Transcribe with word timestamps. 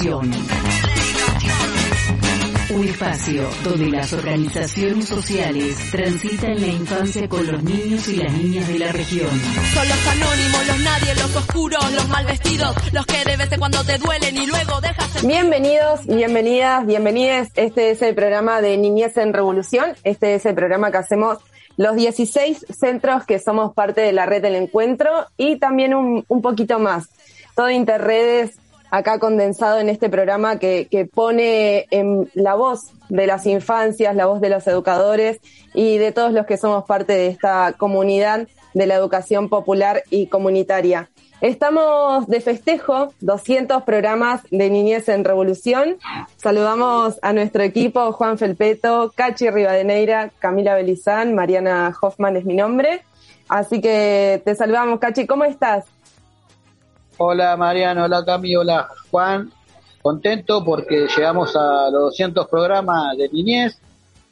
Un 0.00 0.32
espacio 2.84 3.48
donde 3.64 3.86
las 3.90 4.12
organizaciones 4.12 5.06
sociales 5.06 5.76
transitan 5.90 6.60
la 6.60 6.66
infancia 6.68 7.28
con 7.28 7.44
los 7.44 7.60
niños 7.64 8.06
y 8.08 8.16
las 8.16 8.32
niñas 8.32 8.68
de 8.68 8.78
la 8.78 8.92
región. 8.92 9.28
Son 9.28 9.88
los 9.88 10.06
anónimos, 10.06 10.66
los 10.68 10.78
nadie, 10.80 11.14
los 11.16 11.34
oscuros, 11.34 11.92
los 11.92 12.08
mal 12.10 12.24
vestidos, 12.26 12.76
los 12.92 13.06
que 13.06 13.24
de 13.28 13.36
vez 13.36 13.50
en 13.50 13.58
cuando 13.58 13.82
te 13.82 13.98
duelen 13.98 14.36
y 14.36 14.46
luego 14.46 14.80
dejas... 14.80 15.26
Bienvenidos, 15.26 16.06
bienvenidas, 16.06 16.86
bienvenides. 16.86 17.48
Este 17.56 17.90
es 17.90 18.00
el 18.02 18.14
programa 18.14 18.60
de 18.60 18.76
Niñez 18.76 19.16
en 19.16 19.32
Revolución. 19.32 19.96
Este 20.04 20.36
es 20.36 20.46
el 20.46 20.54
programa 20.54 20.92
que 20.92 20.98
hacemos 20.98 21.38
los 21.76 21.96
16 21.96 22.66
centros 22.70 23.24
que 23.24 23.40
somos 23.40 23.74
parte 23.74 24.02
de 24.02 24.12
la 24.12 24.26
red 24.26 24.42
del 24.42 24.54
encuentro 24.54 25.26
y 25.36 25.56
también 25.56 25.92
un, 25.92 26.24
un 26.28 26.40
poquito 26.40 26.78
más. 26.78 27.08
Todo 27.56 27.70
Interredes 27.70 28.60
acá 28.90 29.18
condensado 29.18 29.78
en 29.78 29.88
este 29.88 30.08
programa 30.08 30.58
que, 30.58 30.88
que 30.90 31.04
pone 31.06 31.86
en 31.90 32.30
la 32.34 32.54
voz 32.54 32.92
de 33.08 33.26
las 33.26 33.46
infancias, 33.46 34.14
la 34.14 34.26
voz 34.26 34.40
de 34.40 34.50
los 34.50 34.66
educadores 34.66 35.40
y 35.74 35.98
de 35.98 36.12
todos 36.12 36.32
los 36.32 36.46
que 36.46 36.56
somos 36.56 36.84
parte 36.84 37.12
de 37.12 37.28
esta 37.28 37.74
comunidad 37.76 38.48
de 38.74 38.86
la 38.86 38.94
educación 38.94 39.48
popular 39.48 40.02
y 40.10 40.26
comunitaria. 40.26 41.10
Estamos 41.40 42.26
de 42.26 42.40
festejo, 42.40 43.12
200 43.20 43.84
programas 43.84 44.42
de 44.50 44.70
Niñez 44.70 45.08
en 45.08 45.24
Revolución. 45.24 45.96
Saludamos 46.36 47.20
a 47.22 47.32
nuestro 47.32 47.62
equipo, 47.62 48.10
Juan 48.10 48.38
Felpeto, 48.38 49.12
Cachi 49.14 49.48
Rivadeneira, 49.48 50.30
Camila 50.40 50.74
Belizán, 50.74 51.36
Mariana 51.36 51.94
Hoffman 52.00 52.36
es 52.36 52.44
mi 52.44 52.56
nombre. 52.56 53.02
Así 53.48 53.80
que 53.80 54.42
te 54.44 54.56
saludamos, 54.56 54.98
Cachi, 54.98 55.26
¿cómo 55.26 55.44
estás? 55.44 55.84
Hola 57.20 57.56
Mariano, 57.56 58.04
hola 58.04 58.24
Cami, 58.24 58.54
hola 58.54 58.88
Juan. 59.10 59.50
Contento 60.00 60.64
porque 60.64 61.08
llegamos 61.08 61.56
a 61.56 61.90
los 61.90 62.02
200 62.02 62.46
programas 62.46 63.16
de 63.16 63.28
niñez. 63.30 63.76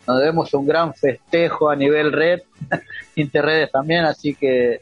Nos 0.07 0.21
debemos 0.21 0.55
un 0.55 0.69
gran 0.69 0.95
festejo 0.95 1.69
a 1.69 1.75
nivel 1.75 2.13
red, 2.13 2.43
interredes 3.17 3.73
también, 3.73 4.05
así 4.05 4.37
que 4.37 4.81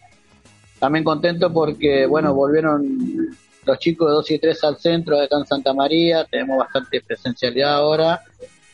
también 0.78 1.02
contento 1.02 1.50
porque, 1.50 2.04
bueno, 2.04 2.34
volvieron 2.34 3.34
los 3.64 3.78
chicos 3.78 4.08
de 4.08 4.14
2 4.16 4.30
y 4.32 4.38
3 4.38 4.64
al 4.64 4.76
centro 4.76 5.16
de 5.16 5.26
en 5.30 5.46
Santa 5.46 5.72
María. 5.72 6.26
Tenemos 6.26 6.58
bastante 6.58 7.00
presencialidad 7.00 7.76
ahora, 7.76 8.20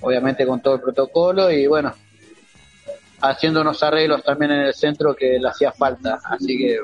obviamente 0.00 0.44
con 0.44 0.60
todo 0.60 0.74
el 0.74 0.80
protocolo 0.80 1.52
y, 1.52 1.68
bueno, 1.68 1.94
haciendo 3.20 3.60
unos 3.60 3.80
arreglos 3.84 4.24
también 4.24 4.50
en 4.50 4.62
el 4.62 4.74
centro 4.74 5.14
que 5.14 5.38
le 5.38 5.48
hacía 5.48 5.70
falta. 5.70 6.18
Así 6.24 6.58
que 6.58 6.80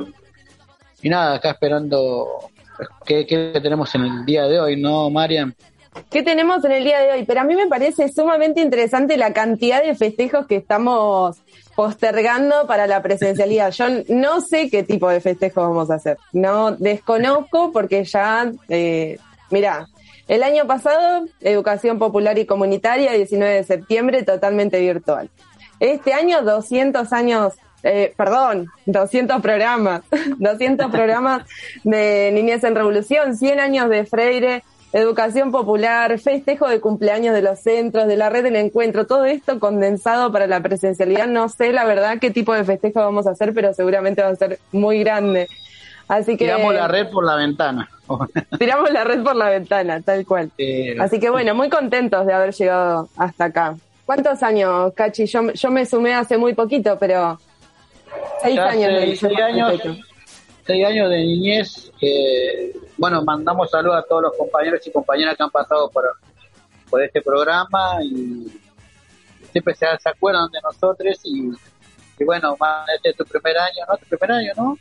y 1.07 1.09
nada, 1.09 1.37
acá 1.37 1.51
esperando 1.51 2.51
qué, 3.05 3.25
tenemos 3.63 3.95
en 3.95 4.03
el 4.03 4.25
día 4.25 4.49
de 4.49 4.59
hoy, 4.59 4.77
¿no, 4.77 5.09
Marian? 5.09 5.55
¿Qué 6.11 6.25
tenemos 6.25 6.65
en 6.65 6.73
el 6.73 6.83
día 6.83 6.99
de 6.99 7.13
hoy? 7.13 7.25
Pero 7.25 7.43
a 7.43 7.45
mí 7.45 7.55
me 7.55 7.69
parece 7.69 8.09
sumamente 8.09 8.61
interesante 8.61 9.17
la 9.17 9.33
cantidad 9.33 9.85
de 9.85 9.95
festejos 9.95 10.49
que 10.49 10.57
estamos 10.57 11.37
postergando 11.77 12.67
para 12.67 12.89
la 12.89 13.03
presencialidad. 13.03 13.71
Yo 13.71 13.85
no 14.09 14.41
sé 14.41 14.69
qué 14.69 14.83
tipo 14.83 15.09
de 15.09 15.21
festejo 15.21 15.61
vamos 15.61 15.93
a 15.93 15.95
hacer. 15.95 16.19
No 16.33 16.73
desconozco 16.73 17.71
porque 17.71 18.03
ya, 18.03 18.51
eh, 18.69 19.17
mira, 19.53 19.87
el 20.27 20.43
año 20.43 20.67
pasado, 20.67 21.27
Educación 21.41 22.01
Popular 22.01 22.37
y 22.37 22.47
Comunitaria, 22.47 23.13
19 23.13 23.55
de 23.55 23.63
septiembre, 23.63 24.25
totalmente 24.25 24.81
virtual. 24.81 25.31
Este 25.79 26.15
año, 26.15 26.43
200 26.43 27.13
años 27.13 27.53
eh, 27.83 28.13
perdón, 28.17 28.69
200 28.87 29.41
programas, 29.41 30.03
200 30.39 30.91
programas 30.91 31.47
de 31.85 32.31
Niñez 32.33 32.65
en 32.65 32.75
Revolución, 32.75 33.37
100 33.37 33.61
años 33.61 33.89
de 33.89 34.05
Freire, 34.05 34.63
educación 34.93 35.53
popular, 35.53 36.19
festejo 36.19 36.69
de 36.69 36.81
cumpleaños 36.81 37.35
de 37.35 37.43
los 37.43 37.61
centros, 37.61 38.07
de 38.07 38.17
la 38.17 38.31
red 38.31 38.45
del 38.45 38.57
encuentro, 38.57 39.07
todo 39.07 39.25
esto 39.25 39.61
condensado 39.61 40.33
para 40.33 40.47
la 40.47 40.61
presencialidad. 40.61 41.27
No 41.27 41.49
sé 41.49 41.73
la 41.73 41.85
verdad 41.85 42.19
qué 42.21 42.31
tipo 42.31 42.55
de 42.55 42.65
festejo 42.65 43.01
vamos 43.01 43.27
a 43.27 43.31
hacer, 43.31 43.53
pero 43.53 43.75
seguramente 43.75 44.23
va 44.23 44.29
a 44.29 44.37
ser 44.37 44.59
muy 44.73 45.01
grande. 45.01 45.49
Así 46.09 46.37
que 46.37 46.45
tiramos 46.45 46.73
la 46.73 46.89
red 46.89 47.11
por 47.11 47.25
la 47.25 47.37
ventana. 47.37 47.91
tiramos 48.59 48.91
la 48.93 49.05
red 49.05 49.23
por 49.23 49.37
la 49.37 49.51
ventana, 49.51 50.01
tal 50.01 50.25
cual. 50.25 50.51
Así 51.01 51.19
que 51.19 51.31
bueno, 51.31 51.55
muy 51.55 51.69
contentos 51.69 52.25
de 52.27 52.33
haber 52.33 52.55
llegado 52.55 53.09
hasta 53.17 53.47
acá. 53.47 53.77
¿Cuántos 54.05 54.43
años, 54.45 54.93
Cachi? 54.95 55.27
Yo, 55.27 55.53
yo 55.53 55.71
me 55.71 55.85
sumé 55.85 56.15
hace 56.15 56.39
muy 56.39 56.55
poquito, 56.55 56.97
pero 56.99 57.41
Seis 58.43 58.59
años, 58.59 59.01
de 59.01 59.17
seis, 59.17 59.39
años, 59.41 59.81
seis 60.67 60.87
años 60.87 61.11
de 61.11 61.19
niñez. 61.19 61.93
bueno, 62.97 63.23
mandamos 63.23 63.71
saludos 63.71 63.97
a 63.97 64.03
todos 64.03 64.23
los 64.23 64.37
compañeros 64.37 64.87
y 64.87 64.91
compañeras 64.91 65.37
que 65.37 65.43
han 65.43 65.51
pasado 65.51 65.91
por, 65.91 66.05
por 66.89 67.03
este 67.03 67.23
programa 67.23 67.99
y 68.03 68.47
siempre 69.53 69.75
se, 69.75 69.87
acuerdan 70.09 70.51
de 70.51 70.61
nosotros 70.63 71.19
y, 71.25 71.51
bueno, 72.25 72.57
este 72.95 73.11
es 73.11 73.17
tu 73.17 73.25
primer 73.25 73.57
año, 73.59 73.85
¿no? 73.89 73.97
Tu 73.97 74.07
primer 74.07 74.33
año, 74.33 74.53
¿no? 74.57 74.79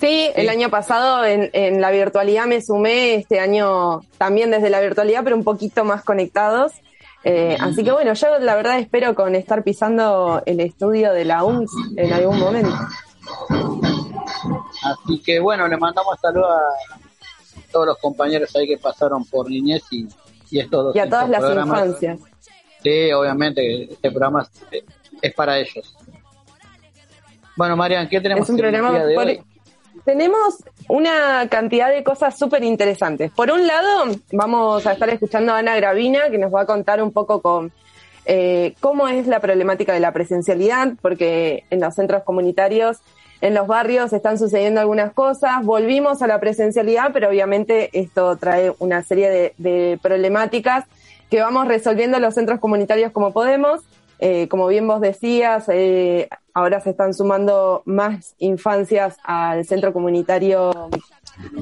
Sí, 0.00 0.30
el 0.34 0.48
año 0.48 0.70
pasado 0.70 1.24
en, 1.24 1.50
en, 1.52 1.80
la 1.80 1.90
virtualidad 1.90 2.46
me 2.46 2.60
sumé, 2.60 3.14
este 3.14 3.40
año 3.40 4.00
también 4.18 4.50
desde 4.50 4.68
la 4.68 4.80
virtualidad, 4.80 5.22
pero 5.24 5.36
un 5.36 5.44
poquito 5.44 5.84
más 5.84 6.04
conectados. 6.04 6.72
Eh, 7.24 7.56
así 7.58 7.82
que 7.82 7.90
bueno, 7.90 8.12
yo 8.12 8.38
la 8.38 8.54
verdad 8.54 8.78
espero 8.78 9.14
con 9.14 9.34
estar 9.34 9.62
pisando 9.64 10.42
el 10.44 10.60
estudio 10.60 11.12
de 11.12 11.24
la 11.24 11.42
UNS 11.42 11.70
en 11.96 12.12
algún 12.12 12.38
momento. 12.38 12.74
Así 14.82 15.22
que 15.22 15.40
bueno, 15.40 15.66
le 15.66 15.76
mandamos 15.78 16.20
saludos 16.20 16.50
a 16.50 17.72
todos 17.72 17.86
los 17.86 17.98
compañeros 17.98 18.54
ahí 18.56 18.66
que 18.66 18.76
pasaron 18.76 19.24
por 19.24 19.48
niñez 19.48 19.82
y, 19.90 20.06
y 20.50 20.60
estos 20.60 20.84
dos. 20.84 20.96
Y 20.96 20.98
a 20.98 21.08
todas 21.08 21.28
las 21.30 21.56
infancias. 21.56 22.20
Sí, 22.82 23.10
obviamente, 23.12 23.84
este 23.84 24.10
programa 24.10 24.46
es, 25.22 25.34
para 25.34 25.58
ellos. 25.58 25.96
Bueno, 27.56 27.76
Marian, 27.76 28.06
¿qué 28.08 28.20
tenemos 28.20 28.44
es 28.44 28.50
un 28.50 28.58
programa? 28.58 28.92
Tenemos 30.04 30.62
una 30.88 31.48
cantidad 31.48 31.90
de 31.90 32.04
cosas 32.04 32.38
súper 32.38 32.62
interesantes. 32.64 33.30
Por 33.32 33.50
un 33.50 33.66
lado, 33.66 34.04
vamos 34.32 34.86
a 34.86 34.92
estar 34.92 35.08
escuchando 35.08 35.52
a 35.52 35.58
Ana 35.58 35.76
Gravina, 35.76 36.30
que 36.30 36.38
nos 36.38 36.54
va 36.54 36.62
a 36.62 36.66
contar 36.66 37.02
un 37.02 37.12
poco 37.12 37.40
con 37.40 37.72
eh, 38.26 38.74
cómo 38.80 39.08
es 39.08 39.26
la 39.26 39.40
problemática 39.40 39.92
de 39.92 40.00
la 40.00 40.12
presencialidad, 40.12 40.92
porque 41.00 41.64
en 41.70 41.80
los 41.80 41.94
centros 41.94 42.22
comunitarios, 42.22 42.98
en 43.40 43.54
los 43.54 43.66
barrios 43.66 44.12
están 44.12 44.38
sucediendo 44.38 44.80
algunas 44.80 45.12
cosas. 45.12 45.64
Volvimos 45.64 46.22
a 46.22 46.26
la 46.26 46.40
presencialidad, 46.40 47.10
pero 47.12 47.28
obviamente 47.28 47.90
esto 47.92 48.36
trae 48.36 48.72
una 48.78 49.02
serie 49.02 49.30
de, 49.30 49.54
de 49.58 49.98
problemáticas 50.02 50.84
que 51.30 51.40
vamos 51.40 51.66
resolviendo 51.66 52.18
en 52.18 52.22
los 52.22 52.34
centros 52.34 52.60
comunitarios 52.60 53.12
como 53.12 53.32
podemos. 53.32 53.82
Eh, 54.26 54.48
como 54.48 54.68
bien 54.68 54.88
vos 54.88 55.02
decías, 55.02 55.66
eh, 55.68 56.30
ahora 56.54 56.80
se 56.80 56.88
están 56.88 57.12
sumando 57.12 57.82
más 57.84 58.34
infancias 58.38 59.18
al 59.22 59.66
centro 59.66 59.92
comunitario 59.92 60.88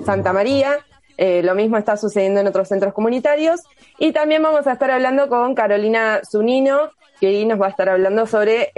Santa 0.06 0.32
María. 0.32 0.78
Eh, 1.16 1.42
lo 1.42 1.56
mismo 1.56 1.76
está 1.76 1.96
sucediendo 1.96 2.38
en 2.38 2.46
otros 2.46 2.68
centros 2.68 2.94
comunitarios. 2.94 3.62
Y 3.98 4.12
también 4.12 4.44
vamos 4.44 4.68
a 4.68 4.74
estar 4.74 4.92
hablando 4.92 5.28
con 5.28 5.56
Carolina 5.56 6.20
Zunino, 6.24 6.92
que 7.18 7.26
ahí 7.26 7.46
nos 7.46 7.60
va 7.60 7.66
a 7.66 7.70
estar 7.70 7.88
hablando 7.88 8.28
sobre 8.28 8.70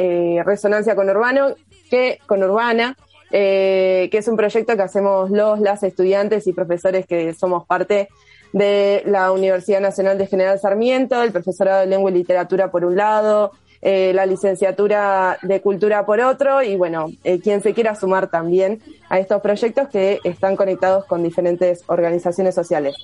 resonancia 0.46 0.96
con 0.96 1.10
urbano, 1.10 1.54
que, 1.90 2.20
con 2.24 2.42
urbana, 2.42 2.96
que 3.30 4.08
es 4.10 4.28
un 4.28 4.38
proyecto 4.38 4.76
que 4.76 4.82
hacemos 4.82 5.30
los, 5.30 5.60
las 5.60 5.82
estudiantes 5.82 6.46
y 6.46 6.54
profesores 6.54 7.04
que 7.04 7.34
somos 7.34 7.66
parte 7.66 8.08
de 8.54 9.02
la 9.04 9.30
Universidad 9.32 9.80
Nacional 9.80 10.16
de 10.16 10.28
General 10.28 10.58
Sarmiento, 10.58 11.22
el 11.22 11.32
profesorado 11.32 11.80
de 11.80 11.86
Lengua 11.86 12.10
y 12.10 12.14
Literatura 12.14 12.70
por 12.70 12.84
un 12.84 12.96
lado, 12.96 13.52
eh, 13.86 14.12
la 14.14 14.24
licenciatura 14.24 15.36
de 15.42 15.60
Cultura 15.60 16.06
por 16.06 16.18
otro 16.18 16.62
y 16.62 16.74
bueno, 16.74 17.10
eh, 17.22 17.38
quien 17.38 17.60
se 17.60 17.74
quiera 17.74 17.94
sumar 17.94 18.28
también 18.28 18.80
a 19.10 19.18
estos 19.18 19.42
proyectos 19.42 19.88
que 19.88 20.20
están 20.24 20.56
conectados 20.56 21.04
con 21.04 21.22
diferentes 21.22 21.84
organizaciones 21.86 22.54
sociales. 22.54 22.96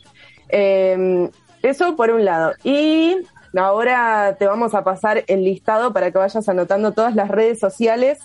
Em, 0.49 1.29
eso 1.63 1.97
por 1.97 2.11
un 2.11 2.25
lado. 2.25 2.55
Y 2.65 3.15
ahora 3.55 4.37
te 4.39 4.47
vamos 4.47 4.73
a 4.75 4.83
pasar 4.83 5.23
el 5.27 5.45
listado 5.45 5.93
para 5.93 6.11
que 6.11 6.17
vayas 6.17 6.49
anotando 6.49 6.93
todas 6.93 7.15
las 7.15 7.29
redes 7.29 7.61
sociales. 7.61 8.19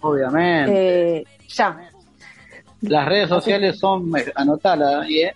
Obviamente. 0.00 1.18
Eh, 1.18 1.24
ya. 1.46 1.90
Las 2.80 3.08
redes 3.08 3.28
sociales 3.28 3.78
son, 3.78 4.10
anotalas 4.34 5.08
eh, 5.08 5.32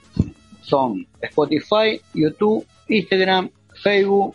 son 0.61 1.07
Spotify, 1.21 2.01
YouTube, 2.15 2.67
Instagram, 2.89 3.49
Facebook. 3.81 4.35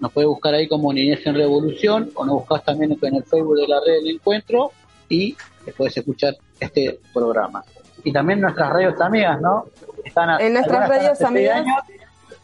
Nos 0.00 0.12
puedes 0.12 0.28
buscar 0.28 0.54
ahí 0.54 0.68
como 0.68 0.92
Niñez 0.92 1.26
en 1.26 1.34
Revolución 1.34 2.10
o 2.14 2.24
nos 2.24 2.36
buscas 2.36 2.64
también 2.64 2.96
en 3.00 3.14
el 3.14 3.24
Facebook 3.24 3.56
de 3.56 3.68
la 3.68 3.80
red 3.80 3.94
del 3.94 4.14
encuentro 4.14 4.72
y 5.08 5.36
puedes 5.76 5.96
escuchar 5.96 6.36
este 6.60 7.00
programa. 7.12 7.64
Y 8.04 8.12
también 8.12 8.40
nuestras 8.40 8.70
radios 8.70 9.00
amigas, 9.00 9.40
¿no? 9.40 9.66
Están 10.04 10.40
en 10.40 10.52
nuestras 10.52 10.88
radios 10.88 11.20
amigas. 11.20 11.64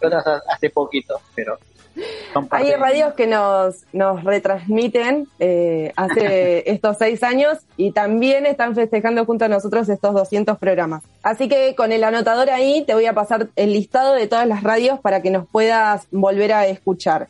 otras 0.02 0.42
hace 0.48 0.70
poquito, 0.70 1.20
pero 1.34 1.58
hay 2.50 2.72
radios 2.72 3.14
que 3.14 3.26
nos, 3.26 3.84
nos 3.92 4.24
retransmiten 4.24 5.28
eh, 5.38 5.92
hace 5.96 6.64
estos 6.70 6.98
seis 6.98 7.22
años 7.22 7.58
y 7.76 7.92
también 7.92 8.46
están 8.46 8.74
festejando 8.74 9.24
junto 9.24 9.44
a 9.44 9.48
nosotros 9.48 9.88
estos 9.88 10.14
200 10.14 10.58
programas. 10.58 11.04
Así 11.22 11.48
que 11.48 11.74
con 11.74 11.92
el 11.92 12.04
anotador 12.04 12.50
ahí 12.50 12.84
te 12.84 12.94
voy 12.94 13.06
a 13.06 13.12
pasar 13.12 13.48
el 13.56 13.72
listado 13.72 14.14
de 14.14 14.26
todas 14.26 14.46
las 14.48 14.62
radios 14.62 14.98
para 15.00 15.22
que 15.22 15.30
nos 15.30 15.46
puedas 15.46 16.06
volver 16.10 16.52
a 16.52 16.66
escuchar. 16.66 17.28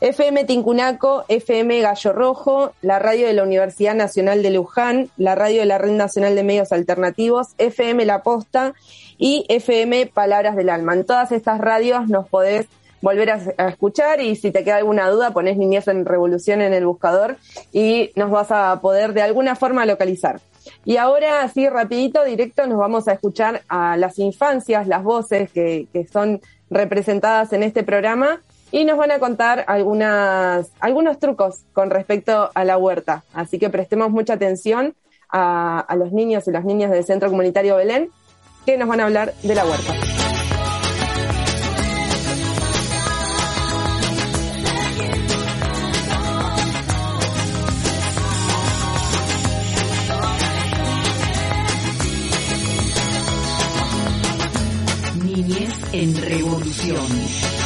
FM 0.00 0.44
Tincunaco, 0.44 1.24
FM 1.28 1.80
Gallo 1.80 2.12
Rojo, 2.12 2.72
la 2.82 2.98
radio 2.98 3.26
de 3.26 3.32
la 3.32 3.44
Universidad 3.44 3.94
Nacional 3.94 4.42
de 4.42 4.50
Luján, 4.50 5.08
la 5.16 5.34
radio 5.34 5.60
de 5.60 5.66
la 5.66 5.78
Red 5.78 5.92
Nacional 5.92 6.34
de 6.34 6.42
Medios 6.42 6.72
Alternativos, 6.72 7.54
FM 7.58 8.04
La 8.04 8.22
Posta 8.22 8.74
y 9.18 9.46
FM 9.48 10.06
Palabras 10.06 10.56
del 10.56 10.68
Alma. 10.68 10.94
En 10.94 11.06
todas 11.06 11.30
estas 11.32 11.60
radios 11.60 12.08
nos 12.08 12.28
podés 12.28 12.66
volver 13.00 13.30
a, 13.30 13.68
escuchar 13.68 14.20
y 14.20 14.34
si 14.34 14.50
te 14.50 14.64
queda 14.64 14.76
alguna 14.76 15.08
duda 15.10 15.30
ponés 15.30 15.56
Niñez 15.56 15.86
en 15.88 16.04
Revolución 16.04 16.60
en 16.60 16.74
el 16.74 16.86
buscador 16.86 17.36
y 17.72 18.10
nos 18.16 18.30
vas 18.30 18.50
a 18.50 18.80
poder 18.80 19.12
de 19.12 19.22
alguna 19.22 19.54
forma 19.54 19.86
localizar. 19.86 20.40
Y 20.84 20.96
ahora, 20.96 21.42
así 21.42 21.68
rapidito, 21.68 22.24
directo, 22.24 22.66
nos 22.66 22.78
vamos 22.78 23.06
a 23.06 23.12
escuchar 23.12 23.62
a 23.68 23.96
las 23.96 24.18
infancias, 24.18 24.88
las 24.88 25.02
voces 25.04 25.50
que, 25.52 25.86
que 25.92 26.06
son 26.06 26.40
representadas 26.70 27.52
en 27.52 27.62
este 27.62 27.82
programa 27.84 28.40
y 28.74 28.84
nos 28.84 28.98
van 28.98 29.12
a 29.12 29.20
contar 29.20 29.64
algunas, 29.68 30.68
algunos 30.80 31.20
trucos 31.20 31.60
con 31.72 31.90
respecto 31.90 32.50
a 32.52 32.64
la 32.64 32.76
huerta. 32.76 33.22
Así 33.32 33.60
que 33.60 33.70
prestemos 33.70 34.10
mucha 34.10 34.32
atención 34.32 34.96
a, 35.30 35.78
a 35.78 35.94
los 35.94 36.10
niños 36.10 36.48
y 36.48 36.50
las 36.50 36.64
niñas 36.64 36.90
del 36.90 37.04
Centro 37.04 37.30
Comunitario 37.30 37.76
Belén 37.76 38.10
que 38.66 38.76
nos 38.76 38.88
van 38.88 38.98
a 38.98 39.04
hablar 39.04 39.32
de 39.44 39.54
la 39.54 39.64
huerta. 39.64 39.94
en 55.92 56.16
revolución. 56.16 57.63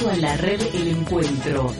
Junto 0.00 0.14
a 0.14 0.16
la 0.16 0.36
red 0.38 0.62
El 0.72 0.88
Encuentro. 0.88 1.74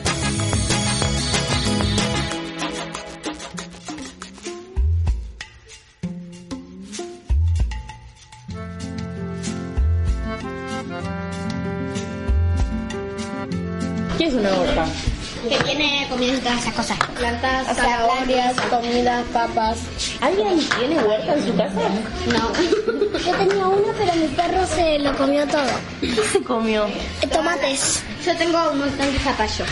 ¿Qué 14.18 14.26
es 14.26 14.34
una 14.34 14.54
huerta? 14.54 15.09
Que 15.48 15.58
tiene 15.64 16.06
comida 16.10 16.34
y 16.34 16.38
todas 16.38 16.60
esas 16.60 16.74
cosas. 16.74 16.98
Plantas, 17.16 17.76
zanahorias, 17.76 18.54
comida, 18.68 19.22
papas. 19.32 19.78
¿Alguien 20.20 20.60
tiene 20.78 21.02
huerta 21.02 21.34
en 21.34 21.46
su 21.46 21.56
casa? 21.56 21.80
No. 22.26 23.18
Yo 23.18 23.34
tenía 23.36 23.66
uno, 23.66 23.86
pero 23.98 24.14
mi 24.14 24.26
perro 24.28 24.66
se 24.66 24.98
lo 24.98 25.16
comió 25.16 25.46
todo. 25.46 25.70
¿Qué 26.00 26.22
se 26.30 26.42
comió? 26.42 26.86
Eh, 26.86 27.26
tomates. 27.32 28.02
Yo 28.24 28.36
tengo 28.36 28.70
un 28.70 28.78
montón 28.80 29.12
de 29.12 29.18
zapallo. 29.18 29.64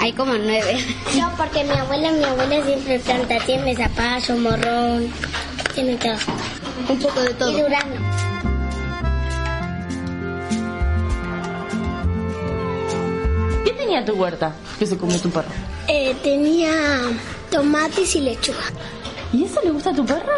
Hay 0.00 0.12
como 0.12 0.34
nueve. 0.34 0.78
Yo 1.14 1.30
porque 1.36 1.64
mi 1.64 1.72
abuela, 1.72 2.10
mi 2.12 2.24
abuela 2.24 2.64
siempre 2.64 2.98
planta. 2.98 3.38
Tiene 3.46 3.74
zapallo, 3.76 4.36
morrón, 4.36 5.10
tiene 5.74 5.96
todo. 5.96 6.16
Un 6.88 6.98
poco 6.98 7.20
de 7.20 7.34
todo. 7.34 7.50
Y 7.50 7.60
durazno. 7.62 7.85
Tenía 14.00 14.04
tu 14.12 14.20
huerta 14.20 14.54
que 14.78 14.86
se 14.86 14.96
comió 14.96 15.18
tu 15.20 15.30
perro? 15.30 15.48
Eh, 15.88 16.14
tenía 16.22 16.70
tomates 17.50 18.14
y 18.16 18.20
lechuga. 18.20 18.58
¿Y 19.32 19.44
eso 19.44 19.60
le 19.62 19.70
gusta 19.70 19.90
a 19.90 19.94
tu 19.94 20.04
perro? 20.06 20.32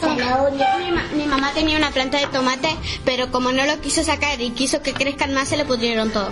Zanahoria. 0.00 0.76
Mi, 0.78 0.90
ma- 0.90 1.08
mi 1.14 1.26
mamá 1.26 1.52
tenía 1.52 1.76
una 1.78 1.90
planta 1.90 2.18
de 2.18 2.26
tomate, 2.26 2.68
pero 3.04 3.30
como 3.30 3.52
no 3.52 3.64
lo 3.64 3.80
quiso 3.80 4.02
sacar 4.02 4.40
y 4.40 4.50
quiso 4.50 4.82
que 4.82 4.92
crezcan 4.92 5.32
más, 5.34 5.48
se 5.48 5.56
le 5.56 5.64
pudrieron 5.64 6.10
todo. 6.10 6.28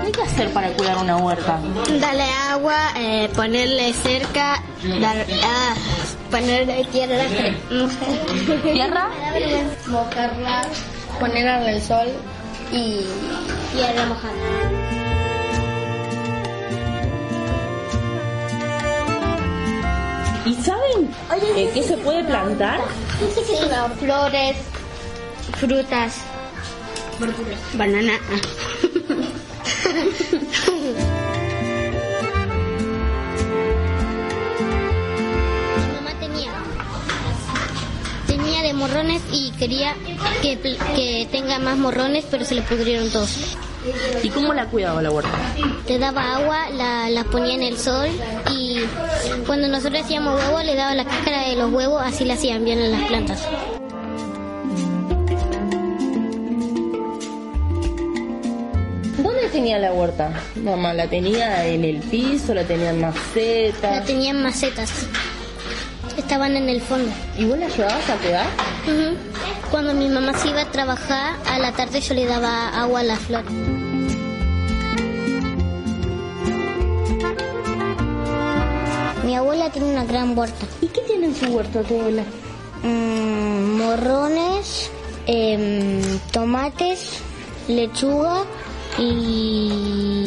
¿Qué 0.00 0.06
hay 0.06 0.12
que 0.12 0.22
hacer 0.22 0.52
para 0.52 0.68
cuidar 0.72 0.98
una 0.98 1.16
huerta? 1.16 1.58
Darle 2.00 2.24
agua, 2.50 2.76
eh, 2.96 3.28
ponerle 3.34 3.92
cerca, 3.94 4.62
dar, 5.00 5.26
ah, 5.44 5.74
ponerle 6.32 6.84
tierra. 6.86 7.24
¿Tierra? 8.62 9.10
Mojarla, 9.86 10.62
ponerla 11.20 11.62
en 11.62 11.68
el 11.74 11.82
sol 11.82 12.08
y, 12.72 13.06
y 13.76 13.82
a 13.82 13.92
remojar. 13.92 14.32
¿Y 20.46 20.54
saben 20.54 21.14
qué 21.74 21.82
se 21.82 21.96
puede 21.98 22.24
plantar? 22.24 22.80
Sí, 23.34 23.42
flores, 24.00 24.56
frutas. 25.60 26.14
Banana. 27.74 28.14
de 38.72 38.78
morrones 38.78 39.22
y 39.32 39.50
quería 39.52 39.94
que, 40.40 40.58
que 40.58 41.28
tenga 41.30 41.58
más 41.58 41.76
morrones, 41.76 42.24
pero 42.30 42.44
se 42.44 42.54
le 42.54 42.62
pudrieron 42.62 43.10
todos. 43.10 43.56
¿Y 44.22 44.28
cómo 44.30 44.54
la 44.54 44.66
cuidaba 44.66 45.02
la 45.02 45.10
huerta? 45.10 45.30
Le 45.88 45.98
daba 45.98 46.36
agua, 46.36 46.70
la, 46.70 47.10
las 47.10 47.24
ponía 47.26 47.54
en 47.54 47.62
el 47.62 47.76
sol 47.76 48.08
y 48.50 48.78
cuando 49.46 49.68
nosotros 49.68 50.02
hacíamos 50.02 50.40
huevos 50.40 50.64
le 50.64 50.74
daba 50.76 50.94
la 50.94 51.04
cáscara 51.04 51.48
de 51.48 51.56
los 51.56 51.72
huevos, 51.72 52.00
así 52.04 52.24
le 52.24 52.34
hacían 52.34 52.64
bien 52.64 52.78
en 52.78 52.92
las 52.92 53.02
plantas. 53.08 53.46
¿Dónde 59.18 59.48
tenía 59.52 59.78
la 59.78 59.92
huerta? 59.92 60.32
Mamá, 60.56 60.94
¿la 60.94 61.08
tenía 61.08 61.66
en 61.66 61.84
el 61.84 61.98
piso? 61.98 62.54
¿La 62.54 62.64
tenía 62.64 62.90
en 62.90 63.00
La 63.00 63.08
maceta? 63.08 64.02
tenían 64.04 64.42
macetas. 64.42 65.06
Estaban 66.32 66.56
en 66.56 66.70
el 66.70 66.80
fondo. 66.80 67.12
¿Y 67.36 67.44
vos 67.44 67.58
la 67.58 67.68
llevabas 67.68 68.08
a 68.08 68.16
cuidar? 68.16 68.46
Cuando 69.70 69.92
mi 69.92 70.08
mamá 70.08 70.32
se 70.32 70.48
iba 70.48 70.62
a 70.62 70.70
trabajar, 70.70 71.36
a 71.46 71.58
la 71.58 71.72
tarde 71.72 72.00
yo 72.00 72.14
le 72.14 72.24
daba 72.24 72.70
agua 72.70 73.00
a 73.00 73.02
la 73.02 73.16
flor. 73.16 73.44
Mi 79.26 79.36
abuela 79.36 79.68
tiene 79.72 79.90
una 79.90 80.06
gran 80.06 80.34
huerta. 80.34 80.64
¿Y 80.80 80.86
qué 80.86 81.02
tiene 81.02 81.26
en 81.26 81.36
su 81.36 81.50
huerta 81.50 81.82
tu 81.82 82.00
abuela? 82.00 82.24
Mm, 82.82 83.76
morrones, 83.76 84.90
em, 85.26 86.00
tomates, 86.32 87.20
lechuga 87.68 88.44
y... 88.96 90.24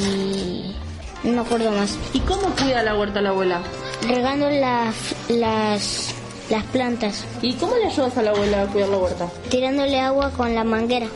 no 1.24 1.32
me 1.32 1.42
acuerdo 1.42 1.72
más. 1.72 1.98
¿Y 2.14 2.20
cómo 2.20 2.50
cuida 2.50 2.84
la 2.84 2.96
huerta 2.96 3.22
la 3.22 3.30
abuela? 3.30 3.62
Regando 4.08 4.50
las, 4.50 4.96
las, 5.30 6.14
las 6.50 6.64
plantas, 6.66 7.26
¿Y 7.42 7.54
cómo 7.54 7.76
le 7.78 7.86
ayudas 7.88 8.16
a 8.18 8.22
la 8.22 8.32
abuela 8.32 8.64
a 8.64 8.68
cuidar 8.68 8.90
la 8.90 8.98
huerta? 8.98 9.28
tirándole 9.50 10.00
agua 10.00 10.30
con 10.32 10.54
la 10.54 10.64
manguera. 10.64 11.08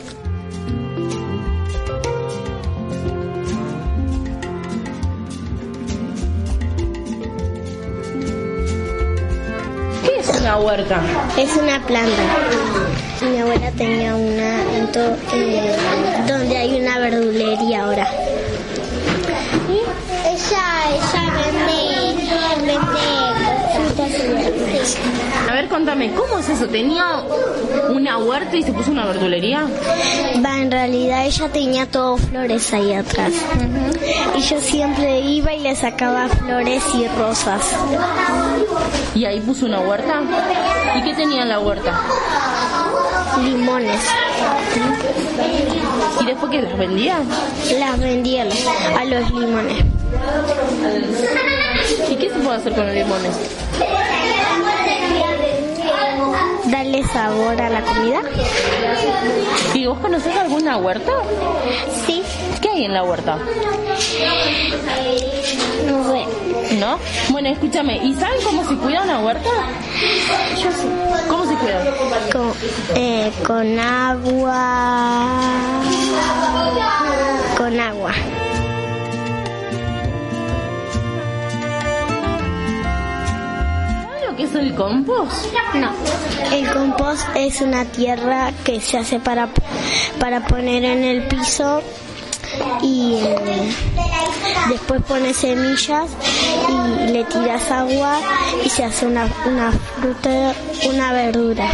¿Qué 10.04 10.18
es 10.20 10.40
una 10.40 10.56
huerta? 10.58 11.00
Es 11.38 11.56
una 11.56 11.80
planta. 11.86 12.22
Mi 13.22 13.38
abuela 13.38 13.70
tenía 13.72 14.14
una 14.14 14.62
en 14.76 14.92
to- 14.92 15.16
eh, 15.34 15.76
donde 16.26 16.56
hay 16.56 16.80
una 16.80 16.98
verdulería 16.98 17.84
ahora. 17.84 18.06
Ella, 20.24 20.64
ella 20.94 21.32
vende, 21.36 21.89
y. 22.56 23.50
A 25.48 25.52
ver, 25.52 25.68
contame, 25.68 26.12
¿cómo 26.12 26.38
es 26.38 26.48
eso? 26.48 26.66
¿Tenía 26.66 27.22
una 27.88 28.18
huerta 28.18 28.56
y 28.56 28.62
se 28.62 28.72
puso 28.72 28.90
una 28.90 29.06
verdulería? 29.06 29.66
Va, 30.44 30.58
en 30.58 30.70
realidad 30.70 31.26
ella 31.26 31.48
tenía 31.48 31.86
todo 31.86 32.16
flores 32.16 32.72
ahí 32.72 32.92
atrás. 32.92 33.32
Y 34.36 34.40
yo 34.42 34.60
siempre 34.60 35.20
iba 35.20 35.52
y 35.52 35.60
le 35.60 35.74
sacaba 35.74 36.28
flores 36.28 36.82
y 36.94 37.08
rosas. 37.08 37.62
¿Y 39.14 39.24
ahí 39.24 39.40
puso 39.40 39.66
una 39.66 39.80
huerta? 39.80 40.22
¿Y 40.96 41.02
qué 41.02 41.14
tenía 41.14 41.42
en 41.42 41.48
la 41.48 41.58
huerta? 41.58 42.00
Limones. 43.42 44.00
¿Y 46.20 46.26
después 46.26 46.50
qué 46.50 46.62
las 46.62 46.78
vendía? 46.78 47.18
Las 47.78 47.98
vendían 47.98 48.48
a 48.98 49.04
los 49.04 49.30
limones. 49.30 49.84
¿Y 52.40 52.42
qué 52.42 52.46
se 52.46 52.46
puede 52.46 52.58
hacer 52.58 52.72
con 52.72 52.86
los 52.86 52.94
limones? 52.94 53.36
Darle 56.70 57.04
sabor 57.12 57.60
a 57.60 57.68
la 57.68 57.82
comida. 57.82 58.20
¿Y 59.74 59.86
vos 59.86 59.98
conocés 59.98 60.34
alguna 60.36 60.78
huerta? 60.78 61.12
Sí, 62.06 62.22
¿Qué 62.62 62.70
hay 62.70 62.84
en 62.86 62.94
la 62.94 63.02
huerta? 63.04 63.36
no 65.86 66.12
sé. 66.12 66.76
¿No? 66.76 66.98
Bueno, 67.28 67.48
escúchame, 67.50 67.98
¿y 67.98 68.14
saben 68.14 68.40
cómo 68.42 68.64
se 68.66 68.74
cuida 68.76 69.02
una 69.02 69.18
huerta? 69.20 69.50
Yo 70.62 70.70
sí. 70.72 70.88
¿Cómo 71.28 71.44
se 71.46 71.54
cuida? 71.56 71.84
Con, 72.32 72.52
eh, 72.94 73.30
con 73.46 73.78
agua. 73.78 75.26
Con 77.58 77.78
agua. 77.80 78.12
¿Saben 84.40 84.44
lo 84.44 84.44
que 84.44 84.44
es 84.44 84.54
el 84.54 84.74
compost? 84.74 85.46
No. 85.74 85.90
El 86.54 86.70
compost 86.70 87.26
es 87.34 87.60
una 87.60 87.84
tierra 87.84 88.52
que 88.64 88.80
se 88.80 88.98
hace 88.98 89.20
para, 89.20 89.48
para 90.18 90.46
poner 90.46 90.84
en 90.84 91.04
el 91.04 91.22
piso 91.24 91.82
y 92.82 93.14
eh, 93.22 93.72
después 94.68 95.02
pones 95.02 95.36
semillas 95.36 96.10
y 96.68 97.12
le 97.12 97.24
tiras 97.24 97.70
agua 97.70 98.20
y 98.64 98.68
se 98.68 98.84
hace 98.84 99.06
una, 99.06 99.28
una 99.46 99.72
fruta, 99.72 100.54
una 100.88 101.12
verdura. 101.12 101.70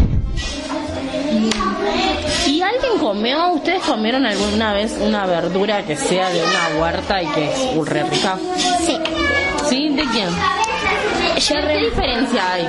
¿Y 2.46 2.62
alguien 2.62 2.98
comió, 2.98 3.52
ustedes 3.52 3.82
comieron 3.82 4.24
alguna 4.26 4.72
vez 4.72 4.96
una 5.00 5.26
verdura 5.26 5.84
que 5.84 5.96
sea 5.96 6.30
de 6.30 6.42
una 6.42 6.80
huerta 6.80 7.22
y 7.22 7.26
que 7.26 7.50
es 7.50 7.88
rica? 7.88 8.38
Sí. 8.84 8.98
¿Sí? 9.68 9.88
¿De 9.90 10.04
quién? 10.04 10.28
¿Qué, 11.36 11.42
qué 11.54 11.76
diferencia 11.84 12.52
hay? 12.52 12.66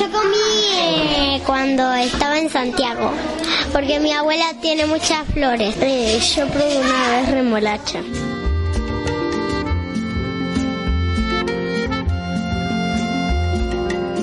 Yo 0.00 0.10
comí 0.10 0.36
eh, 0.72 1.42
cuando 1.44 1.92
estaba 1.92 2.38
en 2.38 2.48
Santiago, 2.48 3.12
porque 3.70 4.00
mi 4.00 4.12
abuela 4.12 4.46
tiene 4.62 4.86
muchas 4.86 5.26
flores. 5.34 5.76
Eh, 5.82 6.18
yo 6.34 6.46
probé 6.48 6.78
una 6.78 7.10
vez 7.10 7.30
remolacha. 7.30 8.00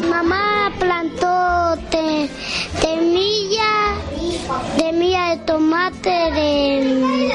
Mamá 0.09 0.71
plantó 0.79 1.77
te, 1.91 2.27
temilla, 2.81 3.95
temilla 4.77 5.29
de 5.29 5.38
tomate, 5.45 6.09
de, 6.09 7.33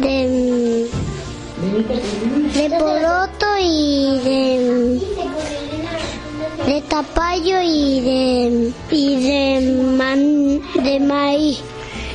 de, 0.00 0.90
de 1.76 2.70
poroto 2.78 3.46
y 3.60 4.18
de 4.24 5.00
de 6.66 6.80
tapallo 6.82 7.60
y 7.62 8.00
de 8.00 8.72
y 8.90 9.22
de 9.22 9.82
man, 9.82 10.60
de 10.82 11.00
maíz. 11.00 11.62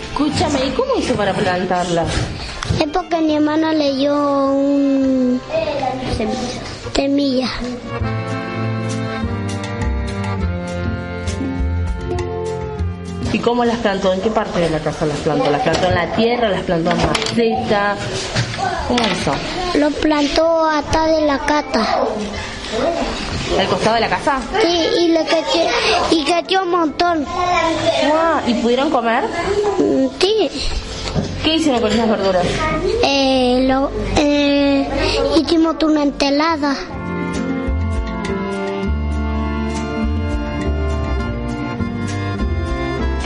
Escúchame, 0.09 0.65
¿y 0.65 0.71
cómo 0.71 0.95
hizo 0.97 1.13
para 1.13 1.33
plantarla? 1.33 2.05
Es 2.79 2.87
porque 2.91 3.21
mi 3.21 3.35
hermana 3.35 3.71
leyó 3.73 4.51
un 4.51 5.39
semilla. 6.95 7.49
¿Y 13.31 13.39
cómo 13.39 13.63
las 13.63 13.77
plantó? 13.77 14.11
¿En 14.11 14.21
qué 14.21 14.29
parte 14.29 14.59
de 14.59 14.69
la 14.69 14.79
casa 14.79 15.05
las 15.05 15.17
plantó? 15.19 15.49
¿Las 15.49 15.61
plantó 15.61 15.87
en 15.87 15.95
la 15.95 16.15
tierra? 16.15 16.49
¿Las 16.49 16.63
plantó 16.63 16.91
en 16.91 16.97
maceta? 16.97 17.95
¿Cómo 18.91 19.03
hizo? 19.09 19.31
Lo 19.79 19.89
plantó 19.89 20.65
atrás 20.65 21.07
de 21.07 21.21
la 21.21 21.39
cata. 21.39 22.03
¿Al 23.57 23.67
costado 23.67 23.95
de 23.95 24.01
la 24.01 24.09
casa? 24.09 24.41
Sí, 24.61 24.85
y 24.99 25.07
le 25.09 25.23
caché, 25.23 25.67
y 26.11 26.25
caché 26.25 26.57
un 26.59 26.71
montón. 26.71 27.23
Guau, 27.23 28.41
¿Y 28.47 28.53
pudieron 28.55 28.89
comer? 28.89 29.23
Mm, 29.77 30.07
Sí. 30.19 30.49
¿Qué 31.41 31.55
hicieron 31.55 31.79
con 31.81 31.91
esas 31.91 32.09
verduras? 32.09 32.45
Eh, 33.03 33.63
lo, 33.65 33.89
eh, 34.17 34.87
hicimos 35.37 35.75
una 35.83 36.03
entelada. 36.03 36.75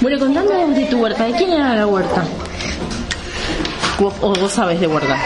Bueno, 0.02 0.20
contame 0.20 0.76
de 0.76 0.86
tu 0.86 0.98
huerta. 0.98 1.26
¿De 1.26 1.34
quién 1.34 1.52
era 1.54 1.76
la 1.76 1.88
huerta? 1.88 2.24
¿Vos, 4.00 4.14
¿O 4.22 4.34
vos 4.34 4.52
sabes 4.52 4.80
de 4.80 4.88
huerta? 4.88 5.18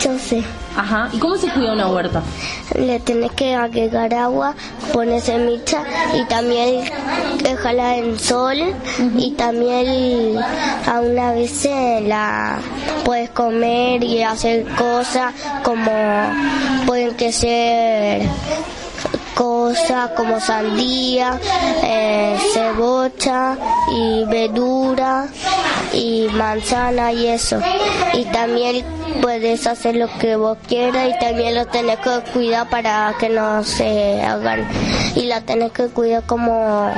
Yo 0.00 0.16
sé. 0.18 0.44
Ajá. 0.76 1.08
¿Y 1.12 1.18
cómo 1.18 1.36
se 1.36 1.48
cuida 1.48 1.72
una 1.72 1.88
huerta? 1.88 2.22
Le 2.78 3.00
tenés 3.00 3.32
que 3.32 3.54
agregar 3.54 4.14
agua, 4.14 4.54
poner 4.92 5.20
semilla 5.20 5.82
y 6.14 6.24
también 6.26 6.84
dejarla 7.42 7.96
en 7.96 8.18
sol 8.18 8.56
y 9.16 9.32
también 9.32 10.38
a 10.86 11.00
una 11.00 11.32
vez 11.32 11.68
la 12.02 12.60
puedes 13.04 13.30
comer 13.30 14.04
y 14.04 14.22
hacer 14.22 14.66
cosas 14.76 15.34
como 15.64 15.90
pueden 16.86 17.14
que 17.16 17.32
ser 17.32 18.22
cosas 19.38 20.10
como 20.16 20.40
sandía, 20.40 21.38
eh, 21.84 22.36
cebolla 22.52 23.56
y 23.88 24.24
verdura 24.24 25.28
y 25.92 26.26
manzana 26.32 27.12
y 27.12 27.28
eso. 27.28 27.60
Y 28.14 28.24
también 28.24 28.84
puedes 29.22 29.64
hacer 29.68 29.94
lo 29.94 30.08
que 30.18 30.34
vos 30.34 30.58
quieras 30.66 31.08
y 31.08 31.18
también 31.20 31.54
lo 31.54 31.66
tenés 31.66 31.98
que 31.98 32.20
cuidar 32.32 32.68
para 32.68 33.14
que 33.20 33.28
no 33.28 33.62
se 33.62 34.20
hagan. 34.22 34.66
Y 35.14 35.26
la 35.26 35.40
tenés 35.42 35.70
que 35.70 35.86
cuidar 35.86 36.24
como 36.24 36.90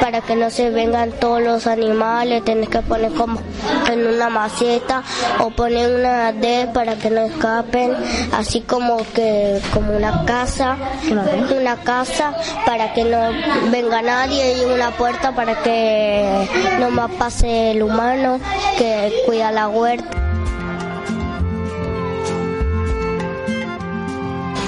para 0.00 0.20
que 0.20 0.36
no 0.36 0.50
se 0.50 0.70
vengan 0.70 1.10
todos 1.12 1.42
los 1.42 1.66
animales, 1.66 2.44
tenés 2.44 2.68
que 2.68 2.80
poner 2.82 3.12
como 3.12 3.40
en 3.90 4.06
una 4.06 4.30
maceta 4.30 5.02
o 5.40 5.50
poner 5.50 5.94
una 5.94 6.32
de 6.32 6.68
para 6.72 6.94
que 6.94 7.10
no 7.10 7.22
escapen, 7.22 7.94
así 8.32 8.60
como 8.60 8.98
que 9.14 9.60
como 9.74 9.96
una 9.96 10.24
casa, 10.24 10.76
casa 11.84 12.34
para 12.66 12.92
que 12.92 13.04
no 13.04 13.18
venga 13.70 14.02
nadie 14.02 14.58
y 14.58 14.64
una 14.64 14.90
puerta 14.90 15.32
para 15.34 15.62
que 15.62 16.48
no 16.78 16.90
más 16.90 17.10
pase 17.12 17.72
el 17.72 17.82
humano 17.82 18.40
que 18.76 19.12
cuida 19.26 19.50
la 19.50 19.68
huerta. 19.68 20.16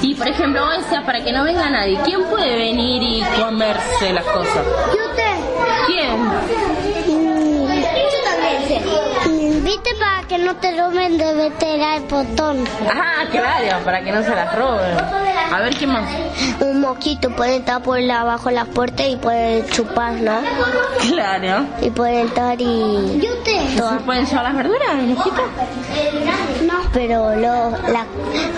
Y 0.02 0.14
por 0.14 0.28
ejemplo, 0.28 0.64
vos 0.64 0.78
decías 0.78 1.04
para 1.04 1.22
que 1.22 1.32
no 1.32 1.44
venga 1.44 1.68
nadie. 1.70 1.98
¿Quién 2.04 2.24
puede 2.24 2.56
venir 2.56 3.02
y 3.02 3.22
comerse 3.40 4.12
las 4.12 4.24
cosas? 4.24 4.64
¿Quién? 5.86 7.29
Para 10.00 10.26
que 10.26 10.38
no 10.38 10.56
te 10.56 10.80
roben 10.80 11.18
debe 11.18 11.50
tirar 11.50 11.98
el 11.98 12.04
botón. 12.04 12.64
Ah, 12.90 13.24
claro, 13.30 13.84
para 13.84 14.02
que 14.02 14.10
no 14.12 14.22
se 14.22 14.30
las 14.34 14.54
roben. 14.56 14.96
A 15.52 15.60
ver, 15.60 15.76
¿qué 15.76 15.86
más? 15.86 16.04
Un 16.60 16.80
mosquito 16.80 17.30
puede 17.30 17.56
estar 17.56 17.82
por 17.82 18.00
la- 18.00 18.20
abajo 18.22 18.48
de 18.48 18.54
las 18.56 18.68
puertas 18.68 19.06
y 19.08 19.16
puede 19.16 19.66
chupar, 19.66 20.14
¿no? 20.14 20.40
Claro. 21.08 21.66
Y 21.82 21.90
puede 21.90 22.20
entrar 22.22 22.60
y... 22.60 23.20
¿Se 23.74 24.00
pueden 24.04 24.24
llevar 24.26 24.44
las 24.44 24.54
verduras, 24.56 24.90
el 24.98 25.06
mosquito? 25.08 25.42
No, 26.66 26.74
pero 26.92 27.34
lo, 27.36 27.70
la, 27.92 28.06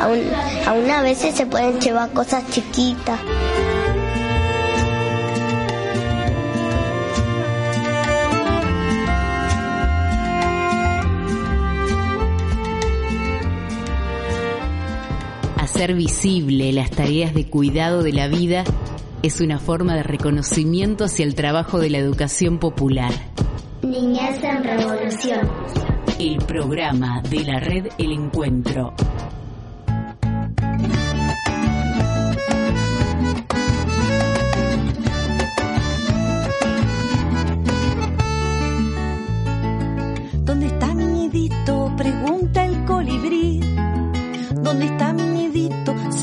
aún, 0.02 0.22
aún 0.66 0.90
a 0.90 1.02
veces 1.02 1.34
se 1.34 1.46
pueden 1.46 1.80
llevar 1.80 2.10
cosas 2.10 2.42
chiquitas. 2.50 3.18
Hacer 15.74 15.94
visible 15.94 16.70
las 16.74 16.90
tareas 16.90 17.32
de 17.32 17.48
cuidado 17.48 18.02
de 18.02 18.12
la 18.12 18.28
vida 18.28 18.62
es 19.22 19.40
una 19.40 19.58
forma 19.58 19.94
de 19.96 20.02
reconocimiento 20.02 21.04
hacia 21.04 21.24
el 21.24 21.34
trabajo 21.34 21.78
de 21.78 21.88
la 21.88 21.96
educación 21.96 22.58
popular. 22.58 23.10
Niñez 23.80 24.44
en 24.44 24.64
revolución. 24.64 25.50
El 26.18 26.36
programa 26.44 27.22
de 27.22 27.44
la 27.44 27.58
red 27.58 27.86
El 27.96 28.12
Encuentro. 28.12 28.92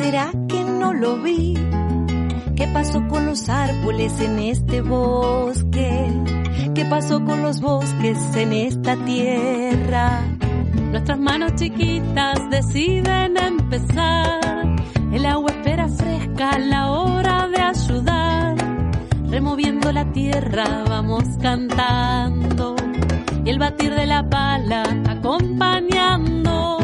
¿Será 0.09 0.31
que 0.47 0.63
no 0.63 0.91
lo 0.91 1.21
vi? 1.21 1.53
¿Qué 2.55 2.67
pasó 2.73 3.07
con 3.09 3.27
los 3.27 3.47
árboles 3.47 4.19
en 4.19 4.39
este 4.39 4.81
bosque? 4.81 6.11
¿Qué 6.73 6.83
pasó 6.85 7.23
con 7.23 7.43
los 7.43 7.61
bosques 7.61 8.17
en 8.35 8.53
esta 8.53 8.95
tierra? 9.05 10.21
Nuestras 10.89 11.19
manos 11.19 11.53
chiquitas 11.57 12.39
deciden 12.49 13.37
empezar. 13.37 14.39
El 15.13 15.27
agua 15.27 15.51
espera 15.51 15.87
fresca 15.87 16.57
la 16.57 16.91
hora 16.91 17.47
de 17.47 17.61
ayudar. 17.61 18.55
Removiendo 19.29 19.91
la 19.91 20.11
tierra 20.11 20.85
vamos 20.89 21.25
cantando. 21.39 22.75
Y 23.45 23.49
el 23.51 23.59
batir 23.59 23.93
de 23.93 24.07
la 24.07 24.27
pala 24.27 24.81
acompañando. 25.07 26.79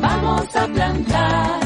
Vamos 0.00 0.56
a 0.56 0.66
plantar, 0.66 1.60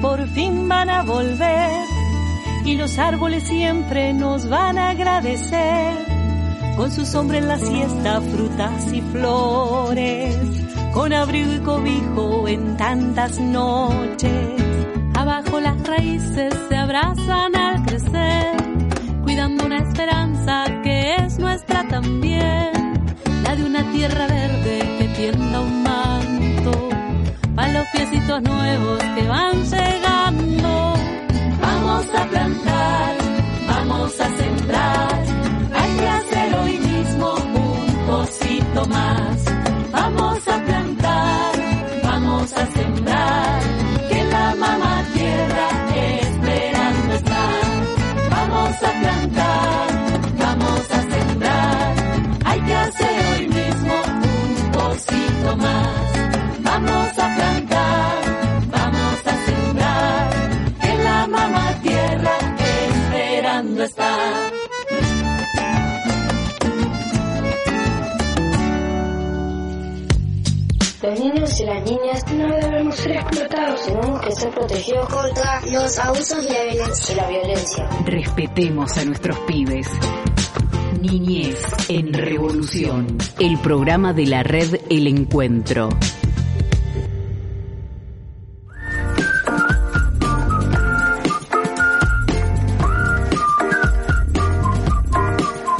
por 0.00 0.26
fin 0.30 0.68
van 0.68 0.90
a 0.90 1.04
volver 1.04 1.70
y 2.64 2.74
los 2.76 2.98
árboles 2.98 3.44
siempre 3.44 4.12
nos 4.12 4.48
van 4.48 4.76
a 4.78 4.90
agradecer 4.90 5.94
con 6.76 6.90
su 6.90 7.06
sombra 7.06 7.38
en 7.38 7.46
la 7.46 7.58
siesta, 7.58 8.20
frutas 8.20 8.92
y 8.92 9.00
flores, 9.00 10.36
con 10.92 11.12
abrigo 11.12 11.54
y 11.54 11.58
cobijo 11.60 12.48
en 12.48 12.76
tantas 12.76 13.38
noches. 13.38 14.62
Abajo 15.14 15.60
las 15.60 15.86
raíces 15.86 16.52
se 16.68 16.76
abrazan 16.76 17.54
al 17.54 17.84
crecer, 17.84 18.56
cuidando 19.22 19.66
una 19.66 19.78
esperanza 19.78 20.64
que 20.82 21.14
es 21.14 21.38
nuestra 21.38 21.86
también, 21.86 22.72
la 23.44 23.54
de 23.54 23.64
una 23.64 23.88
tierra 23.92 24.26
verde 24.26 24.96
que 24.98 25.08
tienda 25.16 25.60
un 25.60 25.82
manto 25.84 26.07
los 27.72 27.86
piecitos 27.88 28.42
nuevos 28.42 29.02
que 29.14 29.28
van 29.28 29.62
llegando. 29.64 30.94
Vamos 31.60 32.06
a 32.14 32.24
plantar, 32.26 33.16
vamos 33.66 34.20
a 34.20 34.28
sembrar, 34.36 35.24
hay 35.74 35.90
que 35.98 36.08
hacer 36.08 36.54
hoy 36.60 36.78
mismo 36.78 37.34
un 37.34 38.06
pocito 38.06 38.86
más. 38.86 39.44
Vamos 39.92 40.48
a 40.48 40.64
plantar, 40.64 41.52
vamos 42.02 42.52
a 42.52 42.66
sembrar, 42.66 43.60
que 44.08 44.24
la 44.24 44.54
mamá 44.56 45.04
tierra 45.14 45.68
esperando 46.20 47.14
está. 47.14 47.44
Vamos 48.30 48.74
a 48.82 48.90
plantar, 49.00 49.47
que 74.28 74.34
ser 74.34 74.50
protegidos 74.50 75.08
contra 75.08 75.60
los 75.66 75.98
abusos 75.98 76.46
y. 76.46 77.10
Y 77.10 77.14
la 77.14 77.28
violencia. 77.28 77.88
Respetemos 78.04 78.96
a 78.98 79.04
nuestros 79.04 79.38
pibes. 79.40 79.88
Niñez 81.00 81.58
en 81.88 82.12
Revolución. 82.12 83.16
El 83.38 83.58
programa 83.58 84.12
de 84.12 84.26
la 84.26 84.42
red 84.42 84.80
El 84.90 85.06
Encuentro. 85.06 85.88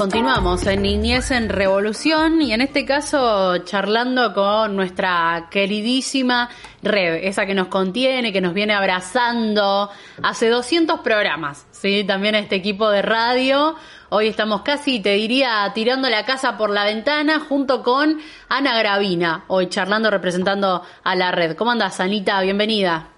Continuamos 0.08 0.66
en 0.66 0.80
Niñez 0.80 1.30
en 1.32 1.50
Revolución 1.50 2.40
y 2.40 2.54
en 2.54 2.62
este 2.62 2.86
caso 2.86 3.58
charlando 3.58 4.32
con 4.32 4.74
nuestra 4.74 5.48
queridísima 5.50 6.48
Red, 6.82 7.24
esa 7.24 7.44
que 7.44 7.54
nos 7.54 7.68
contiene, 7.68 8.32
que 8.32 8.40
nos 8.40 8.54
viene 8.54 8.72
abrazando 8.72 9.90
hace 10.22 10.48
200 10.48 11.00
programas, 11.00 11.66
¿sí? 11.72 12.04
También 12.04 12.36
este 12.36 12.56
equipo 12.56 12.88
de 12.88 13.02
radio. 13.02 13.76
Hoy 14.08 14.28
estamos 14.28 14.62
casi, 14.62 14.98
te 15.00 15.12
diría, 15.12 15.70
tirando 15.74 16.08
la 16.08 16.24
casa 16.24 16.56
por 16.56 16.70
la 16.70 16.84
ventana 16.84 17.40
junto 17.46 17.82
con 17.82 18.18
Ana 18.48 18.78
Gravina, 18.78 19.44
hoy 19.48 19.68
charlando 19.68 20.10
representando 20.10 20.84
a 21.04 21.14
la 21.16 21.32
Red. 21.32 21.54
¿Cómo 21.54 21.72
andas, 21.72 22.00
Anita? 22.00 22.40
Bienvenida. 22.40 23.10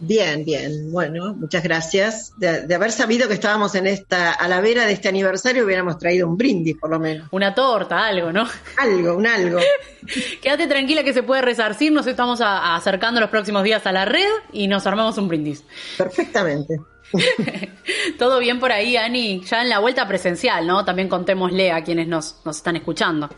Bien, 0.00 0.44
bien. 0.44 0.90
Bueno, 0.92 1.34
muchas 1.34 1.62
gracias. 1.62 2.32
De, 2.36 2.66
de, 2.66 2.74
haber 2.74 2.92
sabido 2.92 3.28
que 3.28 3.34
estábamos 3.34 3.74
en 3.74 3.86
esta, 3.86 4.32
a 4.32 4.48
la 4.48 4.60
vera 4.60 4.86
de 4.86 4.92
este 4.92 5.08
aniversario, 5.08 5.64
hubiéramos 5.64 5.98
traído 5.98 6.28
un 6.28 6.36
brindis, 6.36 6.76
por 6.76 6.90
lo 6.90 6.98
menos. 6.98 7.28
Una 7.30 7.54
torta, 7.54 8.06
algo, 8.06 8.32
¿no? 8.32 8.46
Algo, 8.76 9.16
un 9.16 9.26
algo. 9.26 9.60
Quédate 10.42 10.66
tranquila 10.66 11.04
que 11.04 11.14
se 11.14 11.22
puede 11.22 11.42
resarcir. 11.42 11.92
Nos 11.92 12.06
estamos 12.06 12.40
a, 12.40 12.58
a 12.58 12.76
acercando 12.76 13.20
los 13.20 13.30
próximos 13.30 13.62
días 13.62 13.86
a 13.86 13.92
la 13.92 14.04
red 14.04 14.28
y 14.52 14.66
nos 14.66 14.86
armamos 14.86 15.16
un 15.18 15.28
brindis. 15.28 15.64
Perfectamente. 15.96 16.80
Todo 18.18 18.38
bien 18.40 18.60
por 18.60 18.72
ahí, 18.72 18.96
Ani. 18.96 19.42
Ya 19.44 19.62
en 19.62 19.68
la 19.68 19.78
vuelta 19.78 20.06
presencial, 20.08 20.66
¿no? 20.66 20.84
También 20.84 21.08
contémosle 21.08 21.70
a 21.70 21.84
quienes 21.84 22.08
nos, 22.08 22.40
nos 22.44 22.56
están 22.56 22.76
escuchando. 22.76 23.30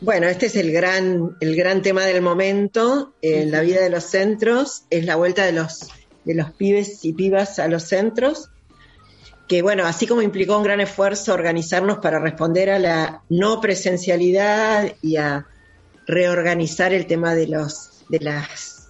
Bueno, 0.00 0.28
este 0.28 0.46
es 0.46 0.54
el 0.54 0.70
gran, 0.70 1.36
el 1.40 1.56
gran 1.56 1.82
tema 1.82 2.04
del 2.04 2.22
momento 2.22 3.14
en 3.20 3.50
la 3.50 3.62
vida 3.62 3.80
de 3.80 3.90
los 3.90 4.04
centros, 4.04 4.84
es 4.90 5.04
la 5.04 5.16
vuelta 5.16 5.44
de 5.44 5.52
los, 5.52 5.88
de 6.24 6.34
los 6.34 6.52
pibes 6.52 7.04
y 7.04 7.12
pibas 7.12 7.58
a 7.58 7.68
los 7.68 7.84
centros, 7.84 8.50
que 9.48 9.62
bueno, 9.62 9.86
así 9.86 10.06
como 10.06 10.20
implicó 10.20 10.58
un 10.58 10.64
gran 10.64 10.80
esfuerzo 10.80 11.32
organizarnos 11.32 11.98
para 11.98 12.18
responder 12.18 12.70
a 12.70 12.78
la 12.78 13.22
no 13.30 13.60
presencialidad 13.60 14.94
y 15.00 15.16
a 15.16 15.46
reorganizar 16.06 16.92
el 16.92 17.06
tema 17.06 17.34
de 17.34 17.48
los, 17.48 18.04
de 18.08 18.20
las 18.20 18.88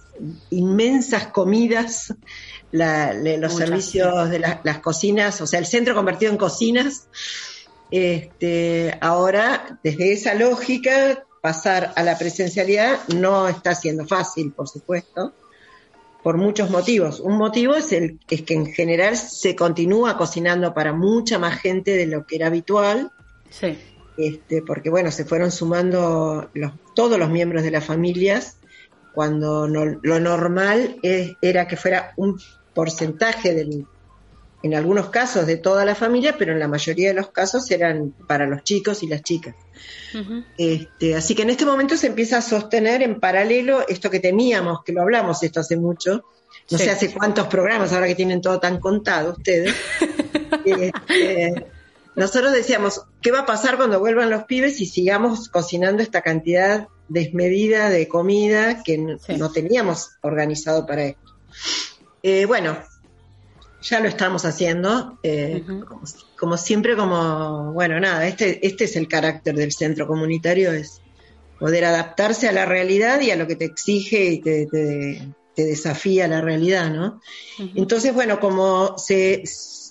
inmensas 0.49 1.27
comidas, 1.27 2.13
la, 2.71 3.13
los 3.13 3.53
Muchas 3.53 3.55
servicios 3.55 4.07
gracias. 4.07 4.31
de 4.31 4.39
la, 4.39 4.61
las 4.63 4.79
cocinas, 4.79 5.41
o 5.41 5.47
sea, 5.47 5.59
el 5.59 5.65
centro 5.65 5.95
convertido 5.95 6.31
en 6.31 6.37
cocinas, 6.37 7.07
este, 7.89 8.97
ahora, 9.01 9.79
desde 9.83 10.13
esa 10.13 10.33
lógica, 10.35 11.23
pasar 11.41 11.93
a 11.95 12.03
la 12.03 12.17
presencialidad 12.17 12.99
no 13.15 13.47
está 13.47 13.73
siendo 13.75 14.05
fácil, 14.05 14.51
por 14.51 14.67
supuesto, 14.67 15.33
por 16.23 16.37
muchos 16.37 16.69
motivos. 16.69 17.19
Un 17.19 17.37
motivo 17.37 17.75
es, 17.75 17.91
el, 17.91 18.19
es 18.29 18.41
que 18.41 18.53
en 18.53 18.67
general 18.67 19.15
se 19.15 19.55
continúa 19.55 20.17
cocinando 20.17 20.73
para 20.73 20.93
mucha 20.93 21.39
más 21.39 21.59
gente 21.59 21.95
de 21.95 22.07
lo 22.07 22.25
que 22.25 22.35
era 22.35 22.47
habitual. 22.47 23.11
Sí. 23.49 23.77
Este, 24.17 24.61
porque 24.61 24.89
bueno, 24.89 25.11
se 25.11 25.23
fueron 25.23 25.51
sumando 25.51 26.49
los, 26.53 26.73
todos 26.93 27.17
los 27.17 27.29
miembros 27.29 27.63
de 27.63 27.71
las 27.71 27.85
familias 27.85 28.57
cuando 29.13 29.67
no, 29.67 29.85
lo 29.85 30.19
normal 30.19 30.97
es, 31.01 31.33
era 31.41 31.67
que 31.67 31.77
fuera 31.77 32.13
un 32.17 32.39
porcentaje 32.73 33.53
del, 33.53 33.85
en 34.61 34.75
algunos 34.75 35.09
casos 35.09 35.47
de 35.47 35.57
toda 35.57 35.85
la 35.85 35.95
familia, 35.95 36.35
pero 36.37 36.51
en 36.51 36.59
la 36.59 36.67
mayoría 36.67 37.09
de 37.09 37.13
los 37.13 37.29
casos 37.29 37.69
eran 37.71 38.11
para 38.27 38.45
los 38.45 38.63
chicos 38.63 39.03
y 39.03 39.07
las 39.07 39.21
chicas. 39.23 39.55
Uh 40.13 40.17
-huh. 40.17 40.45
este, 40.57 41.15
así 41.15 41.35
que 41.35 41.43
en 41.43 41.51
este 41.51 41.65
momento 41.65 41.95
se 41.95 42.07
empieza 42.07 42.37
a 42.37 42.41
sostener 42.41 43.01
en 43.01 43.19
paralelo 43.19 43.87
esto 43.87 44.09
que 44.09 44.19
temíamos, 44.19 44.83
que 44.83 44.91
lo 44.91 45.01
hablamos 45.01 45.41
esto 45.43 45.61
hace 45.61 45.77
mucho, 45.77 46.25
no 46.69 46.77
sí. 46.77 46.83
sé 46.83 46.89
hace 46.91 47.13
cuántos 47.13 47.47
programas, 47.47 47.93
ahora 47.93 48.07
que 48.07 48.15
tienen 48.15 48.41
todo 48.41 48.59
tan 48.59 48.79
contado 48.79 49.31
ustedes. 49.31 49.73
este, 50.65 51.65
nosotros 52.15 52.51
decíamos, 52.51 53.03
¿qué 53.21 53.31
va 53.31 53.39
a 53.39 53.45
pasar 53.45 53.77
cuando 53.77 53.99
vuelvan 53.99 54.29
los 54.29 54.43
pibes 54.43 54.81
y 54.81 54.85
sigamos 54.85 55.47
cocinando 55.47 56.03
esta 56.03 56.21
cantidad 56.21 56.89
desmedida 57.07 57.89
de 57.89 58.07
comida 58.07 58.83
que 58.83 59.17
sí. 59.25 59.37
no 59.37 59.51
teníamos 59.51 60.11
organizado 60.21 60.85
para 60.85 61.05
esto? 61.05 61.35
Eh, 62.21 62.45
bueno, 62.45 62.77
ya 63.81 63.99
lo 63.99 64.07
estamos 64.07 64.45
haciendo, 64.45 65.17
eh, 65.23 65.63
uh 65.65 65.71
-huh. 65.71 65.85
como, 65.85 66.01
como, 66.37 66.57
siempre, 66.57 66.95
como, 66.95 67.73
bueno, 67.73 67.99
nada, 67.99 68.27
este, 68.27 68.65
este 68.65 68.85
es 68.85 68.95
el 68.95 69.07
carácter 69.07 69.55
del 69.55 69.71
centro 69.71 70.07
comunitario, 70.07 70.71
es 70.71 71.01
poder 71.59 71.85
adaptarse 71.85 72.47
a 72.47 72.51
la 72.51 72.65
realidad 72.65 73.21
y 73.21 73.31
a 73.31 73.35
lo 73.35 73.47
que 73.47 73.55
te 73.55 73.65
exige 73.65 74.25
y 74.25 74.41
te, 74.41 74.65
te, 74.65 75.21
te 75.55 75.65
desafía 75.65 76.27
la 76.27 76.41
realidad, 76.41 76.89
¿no? 76.89 77.21
Entonces, 77.75 78.13
bueno, 78.13 78.39
como 78.39 78.97
se, 78.97 79.43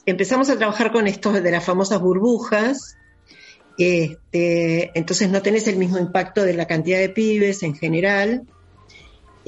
empezamos 0.07 0.48
a 0.48 0.57
trabajar 0.57 0.92
con 0.92 1.07
esto 1.07 1.33
de 1.33 1.51
las 1.51 1.64
famosas 1.64 2.01
burbujas, 2.01 2.96
este, 3.77 4.90
entonces 4.98 5.31
no 5.31 5.42
tenés 5.42 5.68
el 5.68 5.77
mismo 5.77 5.98
impacto 5.98 6.42
de 6.42 6.55
la 6.55 6.66
cantidad 6.66 6.98
de 6.98 7.11
pibes 7.11 7.62
en 7.62 7.77
general, 7.77 8.46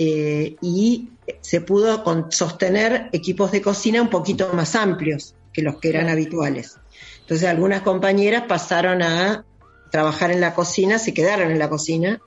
eh, 0.03 0.57
y 0.63 1.11
se 1.43 1.61
pudo 1.61 2.03
sostener 2.31 3.11
equipos 3.13 3.53
de 3.53 3.61
cocina 3.61 4.01
un 4.01 4.09
poquito 4.09 4.51
más 4.55 4.75
amplios 4.75 5.35
que 5.53 5.61
los 5.61 5.77
que 5.77 5.91
eran 5.91 6.09
habituales. 6.09 6.79
Entonces 7.21 7.47
algunas 7.47 7.83
compañeras 7.83 8.45
pasaron 8.49 9.03
a 9.03 9.45
trabajar 9.91 10.31
en 10.31 10.41
la 10.41 10.55
cocina, 10.55 10.99
se 10.99 11.13
quedaron 11.13 11.51
en 11.51 11.59
la 11.59 11.69
cocina, 11.69 12.19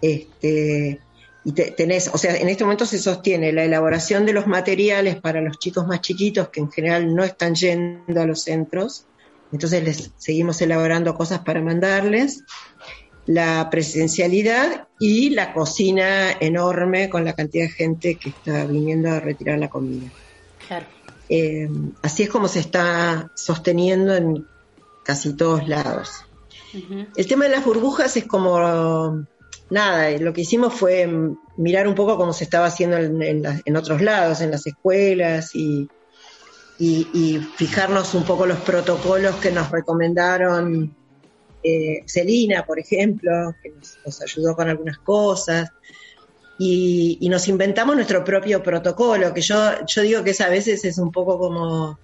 este, 0.00 1.02
y 1.44 1.52
tenés, 1.52 2.08
o 2.14 2.16
sea, 2.16 2.34
en 2.34 2.48
este 2.48 2.64
momento 2.64 2.86
se 2.86 2.98
sostiene 2.98 3.52
la 3.52 3.64
elaboración 3.64 4.24
de 4.24 4.32
los 4.32 4.46
materiales 4.46 5.16
para 5.16 5.42
los 5.42 5.58
chicos 5.58 5.86
más 5.86 6.00
chiquitos 6.00 6.48
que 6.48 6.60
en 6.60 6.72
general 6.72 7.14
no 7.14 7.24
están 7.24 7.54
yendo 7.54 8.22
a 8.22 8.24
los 8.24 8.40
centros, 8.40 9.04
entonces 9.52 9.84
les 9.84 10.12
seguimos 10.16 10.62
elaborando 10.62 11.14
cosas 11.14 11.40
para 11.40 11.60
mandarles, 11.60 12.42
la 13.26 13.68
presencialidad 13.70 14.88
y 14.98 15.30
la 15.30 15.52
cocina 15.52 16.30
enorme 16.32 17.10
con 17.10 17.24
la 17.24 17.34
cantidad 17.34 17.64
de 17.64 17.70
gente 17.70 18.14
que 18.14 18.30
está 18.30 18.64
viniendo 18.64 19.10
a 19.10 19.20
retirar 19.20 19.58
la 19.58 19.68
comida. 19.68 20.10
Claro. 20.66 20.86
Eh, 21.28 21.68
así 22.02 22.22
es 22.22 22.28
como 22.30 22.46
se 22.48 22.60
está 22.60 23.30
sosteniendo 23.34 24.14
en 24.14 24.46
casi 25.04 25.34
todos 25.34 25.68
lados. 25.68 26.24
El 27.16 27.26
tema 27.26 27.46
de 27.46 27.52
las 27.52 27.64
burbujas 27.64 28.16
es 28.16 28.24
como 28.24 29.24
nada, 29.70 30.10
lo 30.18 30.32
que 30.32 30.42
hicimos 30.42 30.74
fue 30.74 31.08
mirar 31.56 31.88
un 31.88 31.94
poco 31.94 32.16
cómo 32.16 32.32
se 32.32 32.44
estaba 32.44 32.66
haciendo 32.66 32.98
en, 32.98 33.76
otros 33.76 34.02
lados, 34.02 34.40
en 34.40 34.50
las 34.50 34.66
escuelas 34.66 35.54
y, 35.54 35.88
fijarnos 37.56 38.14
un 38.14 38.24
poco 38.24 38.46
los 38.46 38.58
protocolos 38.58 39.36
que 39.36 39.50
nos 39.50 39.70
recomendaron 39.70 40.94
eh, 41.66 42.04
Celina, 42.06 42.64
por 42.64 42.78
ejemplo, 42.78 43.54
que 43.60 43.72
nos, 44.04 44.22
ayudó 44.22 44.54
con 44.54 44.68
algunas 44.68 44.98
cosas. 44.98 45.70
Y, 46.58 47.18
nos 47.28 47.48
inventamos 47.48 47.96
nuestro 47.96 48.24
propio 48.24 48.62
protocolo, 48.62 49.34
que 49.34 49.40
yo, 49.40 49.84
yo 49.86 50.02
digo 50.02 50.24
que 50.24 50.34
a 50.42 50.48
veces 50.48 50.84
es 50.84 50.96
un 50.98 51.10
poco 51.10 51.38
como 51.38 51.98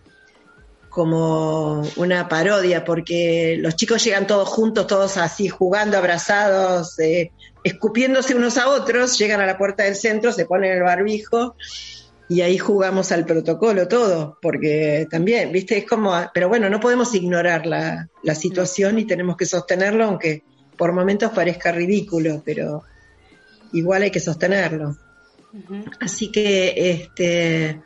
como 0.88 1.80
una 1.96 2.28
parodia, 2.28 2.84
porque 2.84 3.56
los 3.58 3.76
chicos 3.76 4.04
llegan 4.04 4.26
todos 4.26 4.46
juntos, 4.46 4.86
todos 4.86 5.16
así, 5.16 5.48
jugando, 5.48 5.96
abrazados, 5.96 6.98
eh, 6.98 7.32
escupiéndose 7.64 8.34
unos 8.34 8.58
a 8.58 8.68
otros, 8.68 9.16
llegan 9.16 9.40
a 9.40 9.46
la 9.46 9.56
puerta 9.56 9.84
del 9.84 9.96
centro, 9.96 10.32
se 10.32 10.44
ponen 10.44 10.72
el 10.72 10.82
barbijo 10.82 11.56
y 12.28 12.40
ahí 12.40 12.58
jugamos 12.58 13.12
al 13.12 13.26
protocolo 13.26 13.88
todo, 13.88 14.38
porque 14.40 15.06
también, 15.10 15.52
viste, 15.52 15.78
es 15.78 15.86
como, 15.86 16.14
pero 16.32 16.48
bueno, 16.48 16.70
no 16.70 16.80
podemos 16.80 17.14
ignorar 17.14 17.66
la, 17.66 18.08
la 18.22 18.34
situación 18.34 18.98
y 18.98 19.06
tenemos 19.06 19.36
que 19.36 19.46
sostenerlo, 19.46 20.04
aunque 20.04 20.42
por 20.76 20.92
momentos 20.92 21.32
parezca 21.32 21.72
ridículo, 21.72 22.42
pero 22.44 22.84
igual 23.72 24.02
hay 24.02 24.10
que 24.10 24.20
sostenerlo. 24.20 24.96
Así 26.00 26.32
que, 26.32 26.72
este, 26.76 27.82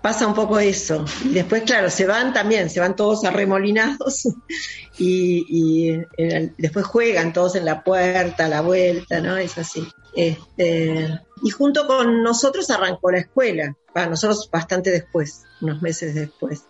pasa 0.00 0.26
un 0.26 0.34
poco 0.34 0.58
eso. 0.58 1.04
Después, 1.24 1.62
claro, 1.62 1.90
se 1.90 2.06
van 2.06 2.32
también, 2.32 2.70
se 2.70 2.80
van 2.80 2.96
todos 2.96 3.24
arremolinados 3.24 4.28
y, 4.98 5.44
y 5.48 5.90
eh, 6.16 6.52
después 6.56 6.86
juegan 6.86 7.32
todos 7.32 7.56
en 7.56 7.64
la 7.64 7.84
puerta, 7.84 8.46
a 8.46 8.48
la 8.48 8.62
vuelta, 8.62 9.20
¿no? 9.20 9.36
Es 9.36 9.58
así. 9.58 9.86
Este, 10.14 11.20
y 11.42 11.50
junto 11.50 11.86
con 11.86 12.22
nosotros 12.22 12.70
arrancó 12.70 13.10
la 13.10 13.18
escuela, 13.18 13.76
para 13.92 14.08
nosotros 14.08 14.48
bastante 14.50 14.90
después, 14.90 15.44
unos 15.60 15.82
meses 15.82 16.14
después. 16.14 16.64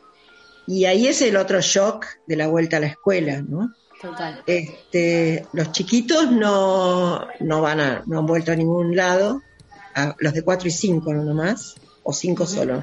Y 0.67 0.85
ahí 0.85 1.07
es 1.07 1.23
el 1.23 1.37
otro 1.37 1.61
shock 1.61 2.07
de 2.27 2.37
la 2.37 2.49
vuelta 2.49 2.77
a 2.77 2.81
la 2.81 2.87
escuela, 2.87 3.43
¿no? 3.43 3.75
Total. 4.01 4.43
Este, 4.47 5.47
los 5.53 5.73
chiquitos 5.73 6.31
no, 6.31 7.27
no 7.41 7.61
van 7.61 7.81
a, 7.81 8.03
no 8.07 8.21
han 8.21 8.27
vuelto 8.27 8.53
a 8.53 8.57
ningún 8.57 8.97
lado, 8.97 9.43
los 10.19 10.33
de 10.33 10.43
4 10.43 10.69
y 10.69 10.71
5 10.71 11.13
nomás, 11.15 11.75
o 12.03 12.13
5 12.13 12.47
solo 12.47 12.83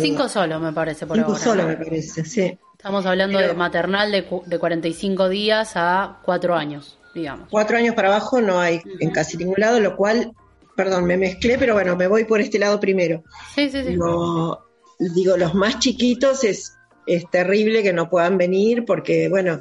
Cinco 0.00 0.28
solo, 0.28 0.60
me 0.60 0.72
parece, 0.72 1.06
por 1.06 1.16
Cinco 1.16 1.36
solo, 1.36 1.66
me 1.66 1.76
parece, 1.76 2.24
sí. 2.24 2.58
Estamos 2.76 3.04
hablando 3.06 3.38
de 3.38 3.52
maternal 3.54 4.12
de, 4.12 4.24
de 4.46 4.58
45 4.58 5.28
días 5.28 5.72
a 5.74 6.20
cuatro 6.24 6.54
años, 6.54 6.96
digamos. 7.12 7.48
Cuatro 7.50 7.76
años 7.76 7.94
para 7.96 8.08
abajo 8.08 8.40
no 8.40 8.60
hay 8.60 8.80
en 9.00 9.10
casi 9.10 9.36
ningún 9.36 9.56
lado, 9.58 9.80
lo 9.80 9.96
cual, 9.96 10.32
perdón, 10.78 11.06
me 11.06 11.16
mezclé, 11.16 11.58
pero 11.58 11.74
bueno, 11.74 11.96
me 11.96 12.06
voy 12.06 12.24
por 12.24 12.40
este 12.40 12.56
lado 12.56 12.78
primero. 12.78 13.24
Sí, 13.56 13.68
sí, 13.68 13.82
sí. 13.82 13.96
digo, 13.96 15.36
los 15.36 15.52
más 15.52 15.80
chiquitos 15.80 16.44
es, 16.44 16.76
es 17.04 17.28
terrible 17.28 17.82
que 17.82 17.92
no 17.92 18.08
puedan 18.08 18.38
venir 18.38 18.84
porque, 18.84 19.28
bueno, 19.28 19.60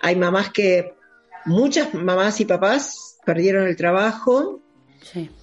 hay 0.00 0.16
mamás 0.16 0.48
que, 0.48 0.94
muchas 1.44 1.92
mamás 1.92 2.40
y 2.40 2.46
papás 2.46 3.18
perdieron 3.26 3.66
el 3.66 3.76
trabajo 3.76 4.62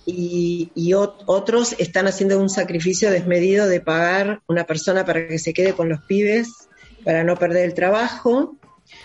y, 0.07 0.93
otros 0.95 1.75
están 1.77 2.07
haciendo 2.07 2.39
un 2.39 2.49
sacrificio 2.49 3.11
desmedido 3.11 3.67
de 3.67 3.79
pagar 3.79 4.41
una 4.47 4.63
persona 4.63 5.05
para 5.05 5.27
que 5.27 5.37
se 5.37 5.53
quede 5.53 5.73
con 5.73 5.87
los 5.87 6.01
pibes, 6.01 6.67
para 7.05 7.23
no 7.23 7.35
perder 7.35 7.65
el 7.65 7.75
trabajo. 7.75 8.55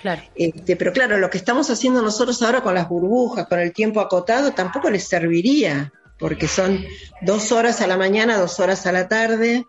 Claro. 0.00 0.22
Este, 0.34 0.76
pero 0.76 0.94
claro, 0.94 1.18
lo 1.18 1.28
que 1.28 1.36
estamos 1.36 1.68
haciendo 1.68 2.00
nosotros 2.00 2.40
ahora 2.40 2.62
con 2.62 2.72
las 2.72 2.88
burbujas, 2.88 3.46
con 3.48 3.58
el 3.58 3.74
tiempo 3.74 4.00
acotado, 4.00 4.52
tampoco 4.52 4.88
les 4.88 5.06
serviría, 5.06 5.92
porque 6.18 6.48
son 6.48 6.84
dos 7.22 7.52
horas 7.52 7.80
a 7.80 7.86
la 7.86 7.96
mañana, 7.96 8.38
dos 8.38 8.60
horas 8.60 8.86
a 8.86 8.92
la 8.92 9.08
tarde. 9.08 9.66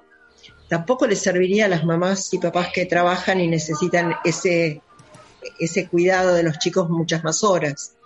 Tampoco 0.69 1.07
les 1.07 1.19
serviría 1.19 1.65
a 1.65 1.69
las 1.69 1.85
mamás 1.85 2.33
y 2.33 2.39
papás 2.39 2.69
que 2.73 2.85
trabajan 2.85 3.39
y 3.39 3.47
necesitan 3.47 4.15
ese, 4.23 4.81
ese 5.59 5.87
cuidado 5.87 6.33
de 6.33 6.43
los 6.43 6.59
chicos 6.59 6.89
muchas 6.89 7.23
más 7.23 7.43
horas 7.43 7.97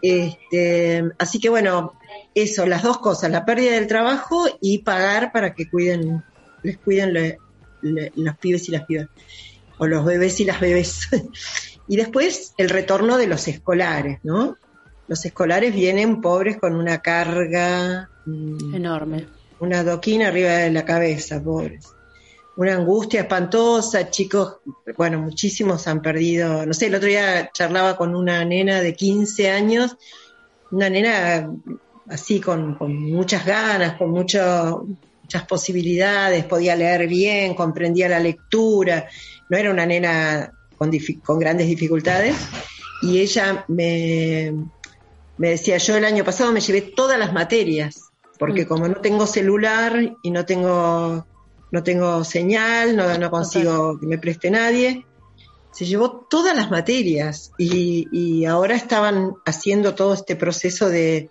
este, 0.00 1.04
así 1.18 1.38
que 1.38 1.48
bueno, 1.48 1.94
eso, 2.34 2.66
las 2.66 2.82
dos 2.82 2.98
cosas, 2.98 3.30
la 3.30 3.44
pérdida 3.44 3.72
del 3.72 3.86
trabajo 3.86 4.46
y 4.60 4.78
pagar 4.78 5.32
para 5.32 5.54
que 5.54 5.68
cuiden, 5.68 6.22
les 6.62 6.78
cuiden 6.78 7.38
los 7.82 8.36
pibes 8.38 8.68
y 8.68 8.72
las 8.72 8.84
pibas, 8.84 9.08
o 9.78 9.86
los 9.86 10.04
bebés 10.04 10.40
y 10.40 10.44
las 10.44 10.60
bebés. 10.60 11.08
y 11.88 11.96
después 11.96 12.54
el 12.56 12.70
retorno 12.70 13.18
de 13.18 13.26
los 13.26 13.48
escolares, 13.48 14.20
¿no? 14.22 14.56
Los 15.08 15.24
escolares 15.24 15.74
vienen 15.74 16.20
pobres 16.20 16.58
con 16.58 16.74
una 16.74 16.98
carga 16.98 18.08
mm, 18.24 18.74
enorme. 18.74 19.26
Una 19.60 19.80
adoquín 19.80 20.22
arriba 20.22 20.52
de 20.52 20.70
la 20.70 20.84
cabeza, 20.84 21.42
pobres. 21.42 21.88
Una 22.56 22.74
angustia 22.74 23.22
espantosa, 23.22 24.10
chicos, 24.10 24.56
bueno, 24.96 25.18
muchísimos 25.20 25.86
han 25.88 26.02
perdido, 26.02 26.66
no 26.66 26.74
sé, 26.74 26.86
el 26.86 26.94
otro 26.94 27.08
día 27.08 27.50
charlaba 27.52 27.96
con 27.96 28.14
una 28.14 28.44
nena 28.44 28.80
de 28.80 28.94
15 28.94 29.50
años, 29.50 29.96
una 30.70 30.90
nena 30.90 31.50
así 32.08 32.40
con, 32.40 32.76
muchas 32.78 33.46
ganas, 33.46 33.96
con 33.96 34.10
mucho, 34.10 34.86
muchas 35.22 35.46
posibilidades, 35.46 36.44
podía 36.44 36.76
leer 36.76 37.08
bien, 37.08 37.54
comprendía 37.54 38.08
la 38.08 38.20
lectura, 38.20 39.08
no 39.48 39.56
era 39.56 39.70
una 39.70 39.86
nena 39.86 40.52
con, 40.76 40.90
con 41.22 41.38
grandes 41.38 41.68
dificultades, 41.68 42.36
y 43.02 43.18
ella 43.18 43.64
me, 43.68 44.52
me 45.38 45.50
decía, 45.50 45.78
yo 45.78 45.96
el 45.96 46.04
año 46.04 46.24
pasado 46.24 46.52
me 46.52 46.60
llevé 46.60 46.82
todas 46.82 47.18
las 47.18 47.32
materias, 47.32 48.10
porque 48.38 48.64
mm. 48.64 48.68
como 48.68 48.88
no 48.88 49.00
tengo 49.00 49.26
celular 49.26 50.16
y 50.22 50.30
no 50.30 50.44
tengo 50.44 51.26
no 51.72 51.82
tengo 51.82 52.22
señal, 52.22 52.94
no, 52.94 53.16
no 53.18 53.30
consigo 53.30 53.98
que 53.98 54.06
me 54.06 54.18
preste 54.18 54.50
nadie. 54.50 55.06
Se 55.72 55.86
llevó 55.86 56.26
todas 56.28 56.54
las 56.54 56.70
materias 56.70 57.50
y, 57.56 58.44
ahora 58.44 58.76
estaban 58.76 59.32
haciendo 59.46 59.94
todo 59.94 60.12
este 60.12 60.36
proceso 60.36 60.90
de, 60.90 61.30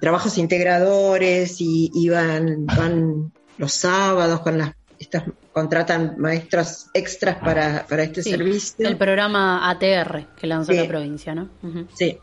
trabajos 0.00 0.38
integradores 0.38 1.60
y 1.60 1.90
iban 1.94 2.64
van 2.64 3.32
los 3.58 3.72
sábados 3.72 4.40
con 4.40 4.58
las 4.58 4.72
estas 4.98 5.24
contratan 5.52 6.14
maestros 6.18 6.86
extras 6.94 7.36
para, 7.36 7.84
para 7.88 8.04
este 8.04 8.22
servicio. 8.22 8.88
El 8.88 8.96
programa 8.96 9.68
ATR 9.68 10.28
que 10.36 10.46
lanzó 10.46 10.72
la 10.72 10.86
provincia, 10.86 11.34
¿no? 11.34 11.50
Sí. 11.92 12.18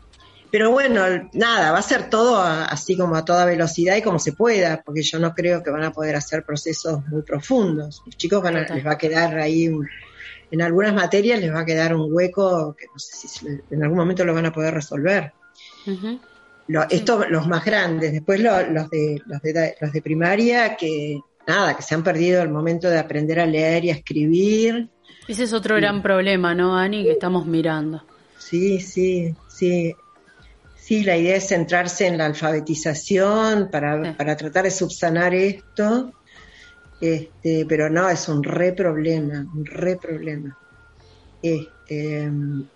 Pero 0.50 0.72
bueno, 0.72 1.02
nada, 1.32 1.70
va 1.70 1.78
a 1.78 1.82
ser 1.82 2.10
todo 2.10 2.42
así 2.42 2.96
como 2.96 3.14
a 3.14 3.24
toda 3.24 3.44
velocidad 3.44 3.96
y 3.96 4.02
como 4.02 4.18
se 4.18 4.32
pueda, 4.32 4.82
porque 4.82 5.02
yo 5.02 5.18
no 5.20 5.32
creo 5.32 5.62
que 5.62 5.70
van 5.70 5.84
a 5.84 5.92
poder 5.92 6.16
hacer 6.16 6.44
procesos 6.44 7.06
muy 7.06 7.22
profundos. 7.22 8.02
Los 8.04 8.16
chicos 8.16 8.42
van 8.42 8.56
a, 8.56 8.74
les 8.74 8.84
va 8.84 8.92
a 8.92 8.98
quedar 8.98 9.38
ahí, 9.38 9.70
en 10.50 10.62
algunas 10.62 10.92
materias 10.92 11.40
les 11.40 11.54
va 11.54 11.60
a 11.60 11.64
quedar 11.64 11.94
un 11.94 12.12
hueco 12.12 12.74
que 12.76 12.86
no 12.86 12.98
sé 12.98 13.28
si 13.28 13.46
en 13.70 13.82
algún 13.82 13.98
momento 13.98 14.24
lo 14.24 14.34
van 14.34 14.46
a 14.46 14.52
poder 14.52 14.74
resolver. 14.74 15.32
Esto, 16.90 17.24
los 17.28 17.46
más 17.46 17.64
grandes, 17.64 18.12
después 18.12 18.40
los, 18.40 18.90
de, 18.90 19.22
los, 19.26 19.42
de, 19.42 19.76
los 19.80 19.92
de 19.92 20.02
primaria 20.02 20.76
que 20.76 21.20
nada, 21.46 21.76
que 21.76 21.82
se 21.82 21.94
han 21.94 22.02
perdido 22.02 22.42
el 22.42 22.48
momento 22.48 22.90
de 22.90 22.98
aprender 22.98 23.38
a 23.38 23.46
leer 23.46 23.84
y 23.84 23.90
a 23.90 23.94
escribir. 23.94 24.88
Ese 25.28 25.44
es 25.44 25.52
otro 25.52 25.76
gran 25.76 26.02
problema, 26.02 26.54
¿no, 26.54 26.76
Ani, 26.76 27.04
que 27.04 27.12
estamos 27.12 27.46
mirando. 27.46 28.02
Sí, 28.38 28.80
sí, 28.80 29.34
sí 29.48 29.94
Sí, 30.90 31.04
la 31.04 31.16
idea 31.16 31.36
es 31.36 31.46
centrarse 31.46 32.08
en 32.08 32.18
la 32.18 32.26
alfabetización 32.26 33.70
para, 33.70 34.16
para 34.16 34.36
tratar 34.36 34.64
de 34.64 34.72
subsanar 34.72 35.32
esto, 35.32 36.12
este, 37.00 37.64
pero 37.68 37.88
no, 37.88 38.08
es 38.08 38.28
un 38.28 38.42
re 38.42 38.72
problema, 38.72 39.46
un 39.54 39.64
re 39.66 39.98
problema. 39.98 40.58
Este, 41.40 42.28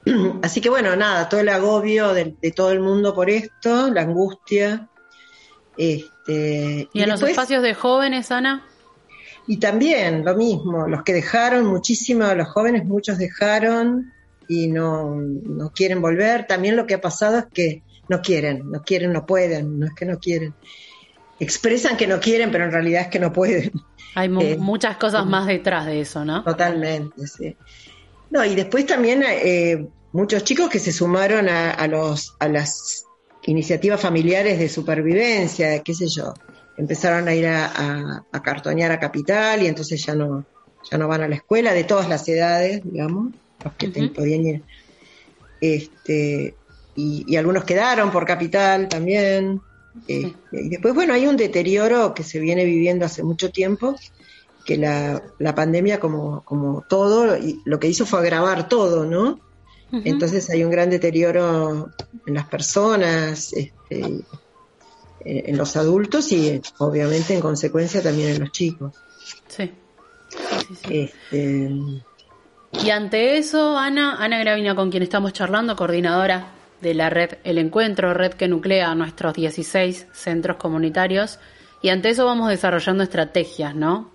así 0.42 0.60
que 0.60 0.70
bueno, 0.70 0.94
nada, 0.94 1.28
todo 1.28 1.40
el 1.40 1.48
agobio 1.48 2.14
de, 2.14 2.36
todo 2.54 2.70
el 2.70 2.78
mundo 2.78 3.16
por 3.16 3.30
esto, 3.30 3.90
la 3.90 4.02
angustia. 4.02 4.88
Este, 5.76 6.88
¿Y, 6.92 7.02
en 7.02 7.08
los 7.08 7.20
espacios 7.20 7.64
de 7.64 7.74
jóvenes, 7.74 8.30
Ana? 8.30 8.64
Y 9.48 9.56
también 9.56 10.24
lo 10.24 10.36
mismo, 10.36 10.86
los 10.86 11.02
que 11.02 11.14
dejaron, 11.14 11.66
muchísimo, 11.66 12.32
los 12.32 12.46
jóvenes, 12.46 12.84
muchos 12.84 13.18
dejaron 13.18 14.12
y 14.46 14.68
no, 14.68 15.16
no 15.16 15.72
quieren 15.72 16.00
volver. 16.00 16.46
También 16.46 16.76
lo 16.76 16.86
que 16.86 16.94
ha 16.94 17.00
pasado 17.00 17.38
es 17.38 17.46
que 17.52 17.82
no 18.08 18.22
quieren, 18.22 18.70
no 18.70 18.82
quieren, 18.82 19.12
no 19.12 19.26
pueden, 19.26 19.78
no 19.78 19.86
es 19.86 19.94
que 19.94 20.04
no 20.04 20.18
quieren. 20.18 20.54
Expresan 21.40 21.96
que 21.96 22.06
no 22.06 22.20
quieren, 22.20 22.50
pero 22.50 22.64
en 22.64 22.72
realidad 22.72 23.02
es 23.02 23.08
que 23.08 23.18
no 23.18 23.32
pueden. 23.32 23.72
Hay 24.14 24.28
eh, 24.40 24.56
muchas 24.58 24.96
cosas 24.96 25.26
más 25.26 25.46
detrás 25.46 25.86
de 25.86 26.00
eso, 26.00 26.24
¿no? 26.24 26.44
Totalmente, 26.44 27.26
sí. 27.26 27.56
No, 28.30 28.44
y 28.44 28.54
después 28.54 28.86
también 28.86 29.24
eh, 29.26 29.86
muchos 30.12 30.44
chicos 30.44 30.70
que 30.70 30.78
se 30.78 30.92
sumaron 30.92 31.48
a, 31.48 31.86
los, 31.88 32.34
a 32.38 32.48
las 32.48 33.04
iniciativas 33.42 34.00
familiares 34.00 34.58
de 34.58 34.68
supervivencia, 34.68 35.80
qué 35.80 35.94
sé 35.94 36.06
yo. 36.08 36.34
Empezaron 36.76 37.28
a 37.28 37.34
ir 37.34 37.46
a, 37.46 38.24
a, 38.32 38.42
cartonear 38.42 38.90
a 38.90 38.98
Capital 38.98 39.62
y 39.62 39.66
entonces 39.66 40.04
ya 40.04 40.14
no, 40.14 40.44
ya 40.90 40.98
no 40.98 41.08
van 41.08 41.22
a 41.22 41.28
la 41.28 41.36
escuela, 41.36 41.72
de 41.72 41.84
todas 41.84 42.08
las 42.08 42.28
edades, 42.28 42.80
digamos, 42.84 43.32
los 43.64 43.74
que 43.74 43.88
podían 44.08 44.46
ir. 44.46 44.62
Este, 45.60 46.54
y, 46.96 47.36
algunos 47.36 47.64
quedaron 47.64 48.10
por 48.10 48.26
capital 48.26 48.88
también. 48.88 49.60
Eh, 50.08 50.32
y 50.52 50.68
después, 50.68 50.94
bueno, 50.94 51.14
hay 51.14 51.26
un 51.26 51.36
deterioro 51.36 52.14
que 52.14 52.22
se 52.22 52.40
viene 52.40 52.64
viviendo 52.64 53.04
hace 53.04 53.22
mucho 53.22 53.50
tiempo, 53.50 53.96
que 54.64 54.76
la, 54.76 55.22
la 55.38 55.54
pandemia, 55.54 56.00
como, 56.00 56.42
como 56.44 56.84
todo, 56.88 57.36
lo 57.64 57.78
que 57.78 57.88
hizo 57.88 58.06
fue 58.06 58.20
agravar 58.20 58.68
todo, 58.68 59.04
¿no? 59.04 59.40
Entonces 59.92 60.50
hay 60.50 60.64
un 60.64 60.72
gran 60.72 60.90
deterioro 60.90 61.90
en 62.26 62.34
las 62.34 62.48
personas, 62.48 63.52
este, 63.52 64.24
en 65.20 65.56
los 65.56 65.76
adultos 65.76 66.32
y 66.32 66.60
obviamente 66.78 67.32
en 67.32 67.40
consecuencia 67.40 68.02
también 68.02 68.30
en 68.30 68.40
los 68.40 68.50
chicos. 68.50 68.96
Sí. 69.46 69.70
Este, 70.90 71.70
y 72.82 72.90
ante 72.90 73.38
eso, 73.38 73.78
Ana, 73.78 74.16
Ana 74.18 74.40
Gravina, 74.40 74.74
con 74.74 74.90
quien 74.90 75.04
estamos 75.04 75.32
charlando, 75.32 75.76
coordinadora 75.76 76.54
de 76.84 76.94
la 76.94 77.08
red 77.08 77.38
El 77.44 77.56
Encuentro, 77.56 78.12
red 78.12 78.34
que 78.34 78.46
nuclea 78.46 78.94
nuestros 78.94 79.32
16 79.34 80.06
centros 80.12 80.58
comunitarios. 80.58 81.40
Y 81.82 81.88
ante 81.88 82.10
eso 82.10 82.26
vamos 82.26 82.50
desarrollando 82.50 83.02
estrategias, 83.02 83.74
¿no? 83.74 84.12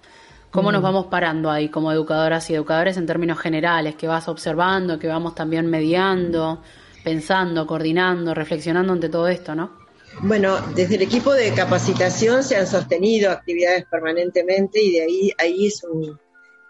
¿Cómo 0.51 0.71
nos 0.71 0.81
vamos 0.81 1.07
parando 1.07 1.51
ahí 1.51 1.69
como 1.69 1.91
educadoras 1.91 2.49
y 2.49 2.55
educadores 2.55 2.97
en 2.97 3.05
términos 3.05 3.39
generales? 3.39 3.95
Que 3.95 4.07
vas 4.07 4.27
observando, 4.27 4.97
que 4.97 5.07
vamos 5.07 5.35
también 5.35 5.67
mediando, 5.67 6.61
pensando, 7.03 7.67
coordinando, 7.67 8.33
reflexionando 8.33 8.93
ante 8.93 9.09
todo 9.09 9.27
esto, 9.27 9.55
¿no? 9.55 9.71
Bueno, 10.21 10.57
desde 10.75 10.95
el 10.95 11.01
equipo 11.03 11.33
de 11.33 11.53
capacitación 11.53 12.43
se 12.43 12.55
han 12.55 12.67
sostenido 12.67 13.31
actividades 13.31 13.85
permanentemente 13.89 14.81
y 14.81 14.91
de 14.91 15.01
ahí, 15.01 15.31
ahí 15.37 15.67
es 15.67 15.81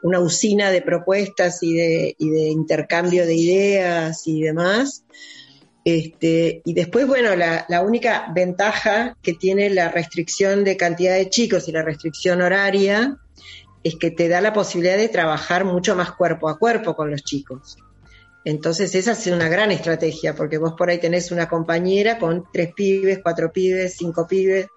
una 0.01 0.19
usina 0.19 0.71
de 0.71 0.81
propuestas 0.81 1.62
y 1.63 1.73
de, 1.73 2.15
y 2.17 2.29
de 2.29 2.49
intercambio 2.49 3.25
de 3.25 3.35
ideas 3.35 4.27
y 4.27 4.41
demás. 4.41 5.03
Este, 5.91 6.62
y 6.65 6.75
después, 6.75 7.08
bueno, 7.08 7.36
la, 7.36 7.82
única 7.82 8.32
ventaja 8.32 9.17
que 9.23 9.34
tiene 9.34 9.71
la 9.71 9.89
restricción 9.89 10.63
de 10.63 10.78
cantidad 10.78 11.15
de 11.15 11.32
chicos 11.32 11.67
y 11.67 11.71
la 11.71 11.82
restricción 11.82 12.43
horaria 12.43 13.17
es 13.84 13.95
que 13.95 14.12
te 14.12 14.28
da 14.28 14.39
la 14.39 14.54
posibilidad 14.54 14.97
de 14.97 15.10
trabajar 15.10 15.65
mucho 15.65 15.95
más 15.95 16.12
cuerpo 16.12 16.47
a 16.47 16.60
cuerpo 16.60 16.95
con 16.95 17.10
los 17.10 17.23
chicos. 17.23 17.78
Entonces 18.45 18.93
esa 18.93 19.13
es 19.13 19.25
una 19.25 19.49
gran 19.49 19.71
estrategia, 19.71 20.36
porque 20.36 20.60
vos 20.60 20.73
por 20.78 20.91
ahí 20.91 20.99
tenés 20.99 21.32
una 21.32 21.49
compañera 21.49 22.19
con 22.19 22.45
tres 22.54 22.71
pibes, 22.75 23.21
cuatro 23.23 23.52
pibes, 23.52 23.95
cinco 23.97 24.28
pibes, 24.28 24.67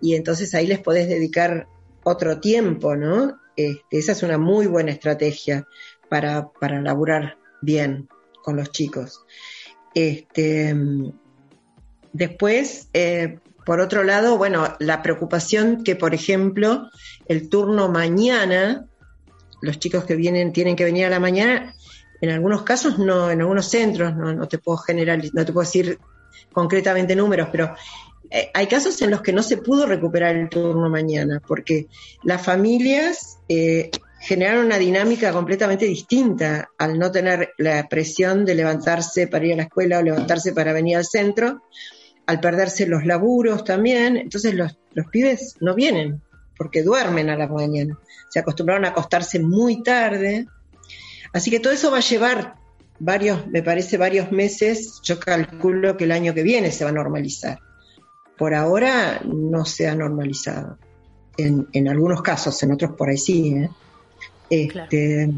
y 0.00 0.16
entonces 0.16 0.52
ahí 0.56 0.66
les 0.66 0.80
podés 0.80 1.08
dedicar 1.08 1.68
otro 2.02 2.40
tiempo, 2.40 2.96
¿no? 2.96 3.38
Este, 3.54 3.98
esa 3.98 4.12
es 4.12 4.24
una 4.24 4.36
muy 4.36 4.66
buena 4.66 4.90
estrategia 4.90 5.68
para, 6.08 6.50
para 6.60 6.82
laburar 6.82 7.38
bien 7.60 8.08
con 8.42 8.56
los 8.56 8.72
chicos. 8.72 9.24
Este, 9.94 10.74
después, 12.12 12.88
eh, 12.92 13.38
por 13.64 13.80
otro 13.80 14.02
lado, 14.04 14.38
bueno, 14.38 14.74
la 14.78 15.02
preocupación 15.02 15.84
que, 15.84 15.96
por 15.96 16.14
ejemplo, 16.14 16.88
el 17.26 17.48
turno 17.48 17.88
mañana, 17.88 18.86
los 19.60 19.78
chicos 19.78 20.04
que 20.04 20.16
vienen 20.16 20.52
tienen 20.52 20.76
que 20.76 20.84
venir 20.84 21.06
a 21.06 21.10
la 21.10 21.20
mañana, 21.20 21.74
en 22.20 22.30
algunos 22.30 22.62
casos 22.62 22.98
no, 22.98 23.30
en 23.30 23.40
algunos 23.40 23.66
centros, 23.66 24.16
no, 24.16 24.48
te 24.48 24.58
puedo 24.58 24.78
generar, 24.78 25.20
no 25.32 25.44
te 25.44 25.52
puedo 25.52 25.66
decir 25.66 25.98
concretamente 26.52 27.14
números, 27.14 27.48
pero 27.52 27.74
eh, 28.30 28.50
hay 28.54 28.66
casos 28.66 29.00
en 29.02 29.10
los 29.10 29.22
que 29.22 29.32
no 29.32 29.42
se 29.42 29.58
pudo 29.58 29.86
recuperar 29.86 30.36
el 30.36 30.48
turno 30.48 30.88
mañana, 30.88 31.40
porque 31.46 31.86
las 32.24 32.42
familias 32.44 33.38
eh, 33.48 33.90
generaron 34.20 34.66
una 34.66 34.78
dinámica 34.78 35.32
completamente 35.32 35.84
distinta 35.86 36.70
al 36.76 36.98
no 36.98 37.10
tener 37.10 37.52
la 37.58 37.88
presión 37.88 38.44
de 38.44 38.54
levantarse 38.54 39.28
para 39.28 39.46
ir 39.46 39.52
a 39.52 39.56
la 39.56 39.62
escuela 39.64 39.98
o 39.98 40.02
levantarse 40.02 40.52
para 40.52 40.72
venir 40.72 40.96
al 40.96 41.04
centro, 41.04 41.62
al 42.26 42.40
perderse 42.40 42.86
los 42.86 43.06
laburos 43.06 43.64
también, 43.64 44.16
entonces 44.16 44.54
los, 44.54 44.76
los 44.92 45.06
pibes 45.06 45.56
no 45.60 45.74
vienen 45.74 46.20
porque 46.56 46.82
duermen 46.82 47.30
a 47.30 47.36
la 47.36 47.46
mañana, 47.46 47.96
se 48.28 48.40
acostumbraron 48.40 48.84
a 48.84 48.88
acostarse 48.88 49.38
muy 49.38 49.82
tarde, 49.82 50.46
así 51.32 51.50
que 51.50 51.60
todo 51.60 51.72
eso 51.72 51.90
va 51.90 51.98
a 51.98 52.00
llevar 52.00 52.56
varios, 52.98 53.46
me 53.46 53.62
parece 53.62 53.96
varios 53.96 54.32
meses, 54.32 55.00
yo 55.04 55.20
calculo 55.20 55.96
que 55.96 56.04
el 56.04 56.12
año 56.12 56.34
que 56.34 56.42
viene 56.42 56.72
se 56.72 56.82
va 56.82 56.90
a 56.90 56.94
normalizar. 56.94 57.60
Por 58.36 58.54
ahora 58.54 59.20
no 59.24 59.64
se 59.64 59.88
ha 59.88 59.94
normalizado. 59.94 60.78
En, 61.36 61.68
en 61.72 61.88
algunos 61.88 62.22
casos, 62.22 62.60
en 62.62 62.72
otros 62.72 62.92
por 62.96 63.08
ahí 63.08 63.18
sí. 63.18 63.54
¿eh? 63.54 63.70
Este, 64.50 65.30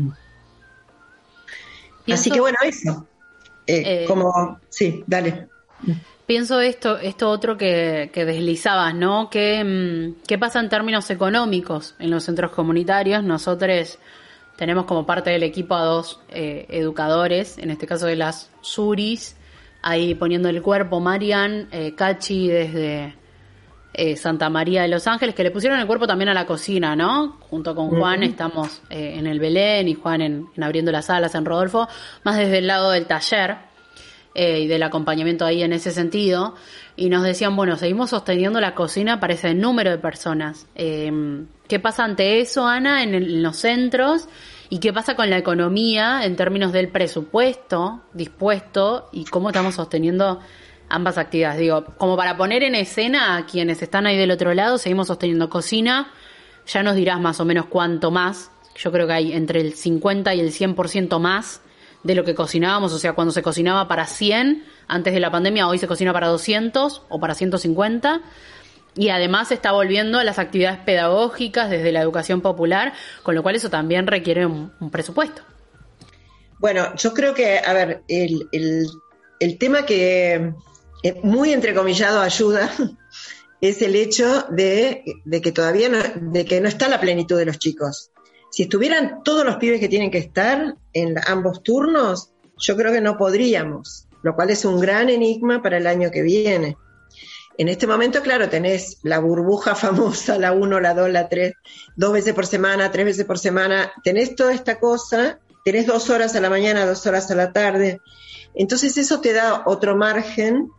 así 2.11 2.31
que 2.31 2.41
bueno, 2.41 2.59
eso. 2.65 3.07
Eh, 3.67 4.03
eh, 4.03 4.05
como, 4.07 4.59
sí, 4.69 5.05
dale. 5.07 5.49
Pienso 6.27 6.61
esto, 6.61 6.99
esto 6.99 7.31
otro 7.31 7.57
que, 7.57 8.11
deslizabas, 8.13 8.95
¿no? 8.95 9.31
¿Qué, 9.31 9.63
mm, 9.65 10.27
¿Qué 10.27 10.39
pasa 10.39 10.61
en 10.61 10.69
términos 10.69 11.11
económicos 11.11 11.95
en 11.99 12.11
los 12.11 12.25
centros 12.25 12.53
comunitarios? 12.53 13.23
Nosotros 13.23 13.99
tenemos 14.57 14.85
como 14.85 15.07
parte 15.07 15.31
del 15.31 15.43
equipo 15.43 15.75
a 15.75 15.85
dos 15.85 16.21
eh, 16.29 16.67
educadores, 16.69 17.59
en 17.59 17.71
este 17.71 17.87
caso 17.87 18.07
de 18.07 18.17
las 18.17 18.51
Suris, 18.61 19.37
ahí 19.83 20.15
poniendo 20.15 20.49
el 20.49 20.63
cuerpo, 20.63 21.01
Marian, 21.01 21.69
Cachi 21.97 22.49
desde 22.49 23.15
eh, 23.93 24.17
Santa 24.17 24.49
María 24.49 24.83
de 24.83 24.89
Los 24.89 25.09
Ángeles, 25.09 25.35
que 25.35 25.43
le 25.43 25.51
pusieron 25.51 25.81
el 25.81 25.87
cuerpo 25.87 26.07
también 26.07 26.29
a 26.29 26.35
la 26.35 26.47
cocina, 26.47 26.95
¿no? 26.95 27.39
Junto 27.51 27.75
con 27.75 27.89
Juan 27.91 28.23
estamos 28.23 28.83
eh, 28.89 29.15
en 29.19 29.27
el 29.27 29.41
Belén 29.41 29.89
y 29.89 29.95
Juan 29.95 30.21
en, 30.21 30.47
Abriendo 30.63 30.93
las 30.93 31.11
Alas 31.11 31.35
en 31.35 31.45
Rodolfo, 31.45 31.89
más 32.23 32.37
desde 32.37 32.59
el 32.59 32.69
lado 32.69 32.93
del 32.93 33.07
taller 33.07 33.57
eh, 34.35 34.61
y 34.61 34.69
del 34.69 34.85
acompañamiento 34.85 35.45
ahí 35.45 35.65
en 35.65 35.73
ese 35.73 35.91
sentido. 35.91 36.55
Y 36.95 37.09
nos 37.09 37.25
decían, 37.25 37.57
bueno, 37.57 37.77
seguimos 37.77 38.11
sosteniendo 38.11 38.61
la 38.61 38.77
cocina 38.77 39.19
para 39.19 39.33
ese 39.33 39.55
número 39.55 39.91
de 39.91 39.99
personas. 39.99 40.67
¿Qué 40.75 41.81
pasa 41.83 42.05
ante 42.05 42.41
eso, 42.41 42.69
Ana, 42.69 43.03
en 43.03 43.43
los 43.43 43.57
centros? 43.57 44.29
¿Y 44.69 44.79
qué 44.79 44.93
pasa 44.93 45.17
con 45.17 45.31
la 45.31 45.39
economía 45.39 46.25
en 46.25 46.37
términos 46.37 46.73
del 46.73 46.89
presupuesto 46.89 48.03
dispuesto 48.13 49.09
y 49.13 49.25
cómo 49.25 49.49
estamos 49.49 49.75
sosteniendo 49.75 50.39
ambas 50.91 51.19
actividades. 51.19 51.59
Digo, 51.59 51.85
como 51.97 52.17
para 52.17 52.37
poner 52.37 52.63
en 52.63 52.75
escena 52.75 53.37
a 53.37 53.47
quienes 53.47 53.83
están 53.83 54.07
ahí 54.07 54.17
del 54.17 54.31
otro 54.31 54.53
lado, 54.55 54.79
seguimos 54.79 55.07
sosteniendo 55.07 55.49
cocina. 55.49 56.13
Ya 56.67 56.83
nos 56.83 56.95
dirás 56.95 57.21
más 57.21 57.41
o 57.41 57.45
menos 57.45 57.67
cuánto 57.67 58.11
más. 58.11 58.51
Yo 58.77 58.93
creo 58.93 59.07
que 59.07 59.13
hay 59.13 59.33
entre 59.33 59.61
el 59.61 59.75
50 59.75 60.35
y 60.35 60.41
el 60.41 60.53
100% 60.53 61.19
más 61.19 61.63
de 62.03 62.15
lo 62.15 62.25
que 62.25 62.35
cocinábamos. 62.35 62.93
O 62.93 62.99
sea, 62.99 63.15
cuando 63.15 63.33
se 63.33 63.43
cocinaba 63.43 63.89
para 63.89 64.07
100 64.07 64.65
antes 64.89 65.13
de 65.13 65.21
la 65.21 65.31
pandemia, 65.31 65.69
hoy 65.69 65.79
se 65.79 65.87
cocina 65.87 66.13
para 66.13 66.29
200 66.29 67.03
o 67.09 67.21
para 67.21 67.35
150. 67.35 68.23
Y 68.97 69.11
además 69.11 69.53
está 69.53 69.73
volviendo 69.73 70.19
a 70.19 70.25
las 70.25 70.39
actividades 70.39 70.81
pedagógicas 70.81 71.71
desde 71.71 71.93
la 71.93 72.01
educación 72.01 72.41
popular, 72.41 72.93
con 73.23 73.35
lo 73.35 73.43
cual 73.43 73.55
eso 73.55 73.71
también 73.71 74.07
requiere 74.07 74.47
un, 74.47 74.73
presupuesto. 74.91 75.43
Bueno, 76.59 76.95
yo 76.97 77.15
creo 77.15 77.33
que, 77.33 77.59
a 77.59 77.73
ver, 77.73 78.03
el, 78.09 78.49
el, 78.53 79.59
tema 79.59 79.87
que, 79.87 80.53
muy 81.23 81.53
entrecomillado 81.53 82.21
ayuda 82.21 82.71
es 83.61 83.83
el 83.83 83.95
hecho 83.95 84.47
de, 84.51 85.05
que 85.43 85.53
todavía 85.53 85.89
no, 85.89 85.99
de 86.33 86.45
que 86.45 86.61
no 86.61 86.69
está 86.69 86.89
la 86.89 87.01
plenitud 87.01 87.37
de 87.37 87.47
los 87.47 87.59
chicos. 87.59 88.11
Si 88.51 88.65
estuvieran 88.65 89.23
todos 89.23 89.45
los 89.45 89.57
pibes 89.57 89.81
que 89.81 89.89
tienen 89.89 90.11
que 90.11 90.19
estar 90.19 90.77
en 90.93 91.15
ambos 91.27 91.63
turnos, 91.63 92.33
yo 92.59 92.77
creo 92.77 92.93
que 92.93 93.01
no 93.01 93.17
podríamos 93.17 94.09
lo 94.23 94.35
cual 94.35 94.51
es 94.51 94.65
un 94.65 94.81
gran 94.81 95.09
enigma 95.09 95.63
para 95.63 95.79
el 95.79 95.87
año 95.87 96.11
que 96.11 96.23
viene. 96.23 96.77
En 97.59 97.69
este 97.69 97.87
momento, 97.87 98.23
claro, 98.23 98.49
tenés 98.49 98.99
la 99.03 99.19
burbuja 99.19 99.75
famosa, 99.75 100.39
la 100.39 100.53
1, 100.53 100.81
la 100.81 100.95
2, 100.95 101.11
la 101.11 101.29
3, 101.29 101.53
dos 101.97 102.13
veces 102.13 102.35
por 102.35 102.47
semana, 102.47 102.91
tres 102.91 103.05
veces 103.05 103.25
por 103.25 103.39
semana, 103.39 103.93
tenés 104.03 104.35
toda 104.35 104.53
esta 104.53 104.79
cosa, 104.79 105.39
tenés 105.65 105.87
dos 105.87 106.11
horas 106.11 106.35
a 106.37 106.41
la 106.41 106.51
mañana, 106.51 106.87
dos 106.87 107.07
horas 107.07 107.31
a 107.31 107.35
la 107.35 107.53
tarde. 107.53 108.01
Entonces 108.55 108.97
eso 108.97 109.21
te 109.21 109.33
da 109.33 109.63
otro 109.67 109.97
margen 109.97 110.71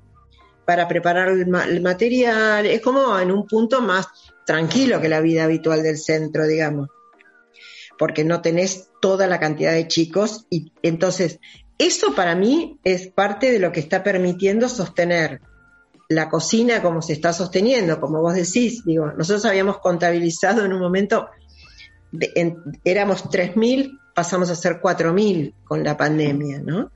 para 0.71 0.87
preparar 0.87 1.27
el, 1.27 1.81
material, 1.81 2.65
es 2.65 2.79
como 2.79 3.19
en 3.19 3.29
un 3.29 3.45
punto 3.45 3.81
más 3.81 4.07
tranquilo 4.45 5.01
que 5.01 5.09
la 5.09 5.19
vida 5.19 5.43
habitual 5.43 5.83
del 5.83 5.97
centro, 5.97 6.47
digamos, 6.47 6.87
porque 7.99 8.23
no 8.23 8.41
tenés 8.41 8.87
toda 9.01 9.27
la 9.27 9.37
cantidad 9.37 9.73
de 9.73 9.89
chicos 9.89 10.45
y 10.49 10.71
entonces 10.81 11.41
eso 11.77 12.15
para 12.15 12.35
mí 12.35 12.79
es 12.85 13.09
parte 13.09 13.51
de 13.51 13.59
lo 13.59 13.73
que 13.73 13.81
está 13.81 14.01
permitiendo 14.01 14.69
sostener 14.69 15.41
la 16.07 16.29
cocina 16.29 16.81
como 16.81 17.01
se 17.01 17.11
está 17.11 17.33
sosteniendo, 17.33 17.99
como 17.99 18.21
vos 18.21 18.35
decís, 18.35 18.85
digo, 18.85 19.07
nosotros 19.07 19.43
habíamos 19.43 19.79
contabilizado 19.79 20.63
en 20.63 20.71
un 20.71 20.79
momento, 20.79 21.27
éramos 22.85 23.25
3.000, 23.25 23.99
pasamos 24.15 24.49
a 24.49 24.55
ser 24.55 24.79
4.000 24.81 25.53
con 25.65 25.83
la 25.83 25.97
pandemia, 25.97 26.61
¿no? 26.61 26.93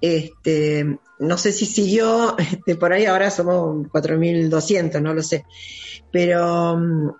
Este, 0.00 0.98
no 1.18 1.38
sé 1.38 1.52
si 1.52 1.66
siguió, 1.66 2.36
este, 2.38 2.76
por 2.76 2.92
ahí 2.92 3.06
ahora 3.06 3.30
somos 3.30 3.86
4.200, 3.88 5.00
no 5.00 5.14
lo 5.14 5.22
sé, 5.22 5.44
pero 6.10 6.76
mm, 6.76 7.10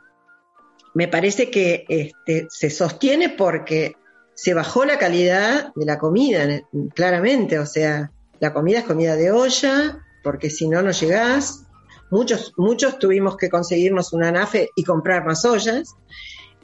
me 0.94 1.09
parece 1.09 1.50
que 1.50 1.85
este, 1.88 2.46
se 2.50 2.70
sostiene 2.70 3.30
porque 3.30 3.96
se 4.35 4.54
bajó 4.54 4.85
la 4.85 4.98
calidad 4.98 5.72
de 5.74 5.87
la 5.87 5.98
comida, 5.98 6.62
claramente, 6.94 7.59
o 7.59 7.66
sea, 7.66 8.11
la 8.40 8.52
comida 8.52 8.80
es 8.80 8.85
comida 8.85 9.16
de 9.16 9.30
olla, 9.30 10.04
porque 10.22 10.50
si 10.50 10.68
no, 10.68 10.83
no 10.83 10.90
llegás. 10.90 11.66
Muchos, 12.11 12.52
muchos 12.57 12.98
tuvimos 12.98 13.37
que 13.37 13.48
conseguirnos 13.48 14.12
una 14.12 14.33
nafe 14.33 14.70
y 14.74 14.85
comprar 14.85 15.24
más 15.24 15.44
ollas. 15.44 15.94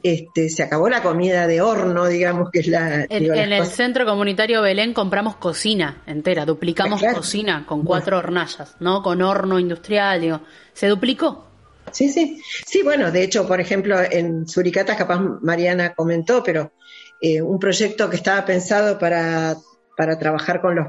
Este, 0.03 0.49
se 0.49 0.63
acabó 0.63 0.89
la 0.89 1.03
comida 1.03 1.45
de 1.45 1.61
horno, 1.61 2.07
digamos, 2.07 2.49
que 2.49 2.59
es 2.59 2.67
la... 2.67 3.05
En, 3.09 3.53
el 3.53 3.65
centro 3.67 4.05
comunitario 4.05 4.61
Belén 4.61 4.93
compramos 4.93 5.35
cocina 5.35 6.01
entera, 6.07 6.45
duplicamos 6.45 7.01
cocina 7.13 7.65
con 7.67 7.83
cuatro 7.83 8.17
hornallas, 8.17 8.75
¿no? 8.79 9.03
Con 9.03 9.21
horno 9.21 9.59
industrial, 9.59 10.21
digo, 10.21 10.41
se 10.73 10.87
duplicó. 10.87 11.45
Sí, 11.91 12.09
sí. 12.09 12.41
Sí, 12.65 12.83
bueno, 12.83 13.11
de 13.11 13.23
hecho, 13.23 13.47
por 13.47 13.59
ejemplo, 13.59 13.97
en 13.99 14.47
Suricata, 14.47 14.95
capaz 14.95 15.19
Mariana 15.19 15.93
comentó, 15.93 16.41
pero 16.41 16.71
eh, 17.21 17.41
un 17.41 17.59
proyecto 17.59 18.09
que 18.09 18.15
estaba 18.15 18.43
pensado 18.45 18.97
para, 18.97 19.55
para 19.95 20.17
trabajar 20.17 20.61
con 20.61 20.75
los, 20.75 20.87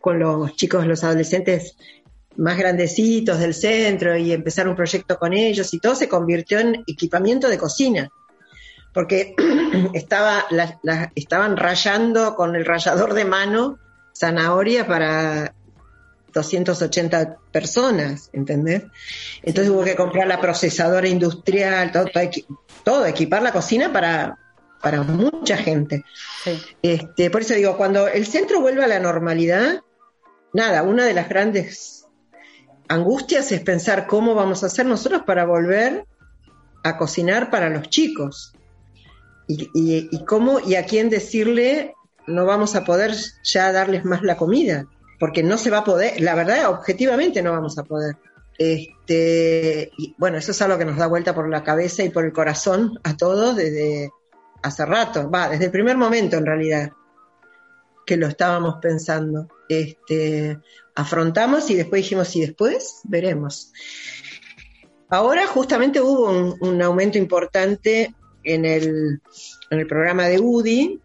con 0.00 0.18
los 0.18 0.54
chicos, 0.54 0.86
los 0.86 1.02
adolescentes 1.02 1.76
más 2.36 2.58
grandecitos 2.58 3.38
del 3.38 3.54
centro 3.54 4.16
y 4.16 4.32
empezar 4.32 4.68
un 4.68 4.76
proyecto 4.76 5.18
con 5.18 5.32
ellos 5.32 5.72
y 5.72 5.78
todo 5.78 5.94
se 5.94 6.08
convirtió 6.08 6.58
en 6.58 6.84
equipamiento 6.86 7.48
de 7.48 7.58
cocina 7.58 8.10
porque 8.94 9.34
estaba, 9.92 10.46
estaban 11.14 11.56
rayando 11.58 12.34
con 12.36 12.56
el 12.56 12.64
rallador 12.64 13.12
de 13.12 13.24
mano 13.26 13.78
zanahoria 14.16 14.86
para 14.86 15.52
280 16.32 17.36
personas, 17.52 18.30
¿entendés? 18.32 18.84
Entonces 19.42 19.72
hubo 19.72 19.84
que 19.84 19.96
comprar 19.96 20.26
la 20.26 20.40
procesadora 20.40 21.08
industrial, 21.08 21.92
todo, 21.92 22.06
todo, 22.84 23.06
equipar 23.06 23.42
la 23.42 23.52
cocina 23.52 23.92
para, 23.92 24.38
para 24.80 25.02
mucha 25.02 25.56
gente. 25.56 26.04
Este, 26.80 27.30
por 27.30 27.42
eso 27.42 27.54
digo, 27.54 27.76
cuando 27.76 28.08
el 28.08 28.26
centro 28.26 28.60
vuelve 28.60 28.84
a 28.84 28.88
la 28.88 29.00
normalidad, 29.00 29.82
nada, 30.52 30.82
una 30.84 31.04
de 31.04 31.14
las 31.14 31.28
grandes 31.28 32.06
angustias 32.88 33.50
es 33.50 33.60
pensar 33.60 34.06
cómo 34.06 34.34
vamos 34.34 34.62
a 34.62 34.66
hacer 34.66 34.86
nosotros 34.86 35.22
para 35.26 35.44
volver 35.44 36.04
a 36.84 36.96
cocinar 36.96 37.50
para 37.50 37.70
los 37.70 37.88
chicos 37.88 38.53
y, 39.46 40.24
cómo 40.24 40.60
y 40.60 40.76
a 40.76 40.86
quién 40.86 41.10
decirle 41.10 41.94
no 42.26 42.46
vamos 42.46 42.74
a 42.74 42.84
poder 42.84 43.14
ya 43.42 43.72
darles 43.72 44.04
más 44.04 44.22
la 44.22 44.36
comida, 44.36 44.86
porque 45.20 45.42
no 45.42 45.58
se 45.58 45.70
va 45.70 45.78
a 45.78 45.84
poder, 45.84 46.20
la 46.20 46.34
verdad, 46.34 46.70
objetivamente 46.70 47.42
no 47.42 47.52
vamos 47.52 47.78
a 47.78 47.84
poder. 47.84 48.16
Este, 48.56 49.90
y 49.98 50.14
bueno, 50.16 50.38
eso 50.38 50.52
es 50.52 50.62
algo 50.62 50.78
que 50.78 50.84
nos 50.84 50.96
da 50.96 51.06
vuelta 51.06 51.34
por 51.34 51.48
la 51.48 51.64
cabeza 51.64 52.02
y 52.02 52.10
por 52.10 52.24
el 52.24 52.32
corazón 52.32 52.98
a 53.02 53.16
todos 53.16 53.56
desde 53.56 54.10
hace 54.62 54.86
rato, 54.86 55.30
va, 55.30 55.48
desde 55.48 55.66
el 55.66 55.70
primer 55.70 55.96
momento 55.96 56.36
en 56.36 56.46
realidad 56.46 56.92
que 58.06 58.16
lo 58.16 58.26
estábamos 58.26 58.76
pensando. 58.80 59.48
Este, 59.68 60.58
afrontamos 60.94 61.68
y 61.70 61.74
después 61.74 62.02
dijimos, 62.02 62.34
y 62.36 62.42
después 62.42 63.00
veremos. 63.04 63.72
Ahora 65.10 65.46
justamente 65.46 66.00
hubo 66.00 66.30
un, 66.30 66.56
un 66.60 66.82
aumento 66.82 67.18
importante 67.18 68.14
en 68.44 68.64
el, 68.64 69.20
en 69.70 69.78
el 69.78 69.86
programa 69.86 70.28
de 70.28 70.40
UDI. 70.40 71.00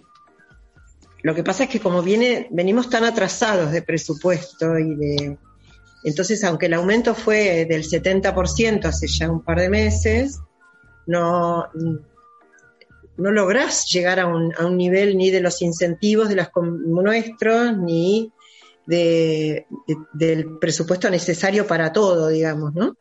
Lo 1.22 1.36
que 1.36 1.44
pasa 1.44 1.64
es 1.64 1.70
que 1.70 1.80
como 1.80 2.02
viene, 2.02 2.48
venimos 2.52 2.90
tan 2.90 3.04
atrasados 3.04 3.72
de 3.72 3.82
presupuesto 3.82 4.78
y 4.78 4.96
de... 4.96 5.38
Entonces, 6.04 6.44
aunque 6.46 6.68
el 6.68 6.74
aumento 6.74 7.14
fue 7.14 7.66
del 7.66 7.84
70% 7.84 8.86
hace 8.86 9.08
ya 9.08 9.30
un 9.30 9.44
par 9.44 9.60
de 9.60 9.70
meses, 9.70 10.40
no, 11.08 11.68
no 13.18 13.32
lográs 13.32 13.92
llegar 13.92 14.20
a 14.20 14.28
un, 14.28 14.54
a 14.58 14.66
un 14.66 14.78
nivel 14.78 15.18
ni 15.18 15.30
de 15.30 15.42
los 15.42 15.62
incentivos 15.62 16.30
de 16.30 16.36
las 16.36 16.52
nuestros, 16.56 17.78
ni 17.78 18.32
de, 18.86 19.68
del 20.14 20.58
presupuesto 20.58 21.10
necesario 21.10 21.68
para 21.68 21.94
todo, 21.94 22.30
digamos, 22.30 22.74
¿no? 22.74 22.98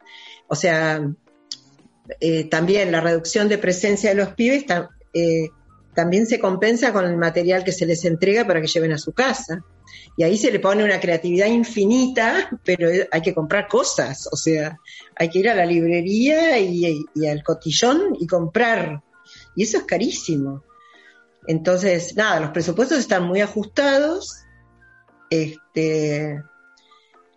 O 0.49 0.55
sea, 0.55 1.09
eh, 2.21 2.45
también 2.45 2.93
la 2.93 3.01
reducción 3.01 3.49
de 3.49 3.59
presencia 3.59 4.11
de 4.11 4.17
los 4.17 4.29
pibes 4.31 4.65
eh, 5.13 5.49
también 5.95 6.27
se 6.27 6.39
compensa 6.39 6.93
con 6.93 7.05
el 7.05 7.17
material 7.17 7.65
que 7.65 7.73
se 7.73 7.87
les 7.87 8.05
entrega 8.05 8.47
para 8.47 8.61
que 8.61 8.69
lleven 8.69 8.93
a 8.93 8.99
su 8.99 9.13
casa. 9.13 9.65
Y 10.17 10.23
ahí 10.23 10.37
se 10.37 10.51
le 10.51 10.61
pone 10.61 10.85
una 10.85 11.01
creatividad 11.01 11.47
infinita, 11.47 12.51
pero 12.65 12.89
hay 13.11 13.23
que 13.23 13.35
comprar 13.35 13.69
cosas, 13.69 14.29
o 14.33 14.37
sea, 14.37 14.77
hay 15.17 15.31
que 15.31 15.39
ir 15.39 15.49
a 15.49 15.55
la 15.55 15.65
librería 15.65 16.59
y, 16.59 17.07
al 17.27 17.43
cotillón 17.43 18.17
y 18.19 18.27
comprar. 18.27 19.03
Y 19.55 19.63
eso 19.63 19.79
es 19.79 19.85
carísimo. 19.85 20.63
Entonces, 21.47 22.17
nada, 22.17 22.41
los 22.41 22.51
presupuestos 22.51 22.99
están 22.99 23.25
muy 23.25 23.41
ajustados, 23.41 24.45
este, 25.31 26.43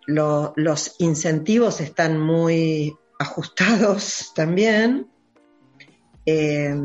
los 0.07 0.95
incentivos 0.99 1.81
están 1.81 2.19
muy 2.19 2.93
ajustados 3.21 4.31
también. 4.35 5.07
Eh, 6.25 6.75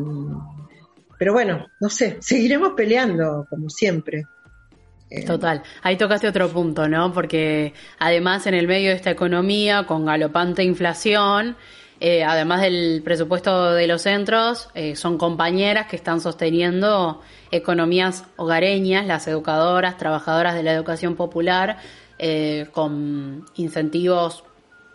pero 1.18 1.32
bueno, 1.32 1.66
no 1.80 1.88
sé, 1.88 2.18
seguiremos 2.20 2.72
peleando 2.76 3.46
como 3.48 3.68
siempre. 3.70 4.24
Eh, 5.08 5.24
Total, 5.24 5.62
ahí 5.82 5.96
tocaste 5.96 6.28
otro 6.28 6.48
punto, 6.48 6.88
¿no? 6.88 7.12
Porque 7.12 7.74
además 7.98 8.46
en 8.46 8.54
el 8.54 8.66
medio 8.66 8.90
de 8.90 8.96
esta 8.96 9.10
economía 9.10 9.86
con 9.86 10.04
galopante 10.04 10.62
inflación, 10.62 11.56
eh, 12.00 12.24
además 12.24 12.60
del 12.60 13.02
presupuesto 13.04 13.72
de 13.72 13.86
los 13.86 14.02
centros, 14.02 14.68
son 14.94 15.16
compañeras 15.16 15.86
que 15.86 15.96
están 15.96 16.20
sosteniendo 16.20 17.22
economías 17.50 18.24
hogareñas, 18.36 19.06
las 19.06 19.26
educadoras, 19.28 19.96
trabajadoras 19.96 20.54
de 20.54 20.62
la 20.62 20.72
educación 20.72 21.14
popular, 21.14 21.78
con 22.72 23.46
incentivos 23.56 24.42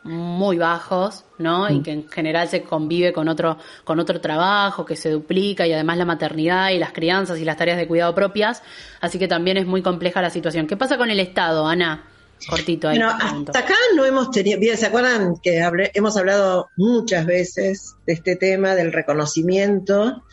muy 0.03 0.57
bajos, 0.57 1.25
¿no? 1.37 1.69
Y 1.69 1.79
mm. 1.79 1.83
que 1.83 1.91
en 1.91 2.09
general 2.09 2.47
se 2.47 2.63
convive 2.63 3.13
con 3.13 3.27
otro, 3.27 3.57
con 3.83 3.99
otro 3.99 4.19
trabajo 4.19 4.85
que 4.85 4.95
se 4.95 5.11
duplica 5.11 5.67
y 5.67 5.73
además 5.73 5.97
la 5.97 6.05
maternidad 6.05 6.69
y 6.71 6.79
las 6.79 6.91
crianzas 6.91 7.39
y 7.39 7.45
las 7.45 7.57
tareas 7.57 7.77
de 7.77 7.87
cuidado 7.87 8.15
propias. 8.15 8.63
Así 8.99 9.19
que 9.19 9.27
también 9.27 9.57
es 9.57 9.65
muy 9.65 9.81
compleja 9.81 10.21
la 10.21 10.29
situación. 10.29 10.67
¿Qué 10.67 10.77
pasa 10.77 10.97
con 10.97 11.09
el 11.11 11.19
Estado, 11.19 11.67
Ana? 11.67 12.05
Cortito 12.49 12.89
ahí. 12.89 12.97
Bueno, 12.97 13.13
hasta 13.19 13.59
acá 13.59 13.75
no 13.95 14.03
hemos 14.03 14.31
tenido, 14.31 14.59
bien, 14.59 14.75
¿se 14.75 14.87
acuerdan 14.87 15.35
que 15.43 15.63
hemos 15.93 16.17
hablado 16.17 16.69
muchas 16.75 17.25
veces 17.27 17.95
de 18.07 18.13
este 18.13 18.35
tema 18.35 18.73
del 18.73 18.91
reconocimiento? 18.91 20.23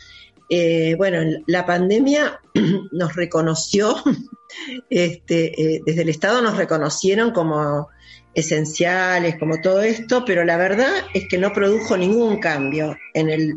Eh, 0.49 0.95
bueno, 0.97 1.19
la 1.45 1.67
pandemia 1.67 2.41
nos 2.91 3.15
reconoció, 3.15 3.95
este, 4.89 5.75
eh, 5.75 5.81
desde 5.85 6.01
el 6.01 6.09
Estado 6.09 6.41
nos 6.41 6.57
reconocieron 6.57 7.31
como 7.31 7.89
esenciales, 8.33 9.37
como 9.37 9.59
todo 9.61 9.81
esto, 9.81 10.23
pero 10.25 10.43
la 10.45 10.57
verdad 10.57 10.91
es 11.13 11.27
que 11.27 11.37
no 11.37 11.51
produjo 11.53 11.97
ningún 11.97 12.39
cambio 12.39 12.95
en 13.13 13.29
el 13.29 13.55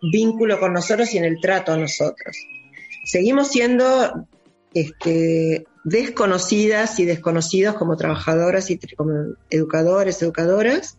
vínculo 0.00 0.58
con 0.58 0.72
nosotros 0.72 1.12
y 1.14 1.18
en 1.18 1.24
el 1.24 1.40
trato 1.40 1.72
a 1.72 1.76
nosotros. 1.76 2.36
Seguimos 3.04 3.48
siendo 3.48 4.26
este, 4.74 5.66
desconocidas 5.84 6.98
y 7.00 7.04
desconocidos 7.04 7.74
como 7.74 7.96
trabajadoras 7.96 8.70
y 8.70 8.78
como 8.96 9.34
educadores, 9.50 10.22
educadoras. 10.22 10.98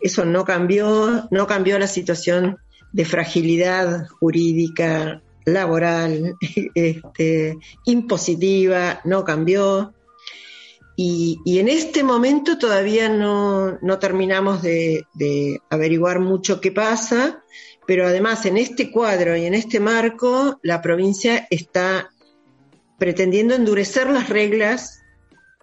Eso 0.00 0.24
no 0.24 0.44
cambió, 0.44 1.28
no 1.30 1.46
cambió 1.46 1.78
la 1.78 1.86
situación 1.86 2.58
de 2.92 3.04
fragilidad 3.04 4.08
jurídica, 4.08 5.22
laboral, 5.44 6.36
este, 6.74 7.58
impositiva, 7.84 9.00
no 9.04 9.24
cambió. 9.24 9.94
Y, 11.04 11.58
en 11.58 11.68
este 11.68 12.04
momento 12.04 12.58
todavía 12.58 13.08
no, 13.08 13.98
terminamos 13.98 14.62
de, 14.62 15.04
averiguar 15.68 16.20
mucho 16.20 16.60
qué 16.60 16.70
pasa, 16.70 17.42
pero 17.88 18.06
además 18.06 18.46
en 18.46 18.56
este 18.56 18.92
cuadro 18.92 19.36
y 19.36 19.44
en 19.44 19.54
este 19.54 19.80
marco 19.80 20.60
la 20.62 20.80
provincia 20.80 21.48
está 21.50 22.12
pretendiendo 22.98 23.56
endurecer 23.56 24.08
las 24.10 24.28
reglas 24.28 25.02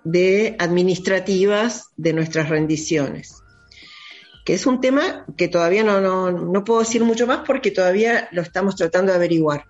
de 0.04 0.58
administrativas 0.60 1.92
de 1.96 2.12
nuestras 2.14 2.50
rendiciones 2.50 3.36
que 4.46 4.54
es 4.54 4.66
un 4.66 4.82
tema 4.82 5.26
que 5.38 5.48
todavía 5.48 5.84
no, 5.84 6.64
puedo 6.66 6.80
decir 6.80 7.04
mucho 7.04 7.28
más 7.28 7.42
porque 7.46 7.72
todavía 7.72 8.28
lo 8.32 8.42
estamos 8.42 8.76
tratando 8.76 9.12
de 9.12 9.18
averiguar. 9.18 9.66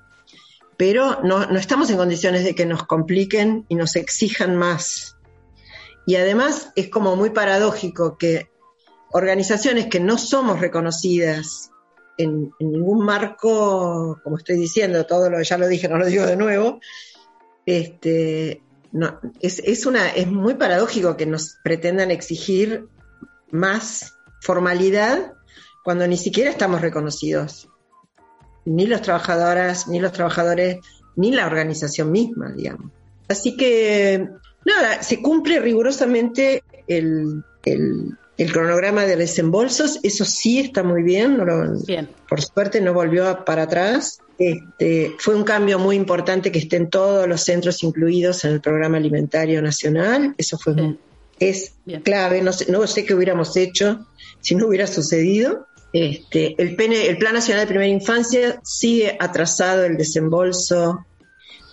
Pero 0.78 1.22
no 1.22 1.57
estamos 1.57 1.89
en 1.89 1.97
condiciones 1.97 2.45
de 2.45 2.55
que 2.55 2.65
nos 2.65 2.86
compliquen 2.86 3.65
y 3.67 3.76
nos 3.76 3.97
exijan 3.97 4.55
más. 4.55 5.18
Y 6.10 6.16
además 6.16 6.72
es 6.76 6.89
como 6.89 7.16
muy 7.16 7.30
paradójico 7.30 8.18
que 8.18 8.49
organizaciones 9.12 9.86
que 9.86 9.99
no 9.99 10.18
somos 10.18 10.60
reconocidas 10.60 11.70
en, 12.18 12.51
ningún 12.60 13.05
marco, 13.05 14.20
como 14.24 14.38
estoy 14.38 14.55
diciendo, 14.55 15.05
todo 15.05 15.30
lo 15.30 15.39
ya 15.43 15.60
lo 15.60 15.68
dije, 15.68 15.88
no 15.88 15.99
lo 15.99 16.07
digo 16.07 16.26
de 16.26 16.36
nuevo, 16.36 16.80
este, 17.64 18.64
es, 19.39 19.60
es, 19.60 19.88
es 20.16 20.28
muy 20.28 20.55
paradójico 20.55 21.16
que 21.16 21.28
nos 21.28 21.57
pretendan 21.64 22.10
exigir 22.10 22.88
más 23.51 24.16
formalidad 24.41 25.34
cuando 25.84 26.07
ni 26.07 26.18
siquiera 26.18 26.49
estamos 26.49 26.82
reconocidos. 26.82 27.70
Ni 28.66 28.88
los 28.88 29.03
trabajadoras, 29.03 29.88
ni 29.88 29.99
los 29.99 30.14
trabajadores, 30.14 30.80
ni 31.16 31.34
la 31.34 31.45
organización 31.45 32.12
misma, 32.12 32.51
digamos. 32.51 32.91
Así 33.28 33.55
que, 33.55 34.28
nada, 34.66 35.03
se 35.03 35.22
cumple 35.22 35.60
rigurosamente 35.60 36.64
el, 36.88 37.43
cronograma 38.51 39.05
de 39.05 39.16
desembolsos, 39.16 39.99
eso 40.03 40.26
sí 40.26 40.60
está 40.60 40.82
muy 40.84 41.03
bien, 41.03 41.39
bien. 41.86 42.10
por 42.28 42.41
suerte 42.41 42.82
no 42.82 42.93
volvió 42.93 43.43
para 43.45 43.64
atrás. 43.64 44.20
Este, 44.38 45.16
fue 45.20 45.36
un 45.36 45.43
cambio 45.43 45.80
muy 45.80 45.97
importante 45.97 46.49
que 46.49 46.60
estén 46.60 46.89
todos 46.89 47.28
los 47.28 47.41
centros 47.41 47.84
incluidos 47.84 48.45
en 48.45 48.53
el 48.53 48.62
programa 48.62 48.95
alimentario 48.95 49.62
nacional, 49.62 50.34
eso 50.38 50.57
fue 50.57 50.74
es 51.39 51.74
clave, 52.03 52.41
no 52.41 52.53
sé, 52.53 52.72
no 52.72 52.86
sé 52.86 53.05
qué 53.05 53.14
hubiéramos 53.14 53.55
hecho 53.55 54.05
si 54.41 54.55
no 54.55 54.68
hubiera 54.68 54.88
sucedido. 54.88 55.68
Este, 55.91 56.55
el, 56.62 56.80
el 56.80 57.18
Plan 57.18 57.34
Nacional 57.34 57.64
de 57.64 57.68
Primera 57.68 57.89
Infancia 57.89 58.60
sigue 58.64 59.18
atrasado 59.20 59.86
el 59.86 59.97
desembolso. 59.97 61.05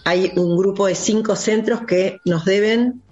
Hay 0.09 0.31
un 0.37 0.57
grupo 0.57 0.87
de 0.87 0.95
cinco 0.95 1.35
centros 1.35 1.81
que 1.85 2.21
nos 2.25 2.45
deben, 2.45 3.03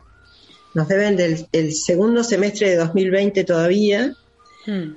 nos 0.74 0.86
deben 0.86 1.16
del 1.16 1.74
segundo 1.74 2.22
semestre 2.22 2.70
de 2.70 2.76
2020 2.76 3.42
todavía, 3.42 4.14
hmm. 4.64 4.92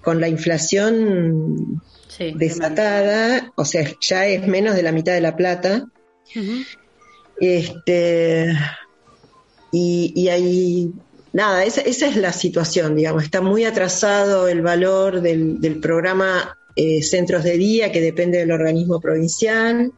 con 0.00 0.22
la 0.22 0.28
inflación 0.28 1.82
desatada, 2.34 3.52
o 3.56 3.66
sea, 3.66 3.86
ya 4.00 4.26
es 4.26 4.46
menos 4.46 4.74
de 4.74 4.82
la 4.82 4.90
mitad 4.90 5.12
de 5.12 5.20
la 5.20 5.36
plata. 5.36 5.86
Este, 7.38 8.46
y, 9.70 10.12
y 10.16 10.28
hay 10.30 10.92
nada, 11.34 11.62
esa, 11.62 11.82
es 11.82 12.16
la 12.16 12.32
situación, 12.32 12.96
digamos, 12.96 13.22
está 13.22 13.42
muy 13.42 13.66
atrasado 13.66 14.48
el 14.48 14.62
valor 14.62 15.20
del, 15.20 15.78
programa 15.82 16.56
eh, 16.74 17.02
Centros 17.02 17.44
de 17.44 17.58
Día, 17.58 17.92
que 17.92 18.00
depende 18.00 18.38
del 18.38 18.50
organismo 18.50 18.98
provincial, 18.98 19.92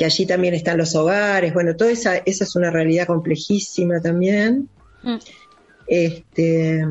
que 0.00 0.06
allí 0.06 0.24
también 0.24 0.54
están 0.54 0.78
los 0.78 0.94
hogares, 0.94 1.52
bueno, 1.52 1.76
toda 1.76 1.90
esa, 1.90 2.16
esa 2.16 2.44
es 2.44 2.56
una 2.56 2.70
realidad 2.70 3.06
complejísima 3.06 4.00
también. 4.00 4.66
Mm. 5.02 5.16
Este, 5.86 6.86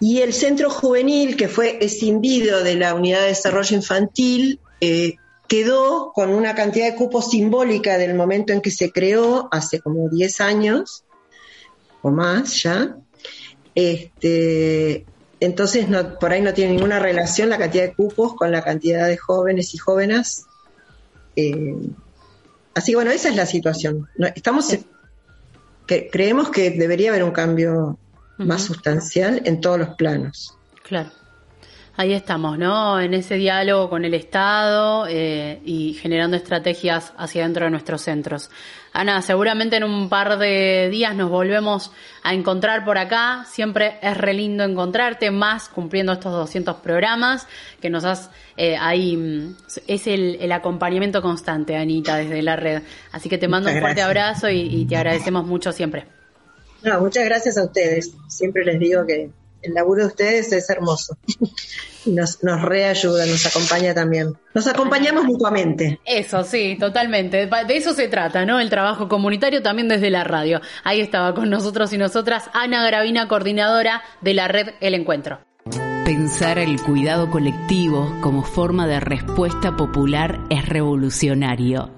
y 0.00 0.18
el 0.18 0.32
centro 0.32 0.68
juvenil, 0.68 1.36
que 1.36 1.46
fue 1.46 1.78
escindido 1.80 2.64
de 2.64 2.74
la 2.74 2.92
unidad 2.92 3.20
de 3.20 3.28
desarrollo 3.28 3.76
infantil, 3.76 4.58
eh, 4.80 5.14
quedó 5.46 6.10
con 6.12 6.30
una 6.30 6.56
cantidad 6.56 6.90
de 6.90 6.96
cupos 6.96 7.30
simbólica 7.30 7.98
del 7.98 8.14
momento 8.14 8.52
en 8.52 8.62
que 8.62 8.72
se 8.72 8.90
creó, 8.90 9.48
hace 9.52 9.78
como 9.78 10.08
10 10.08 10.40
años, 10.40 11.04
más 12.02 12.64
ya. 12.64 12.96
Este, 13.76 15.06
entonces, 15.38 15.86
por 16.18 16.32
ahí 16.32 16.40
no 16.40 16.52
tiene 16.52 16.72
ninguna 16.72 16.98
relación 16.98 17.48
la 17.48 17.58
cantidad 17.58 17.84
de 17.84 17.94
cupos 17.94 18.34
con 18.34 18.50
la 18.50 18.64
cantidad 18.64 19.06
de 19.06 19.16
jóvenes 19.16 19.72
y 19.72 19.78
jóvenes. 19.78 20.46
Eh, 21.36 21.76
así 22.74 22.92
que 22.92 22.96
bueno, 22.96 23.10
esa 23.10 23.28
es 23.28 23.36
la 23.36 23.46
situación. 23.46 24.08
estamos 24.34 24.76
que 25.86 26.10
creemos 26.10 26.50
que 26.50 26.70
debería 26.70 27.10
haber 27.10 27.22
un 27.22 27.30
cambio 27.30 27.98
más 28.38 28.64
sustancial 28.64 29.42
en 29.44 29.60
todos 29.60 29.78
los 29.78 29.90
planos. 29.90 30.56
Claro. 30.82 31.10
Ahí 31.98 32.12
estamos, 32.12 32.58
¿no? 32.58 33.00
En 33.00 33.14
ese 33.14 33.36
diálogo 33.36 33.88
con 33.88 34.04
el 34.04 34.12
Estado 34.12 35.06
eh, 35.08 35.62
y 35.64 35.94
generando 35.94 36.36
estrategias 36.36 37.14
hacia 37.16 37.44
dentro 37.44 37.64
de 37.64 37.70
nuestros 37.70 38.02
centros. 38.02 38.50
Ana, 38.96 39.20
seguramente 39.20 39.76
en 39.76 39.84
un 39.84 40.08
par 40.08 40.38
de 40.38 40.88
días 40.90 41.14
nos 41.14 41.28
volvemos 41.28 41.92
a 42.22 42.32
encontrar 42.32 42.82
por 42.86 42.96
acá. 42.96 43.44
Siempre 43.46 43.98
es 44.00 44.16
re 44.16 44.32
lindo 44.32 44.64
encontrarte, 44.64 45.30
más 45.30 45.68
cumpliendo 45.68 46.12
estos 46.12 46.32
200 46.32 46.76
programas 46.76 47.46
que 47.82 47.90
nos 47.90 48.04
has 48.04 48.30
eh, 48.56 48.74
ahí. 48.80 49.14
Mm, 49.14 49.54
es 49.86 50.06
el, 50.06 50.50
acompañamiento 50.50 51.20
constante, 51.20 51.76
Anita, 51.76 52.16
desde 52.16 52.40
la 52.40 52.56
red. 52.56 52.82
Así 53.12 53.28
que 53.28 53.36
te 53.36 53.48
mando 53.48 53.70
un 53.70 53.80
fuerte 53.80 54.00
abrazo 54.00 54.48
y, 54.48 54.60
y 54.60 54.86
te 54.86 54.96
agradecemos 54.96 55.46
mucho 55.46 55.72
siempre. 55.72 56.06
No, 56.82 56.98
muchas 56.98 57.26
gracias 57.26 57.58
a 57.58 57.64
ustedes. 57.64 58.14
Siempre 58.28 58.64
les 58.64 58.80
digo 58.80 59.04
que 59.04 59.28
el 59.66 59.74
laburo 59.74 60.02
de 60.02 60.08
ustedes 60.08 60.52
es 60.52 60.68
hermoso. 60.70 61.16
Nos, 62.06 62.44
nos 62.44 62.62
reayuda, 62.62 63.26
nos 63.26 63.44
acompaña 63.46 63.92
también. 63.92 64.36
Nos 64.54 64.66
acompañamos 64.68 65.24
mutuamente. 65.24 65.98
Eso, 66.04 66.44
sí, 66.44 66.76
totalmente. 66.78 67.46
De 67.46 67.76
eso 67.76 67.94
se 67.94 68.06
trata, 68.06 68.46
¿no? 68.46 68.60
El 68.60 68.70
trabajo 68.70 69.08
comunitario 69.08 69.60
también 69.60 69.88
desde 69.88 70.10
la 70.10 70.22
radio. 70.22 70.60
Ahí 70.84 71.00
estaba 71.00 71.34
con 71.34 71.50
nosotros 71.50 71.92
y 71.92 71.98
nosotras 71.98 72.48
Ana 72.54 72.86
Gravina, 72.86 73.26
coordinadora 73.26 74.02
de 74.20 74.34
la 74.34 74.46
red 74.46 74.68
El 74.80 74.94
Encuentro. 74.94 75.40
Pensar 76.04 76.60
el 76.60 76.80
cuidado 76.80 77.28
colectivo 77.28 78.14
como 78.22 78.44
forma 78.44 78.86
de 78.86 79.00
respuesta 79.00 79.76
popular 79.76 80.38
es 80.48 80.68
revolucionario. 80.68 81.90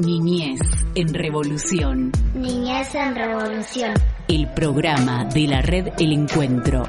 Niñez 0.00 0.60
en 0.96 1.14
Revolución. 1.14 2.10
Niñez 2.34 2.94
en 2.96 3.14
Revolución. 3.14 3.94
El 4.26 4.48
programa 4.48 5.24
de 5.26 5.46
la 5.46 5.62
red 5.62 5.88
El 5.98 6.12
Encuentro. 6.12 6.82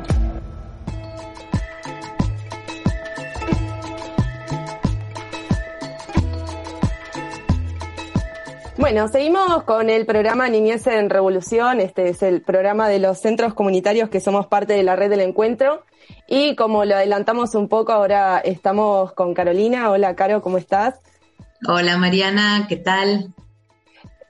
Bueno, 8.78 9.08
seguimos 9.08 9.64
con 9.64 9.90
el 9.90 10.06
programa 10.06 10.50
Niñez 10.50 10.88
en 10.88 11.10
Revolución. 11.10 11.82
Este 11.82 12.10
es 12.10 12.24
el 12.24 12.42
programa 12.42 12.90
de 12.90 13.00
los 13.00 13.20
centros 13.20 13.54
comunitarios 13.54 14.10
que 14.10 14.20
somos 14.20 14.48
parte 14.48 14.74
de 14.74 14.84
la 14.84 14.96
red 14.96 15.12
del 15.12 15.22
encuentro. 15.22 15.84
Y 16.28 16.56
como 16.56 16.86
lo 16.86 16.96
adelantamos 16.96 17.54
un 17.54 17.68
poco, 17.68 17.94
ahora 17.94 18.40
estamos 18.40 19.14
con 19.14 19.34
Carolina. 19.36 19.92
Hola, 19.92 20.16
Caro, 20.16 20.42
¿cómo 20.42 20.58
estás? 20.58 21.00
Hola, 21.68 21.98
Mariana, 21.98 22.68
¿qué 22.70 22.76
tal? 22.76 23.34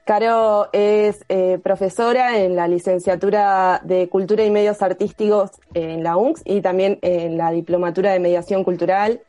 Caro 0.06 0.70
es 0.72 1.22
eh, 1.28 1.58
profesora 1.62 2.38
en 2.38 2.56
la 2.56 2.66
licenciatura 2.66 3.82
de 3.84 4.08
Cultura 4.08 4.42
y 4.44 4.50
Medios 4.50 4.80
Artísticos 4.80 5.50
en 5.74 6.02
la 6.02 6.16
UNCS 6.16 6.42
y 6.46 6.62
también 6.62 6.98
en 7.02 7.36
la 7.36 7.50
diplomatura 7.50 8.12
de 8.12 8.20
Mediación 8.20 8.64
Cultural. 8.64 9.20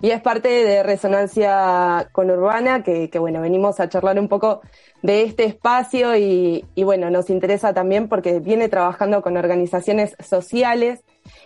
Y 0.00 0.10
es 0.10 0.20
parte 0.20 0.48
de 0.48 0.82
Resonancia 0.84 2.08
Conurbana, 2.12 2.84
que, 2.84 3.10
que 3.10 3.18
bueno, 3.18 3.40
venimos 3.40 3.80
a 3.80 3.88
charlar 3.88 4.20
un 4.20 4.28
poco 4.28 4.60
de 5.02 5.22
este 5.22 5.44
espacio 5.44 6.16
y, 6.16 6.64
y 6.76 6.84
bueno, 6.84 7.10
nos 7.10 7.30
interesa 7.30 7.72
también 7.72 8.08
porque 8.08 8.38
viene 8.38 8.68
trabajando 8.68 9.22
con 9.22 9.36
organizaciones 9.36 10.14
sociales 10.20 11.00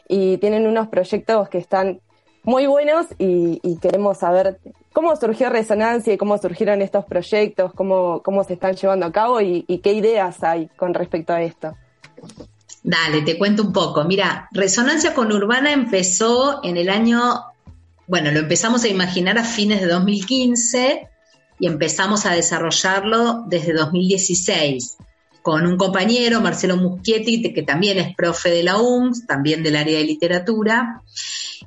y 0.06 0.36
tienen 0.38 0.66
unos 0.66 0.88
proyectos 0.88 1.48
que 1.48 1.58
están 1.58 2.00
muy 2.42 2.66
buenos 2.66 3.06
y, 3.18 3.60
queremos 3.80 4.18
saber 4.18 4.58
cómo 4.92 5.14
surgió 5.16 5.50
Resonancia 5.50 6.14
y 6.14 6.18
cómo 6.18 6.38
surgieron 6.38 6.82
estos 6.82 7.04
proyectos, 7.04 7.72
cómo, 7.74 8.22
cómo 8.22 8.44
se 8.44 8.54
están 8.54 8.76
llevando 8.76 9.06
a 9.06 9.12
cabo 9.12 9.40
y, 9.40 9.64
qué 9.82 9.92
ideas 9.92 10.42
hay 10.42 10.68
con 10.76 10.94
respecto 10.94 11.32
a 11.32 11.42
esto. 11.42 11.76
Dale, 12.82 13.22
te 13.22 13.38
cuento 13.38 13.62
un 13.62 13.72
poco. 13.72 14.04
Mira, 14.04 14.48
Resonancia 14.52 15.14
con 15.14 15.30
Urbana 15.32 15.72
empezó 15.72 16.60
en 16.64 16.76
el 16.78 16.88
año, 16.88 17.44
bueno, 18.06 18.30
lo 18.30 18.40
empezamos 18.40 18.84
a 18.84 18.88
imaginar 18.88 19.38
a 19.38 19.44
fines 19.44 19.80
de 19.80 19.86
2015 19.86 21.08
y 21.58 21.66
empezamos 21.66 22.24
a 22.24 22.32
desarrollarlo 22.32 23.44
desde 23.46 23.74
2016. 23.74 24.96
con 25.42 25.66
un 25.66 25.78
compañero, 25.78 26.42
Marcelo 26.42 26.76
Muschietti, 26.76 27.54
que 27.54 27.62
también 27.62 27.96
es 27.96 28.14
profe 28.14 28.50
de 28.50 28.62
la 28.62 28.76
UMS, 28.76 29.26
también 29.26 29.62
del 29.62 29.76
área 29.76 29.96
de 29.96 30.04
literatura, 30.04 31.02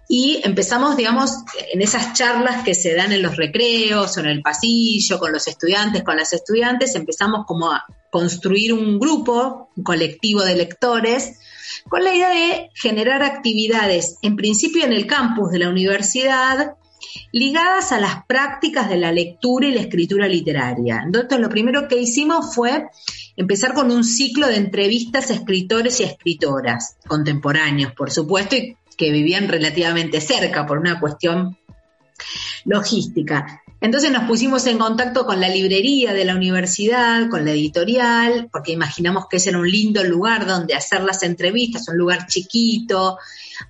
y 0.07 0.41
empezamos, 0.43 0.97
digamos, 0.97 1.31
en 1.71 1.81
esas 1.81 2.13
charlas 2.13 2.63
que 2.63 2.75
se 2.75 2.93
dan 2.93 3.11
en 3.13 3.21
los 3.21 3.37
recreos 3.37 4.17
o 4.17 4.19
en 4.19 4.27
el 4.27 4.41
pasillo, 4.41 5.19
con 5.19 5.31
los 5.31 5.47
estudiantes, 5.47 6.03
con 6.03 6.17
las 6.17 6.33
estudiantes, 6.33 6.95
empezamos 6.95 7.45
como 7.45 7.71
a 7.71 7.85
construir 8.09 8.73
un 8.73 8.99
grupo, 8.99 9.69
un 9.75 9.83
colectivo 9.83 10.43
de 10.43 10.55
lectores, 10.55 11.39
con 11.89 12.03
la 12.03 12.13
idea 12.13 12.29
de 12.29 12.69
generar 12.75 13.23
actividades, 13.23 14.17
en 14.21 14.35
principio 14.35 14.85
en 14.85 14.93
el 14.93 15.07
campus 15.07 15.51
de 15.51 15.59
la 15.59 15.69
universidad, 15.69 16.75
ligadas 17.31 17.91
a 17.91 17.99
las 17.99 18.25
prácticas 18.25 18.89
de 18.89 18.97
la 18.97 19.11
lectura 19.11 19.67
y 19.67 19.73
la 19.73 19.81
escritura 19.81 20.27
literaria. 20.27 21.01
Entonces, 21.03 21.39
lo 21.39 21.49
primero 21.49 21.87
que 21.87 21.99
hicimos 21.99 22.53
fue 22.53 22.87
empezar 23.35 23.73
con 23.73 23.91
un 23.91 24.03
ciclo 24.03 24.47
de 24.47 24.57
entrevistas 24.57 25.29
a 25.29 25.33
escritores 25.33 25.99
y 25.99 26.03
escritoras, 26.03 26.97
contemporáneos, 27.07 27.93
por 27.93 28.11
supuesto, 28.11 28.55
y 28.55 28.77
que 28.97 29.11
vivían 29.11 29.47
relativamente 29.47 30.21
cerca 30.21 30.65
por 30.65 30.77
una 30.77 30.99
cuestión 30.99 31.57
logística. 32.65 33.63
Entonces 33.83 34.11
nos 34.11 34.23
pusimos 34.23 34.65
en 34.67 34.77
contacto 34.77 35.25
con 35.25 35.41
la 35.41 35.49
librería 35.49 36.13
de 36.13 36.23
la 36.23 36.35
universidad, 36.35 37.27
con 37.29 37.43
la 37.43 37.51
editorial, 37.51 38.47
porque 38.49 38.71
imaginamos 38.71 39.25
que 39.29 39.37
ese 39.37 39.49
era 39.49 39.59
un 39.59 39.69
lindo 39.69 40.01
lugar 40.05 40.45
donde 40.45 40.73
hacer 40.73 41.03
las 41.03 41.21
entrevistas, 41.21 41.89
un 41.89 41.97
lugar 41.97 42.25
chiquito. 42.27 43.17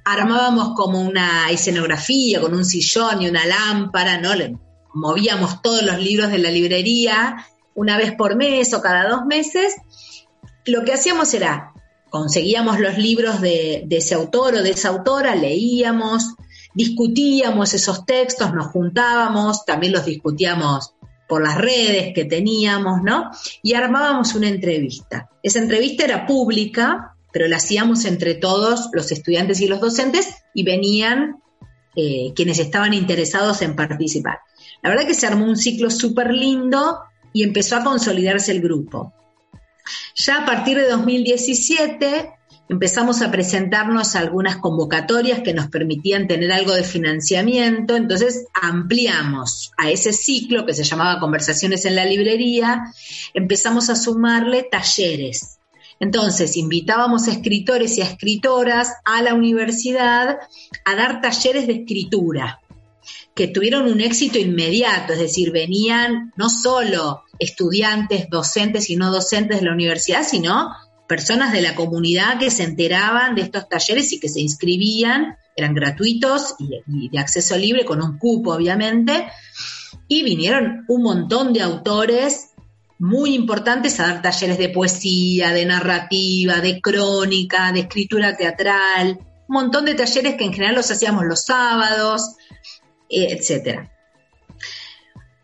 Armábamos 0.05 0.75
como 0.75 1.01
una 1.01 1.49
escenografía 1.49 2.39
con 2.41 2.53
un 2.53 2.63
sillón 2.63 3.23
y 3.23 3.27
una 3.27 3.43
lámpara, 3.47 4.21
¿no? 4.21 4.35
Le 4.35 4.55
movíamos 4.93 5.63
todos 5.63 5.81
los 5.81 5.97
libros 5.97 6.29
de 6.29 6.37
la 6.37 6.51
librería 6.51 7.47
una 7.73 7.97
vez 7.97 8.13
por 8.13 8.35
mes 8.35 8.71
o 8.75 8.83
cada 8.83 9.09
dos 9.09 9.25
meses. 9.25 9.73
Lo 10.65 10.85
que 10.85 10.93
hacíamos 10.93 11.33
era 11.33 11.72
conseguíamos 12.13 12.79
los 12.79 12.95
libros 12.99 13.41
de, 13.41 13.87
ese 13.89 14.13
autor 14.13 14.53
o 14.53 14.61
de 14.61 14.69
esa 14.69 14.89
autora, 14.89 15.33
leíamos, 15.35 16.35
discutíamos 16.75 17.73
esos 17.73 18.05
textos, 18.05 18.53
nos 18.53 18.67
juntábamos, 18.67 19.65
también 19.65 19.93
los 19.93 20.05
discutíamos 20.05 20.93
por 21.27 21.41
las 21.41 21.57
redes 21.57 22.13
que 22.13 22.25
teníamos, 22.25 23.01
¿no? 23.01 23.31
Y 23.63 23.73
armábamos 23.73 24.35
una 24.35 24.47
entrevista. 24.47 25.31
Esa 25.41 25.57
entrevista 25.57 26.03
era 26.03 26.27
pública, 26.27 27.15
pero 27.31 27.47
la 27.47 27.57
hacíamos 27.57 28.05
entre 28.05 28.35
todos 28.35 28.89
los 28.93 29.11
estudiantes 29.11 29.59
y 29.61 29.67
los 29.67 29.81
docentes 29.81 30.35
y 30.53 30.61
venían 30.61 31.41
eh, 31.95 32.31
quienes 32.35 32.59
estaban 32.59 32.93
interesados 32.93 33.63
en 33.63 33.75
participar. 33.75 34.37
La 34.83 34.91
verdad 34.91 35.07
que 35.07 35.15
se 35.15 35.25
armó 35.25 35.45
un 35.45 35.57
ciclo 35.57 35.89
súper 35.89 36.31
lindo 36.31 36.99
y 37.33 37.41
empezó 37.41 37.77
a 37.77 37.83
consolidarse 37.83 38.51
el 38.51 38.61
grupo. 38.61 39.13
Ya 40.15 40.39
a 40.39 40.45
partir 40.45 40.77
de 40.77 40.89
2017 40.89 42.31
empezamos 42.69 43.21
a 43.21 43.29
presentarnos 43.29 44.15
algunas 44.15 44.57
convocatorias 44.57 45.41
que 45.41 45.53
nos 45.53 45.67
permitían 45.67 46.27
tener 46.27 46.51
algo 46.51 46.73
de 46.73 46.83
financiamiento, 46.83 47.95
entonces 47.95 48.45
ampliamos 48.53 49.71
a 49.77 49.91
ese 49.91 50.13
ciclo 50.13 50.65
que 50.65 50.73
se 50.73 50.83
llamaba 50.83 51.19
Conversaciones 51.19 51.85
en 51.85 51.95
la 51.95 52.05
Librería, 52.05 52.83
empezamos 53.33 53.89
a 53.89 53.95
sumarle 53.95 54.63
talleres. 54.63 55.59
Entonces, 55.99 56.57
invitábamos 56.57 57.27
a 57.27 57.31
escritores 57.31 57.97
y 57.97 58.01
a 58.01 58.05
escritoras 58.05 58.93
a 59.05 59.21
la 59.21 59.33
universidad 59.33 60.39
a 60.83 60.95
dar 60.95 61.21
talleres 61.21 61.67
de 61.67 61.73
escritura 61.73 62.59
que 63.35 63.47
tuvieron 63.47 63.91
un 63.91 64.01
éxito 64.01 64.37
inmediato, 64.37 65.13
es 65.13 65.19
decir, 65.19 65.51
venían 65.51 66.33
no 66.35 66.49
solo 66.49 67.22
estudiantes, 67.39 68.29
docentes 68.29 68.89
y 68.89 68.95
no 68.95 69.11
docentes 69.11 69.59
de 69.59 69.65
la 69.65 69.73
universidad, 69.73 70.23
sino 70.23 70.71
personas 71.07 71.51
de 71.51 71.61
la 71.61 71.75
comunidad 71.75 72.39
que 72.39 72.51
se 72.51 72.63
enteraban 72.63 73.35
de 73.35 73.43
estos 73.43 73.67
talleres 73.67 74.11
y 74.13 74.19
que 74.19 74.29
se 74.29 74.41
inscribían, 74.41 75.37
eran 75.55 75.73
gratuitos 75.73 76.55
y, 76.59 77.09
de 77.09 77.19
acceso 77.19 77.57
libre, 77.57 77.85
con 77.85 78.01
un 78.01 78.17
cupo 78.17 78.53
obviamente, 78.53 79.27
y 80.07 80.23
vinieron 80.23 80.85
un 80.87 81.03
montón 81.03 81.53
de 81.53 81.61
autores 81.61 82.51
muy 82.99 83.35
importantes 83.35 83.99
a 83.99 84.07
dar 84.07 84.21
talleres 84.21 84.57
de 84.57 84.69
poesía, 84.69 85.51
de 85.51 85.65
narrativa, 85.65 86.61
de 86.61 86.79
crónica, 86.81 87.71
de 87.71 87.81
escritura 87.81 88.35
teatral, 88.35 89.19
un 89.47 89.53
montón 89.53 89.85
de 89.85 89.95
talleres 89.95 90.35
que 90.35 90.45
en 90.45 90.53
general 90.53 90.75
los 90.75 90.89
hacíamos 90.89 91.25
los 91.25 91.41
sábados, 91.41 92.35
etcétera. 93.09 93.92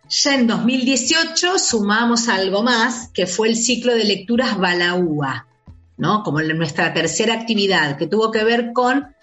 Ya 0.10 0.34
en 0.34 0.47
2018 0.47 1.60
sumamos 1.60 2.30
algo 2.30 2.64
más, 2.64 3.10
que 3.14 3.28
fue 3.28 3.47
el 3.47 3.55
ciclo 3.55 3.93
de 3.93 4.05
lecturas 4.05 4.57
Balaúa, 4.57 5.47
¿no? 5.97 6.24
Como 6.24 6.41
nuestra 6.41 6.93
tercera 6.93 7.36
actividad, 7.36 7.95
que 7.95 8.07
tuvo 8.07 8.32
que 8.32 8.43
ver 8.43 8.72
con 8.74 9.16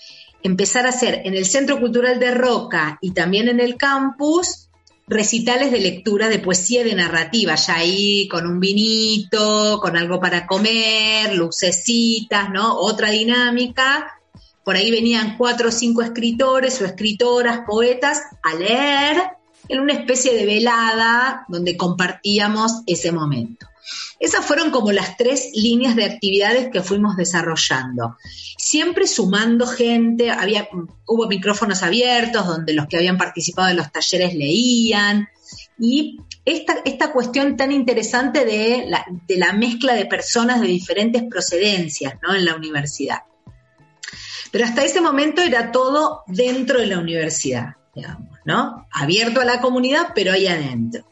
empezar 0.44 0.86
a 0.86 0.90
hacer 0.90 1.22
en 1.24 1.34
el 1.34 1.44
Centro 1.44 1.80
Cultural 1.80 2.20
de 2.20 2.30
Roca 2.30 2.98
y 3.00 3.10
también 3.10 3.48
en 3.48 3.58
el 3.58 3.76
campus 3.76 4.68
recitales 5.08 5.72
de 5.72 5.80
lectura 5.80 6.28
de 6.28 6.38
poesía 6.38 6.82
y 6.82 6.84
de 6.84 6.94
narrativa, 6.94 7.56
ya 7.56 7.76
ahí 7.76 8.28
con 8.28 8.46
un 8.46 8.60
vinito, 8.60 9.80
con 9.80 9.96
algo 9.96 10.20
para 10.20 10.46
comer, 10.46 11.34
lucecitas, 11.34 12.48
¿no? 12.50 12.76
Otra 12.78 13.10
dinámica 13.10 14.12
por 14.66 14.74
ahí 14.74 14.90
venían 14.90 15.36
cuatro 15.36 15.68
o 15.68 15.72
cinco 15.72 16.02
escritores 16.02 16.82
o 16.82 16.84
escritoras, 16.84 17.60
poetas, 17.64 18.20
a 18.42 18.54
leer 18.56 19.35
en 19.68 19.80
una 19.80 19.92
especie 19.92 20.34
de 20.34 20.46
velada 20.46 21.44
donde 21.48 21.76
compartíamos 21.76 22.82
ese 22.86 23.12
momento. 23.12 23.66
Esas 24.18 24.44
fueron 24.44 24.70
como 24.70 24.92
las 24.92 25.16
tres 25.16 25.50
líneas 25.54 25.94
de 25.94 26.04
actividades 26.04 26.68
que 26.72 26.82
fuimos 26.82 27.16
desarrollando. 27.16 28.16
Siempre 28.56 29.06
sumando 29.06 29.66
gente, 29.66 30.30
había, 30.30 30.68
hubo 31.06 31.28
micrófonos 31.28 31.82
abiertos 31.82 32.46
donde 32.46 32.72
los 32.72 32.86
que 32.86 32.96
habían 32.96 33.18
participado 33.18 33.68
en 33.68 33.76
los 33.76 33.92
talleres 33.92 34.34
leían. 34.34 35.28
Y 35.78 36.18
esta, 36.44 36.76
esta 36.84 37.12
cuestión 37.12 37.56
tan 37.56 37.70
interesante 37.70 38.44
de 38.44 38.86
la, 38.88 39.04
de 39.28 39.36
la 39.36 39.52
mezcla 39.52 39.94
de 39.94 40.06
personas 40.06 40.60
de 40.60 40.68
diferentes 40.68 41.22
procedencias 41.24 42.14
¿no? 42.22 42.34
en 42.34 42.44
la 42.44 42.54
universidad. 42.54 43.20
Pero 44.50 44.64
hasta 44.64 44.84
ese 44.84 45.00
momento 45.00 45.42
era 45.42 45.70
todo 45.70 46.22
dentro 46.26 46.80
de 46.80 46.86
la 46.86 46.98
universidad, 46.98 47.74
digamos, 47.94 48.35
¿no? 48.46 48.86
Abierto 48.92 49.40
a 49.40 49.44
la 49.44 49.60
comunidad, 49.60 50.12
pero 50.14 50.32
ahí 50.32 50.46
adentro. 50.46 51.04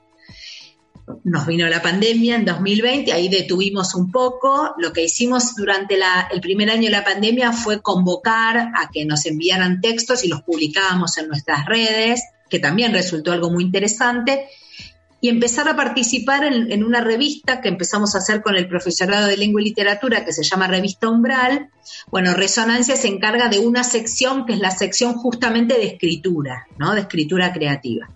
Nos 1.24 1.47
vino 1.47 1.68
la 1.68 1.82
pandemia 1.82 2.37
en 2.37 2.47
2020, 2.47 3.12
ahí 3.12 3.28
detuvimos 3.28 3.95
un 3.95 4.11
poco. 4.11 4.74
Lo 4.78 4.93
que 4.93 5.05
hicimos 5.05 5.55
durante 5.55 5.99
el 6.30 6.41
primer 6.41 6.70
año 6.70 6.85
de 6.85 6.91
la 6.91 7.05
pandemia 7.05 7.53
fue 7.53 7.82
convocar 7.82 8.57
a 8.57 8.91
que 8.91 9.05
nos 9.05 9.26
enviaran 9.26 9.82
textos 9.82 10.24
y 10.24 10.28
los 10.28 10.43
publicábamos 10.43 11.18
en 11.18 11.28
nuestras 11.28 11.66
redes, 11.66 12.22
que 12.49 12.59
también 12.59 12.95
resultó 12.95 13.32
algo 13.32 13.51
muy 13.51 13.64
interesante 13.64 14.49
y 15.25 15.31
empezar 15.31 15.66
a 15.70 15.75
participar 15.75 16.45
en, 16.45 16.85
una 16.85 17.01
revista 17.01 17.62
que 17.62 17.70
empezamos 17.70 18.14
a 18.14 18.18
hacer 18.18 18.43
con 18.43 18.57
el 18.57 18.68
profesorado 18.68 19.27
de 19.27 19.39
lengua 19.39 19.62
y 19.62 19.64
literatura 19.64 20.22
que 20.22 20.35
se 20.35 20.43
llama 20.43 20.66
Revista 20.66 21.09
Umbral. 21.09 21.70
Bueno, 22.11 22.35
Resonancia 22.35 22.95
se 22.95 23.09
encarga 23.09 23.49
de 23.49 23.59
una 23.59 23.85
sección 23.85 24.45
que 24.45 24.53
es 24.53 24.59
la 24.59 24.70
sección 24.70 25.14
justamente 25.14 25.79
de 25.79 25.87
escritura, 25.87 26.66
¿no? 26.77 26.93
De 26.93 27.01
escritura 27.01 27.55
creativa. 27.55 28.07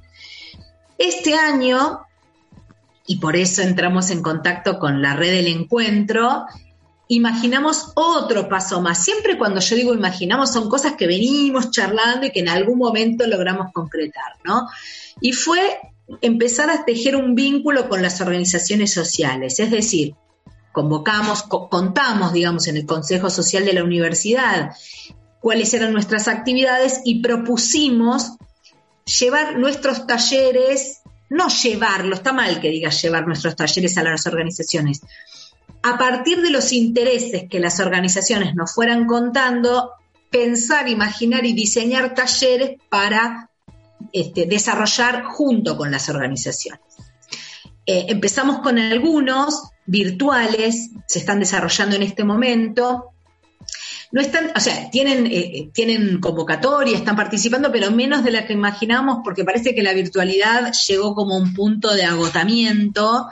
Este 0.98 1.32
año, 1.34 2.00
y 3.06 3.16
por 3.16 3.36
eso 3.36 3.62
entramos 3.62 4.10
en 4.10 4.20
contacto 4.20 4.78
con 4.78 5.00
la 5.00 5.16
red 5.16 5.32
del 5.32 5.46
encuentro, 5.46 6.44
imaginamos 7.08 7.92
otro 7.94 8.50
paso 8.50 8.82
más. 8.82 9.02
Siempre 9.02 9.38
cuando 9.38 9.60
yo 9.60 9.76
digo 9.76 9.94
imaginamos 9.94 10.52
son 10.52 10.68
cosas 10.68 10.92
que 10.92 11.06
venimos 11.06 11.70
charlando 11.70 12.26
y 12.26 12.32
que 12.32 12.40
en 12.40 12.50
algún 12.50 12.76
momento 12.76 13.26
logramos 13.26 13.72
concretar, 13.72 14.34
¿no? 14.44 14.68
Y 15.22 15.32
fue 15.32 15.80
empezar 16.20 16.70
a 16.70 16.84
tejer 16.84 17.16
un 17.16 17.34
vínculo 17.34 17.88
con 17.88 18.02
las 18.02 18.20
organizaciones 18.20 18.92
sociales, 18.92 19.60
es 19.60 19.70
decir, 19.70 20.14
convocamos, 20.72 21.42
contamos, 21.42 22.32
digamos, 22.32 22.66
en 22.68 22.76
el 22.76 22.86
Consejo 22.86 23.30
Social 23.30 23.64
de 23.64 23.72
la 23.72 23.84
Universidad 23.84 24.72
cuáles 25.40 25.72
eran 25.74 25.92
nuestras 25.92 26.28
actividades 26.28 27.00
y 27.04 27.22
propusimos 27.22 28.36
llevar 29.18 29.58
nuestros 29.58 30.06
talleres, 30.06 31.00
no 31.30 31.48
llevarlo, 31.48 32.14
está 32.14 32.32
mal 32.32 32.60
que 32.60 32.70
diga 32.70 32.90
llevar 32.90 33.26
nuestros 33.26 33.56
talleres 33.56 33.96
a 33.98 34.02
las 34.02 34.26
organizaciones, 34.26 35.00
a 35.82 35.96
partir 35.96 36.42
de 36.42 36.50
los 36.50 36.72
intereses 36.72 37.44
que 37.48 37.60
las 37.60 37.80
organizaciones 37.80 38.54
nos 38.54 38.74
fueran 38.74 39.06
contando, 39.06 39.92
pensar, 40.30 40.88
imaginar 40.88 41.46
y 41.46 41.52
diseñar 41.52 42.14
talleres 42.14 42.78
para 42.88 43.47
este, 44.12 44.46
desarrollar 44.46 45.24
junto 45.24 45.76
con 45.76 45.90
las 45.90 46.08
organizaciones. 46.08 46.80
Eh, 47.90 48.04
empezamos 48.10 48.58
con 48.58 48.78
algunos 48.78 49.70
virtuales, 49.86 50.90
se 51.06 51.20
están 51.20 51.40
desarrollando 51.40 51.96
en 51.96 52.02
este 52.02 52.22
momento. 52.22 53.12
No 54.12 54.20
están, 54.20 54.52
o 54.54 54.60
sea, 54.60 54.90
tienen, 54.90 55.26
eh, 55.26 55.30
eh, 55.38 55.70
tienen 55.72 56.20
convocatoria, 56.20 56.98
están 56.98 57.16
participando, 57.16 57.72
pero 57.72 57.90
menos 57.90 58.24
de 58.24 58.30
la 58.30 58.46
que 58.46 58.52
imaginamos, 58.52 59.20
porque 59.24 59.42
parece 59.42 59.74
que 59.74 59.82
la 59.82 59.94
virtualidad 59.94 60.70
llegó 60.86 61.14
como 61.14 61.38
un 61.38 61.54
punto 61.54 61.94
de 61.94 62.04
agotamiento. 62.04 63.26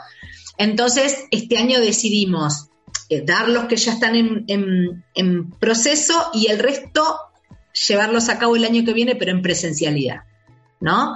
Entonces, 0.57 1.25
este 1.29 1.59
año 1.59 1.79
decidimos 1.79 2.69
dar 3.25 3.49
los 3.49 3.65
que 3.65 3.77
ya 3.77 3.93
están 3.93 4.15
en, 4.47 5.51
proceso 5.59 6.31
y 6.33 6.47
el 6.47 6.57
resto 6.57 7.03
llevarlos 7.87 8.27
a 8.29 8.39
cabo 8.39 8.55
el 8.55 8.65
año 8.65 8.83
que 8.83 8.93
viene, 8.93 9.15
pero 9.15 9.29
en 9.29 9.43
presencialidad, 9.43 10.21
¿no? 10.79 11.15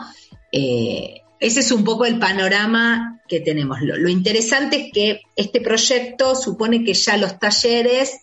Eh, 0.51 1.22
ese 1.39 1.62
es 1.62 1.72
un 1.72 1.84
poco 1.84 2.05
el 2.05 2.20
panorama 2.20 3.20
que 3.28 3.39
tenemos. 3.39 3.82
Lo, 3.82 4.09
interesante 4.09 4.78
es 4.78 4.93
que 4.93 5.22
este 5.36 5.59
proyecto 5.62 6.36
supone 6.36 6.84
que 6.84 6.93
ya 6.93 7.18
los 7.18 7.39
talleres 7.39 8.20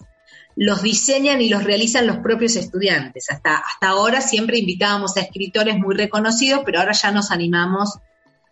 los 0.55 0.83
diseñan 0.83 1.41
y 1.41 1.49
los 1.49 1.65
realizan 1.65 2.07
los 2.07 2.19
propios 2.19 2.57
estudiantes. 2.57 3.31
Hasta, 3.31 3.57
hasta 3.57 3.89
ahora 3.89 4.21
siempre 4.21 4.59
invitábamos 4.59 5.17
a 5.17 5.21
escritores 5.21 5.79
muy 5.79 5.97
reconocidos, 5.97 6.63
pero 6.65 6.81
ahora 6.81 6.93
ya 6.93 7.11
nos 7.11 7.31
animamos 7.31 7.97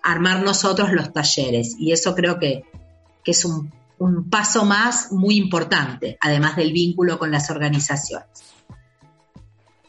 a 0.03 0.13
armar 0.13 0.43
nosotros 0.43 0.93
los 0.93 1.13
talleres. 1.13 1.77
Y 1.79 1.93
eso 1.93 2.15
creo 2.15 2.39
que, 2.39 2.65
es 3.25 3.45
un, 3.45 3.73
un 3.99 4.31
paso 4.31 4.65
más 4.65 5.11
muy 5.11 5.37
importante, 5.37 6.17
además 6.21 6.57
del 6.57 6.73
vínculo 6.73 7.19
con 7.19 7.33
las 7.33 7.51
organizaciones. 7.51 8.56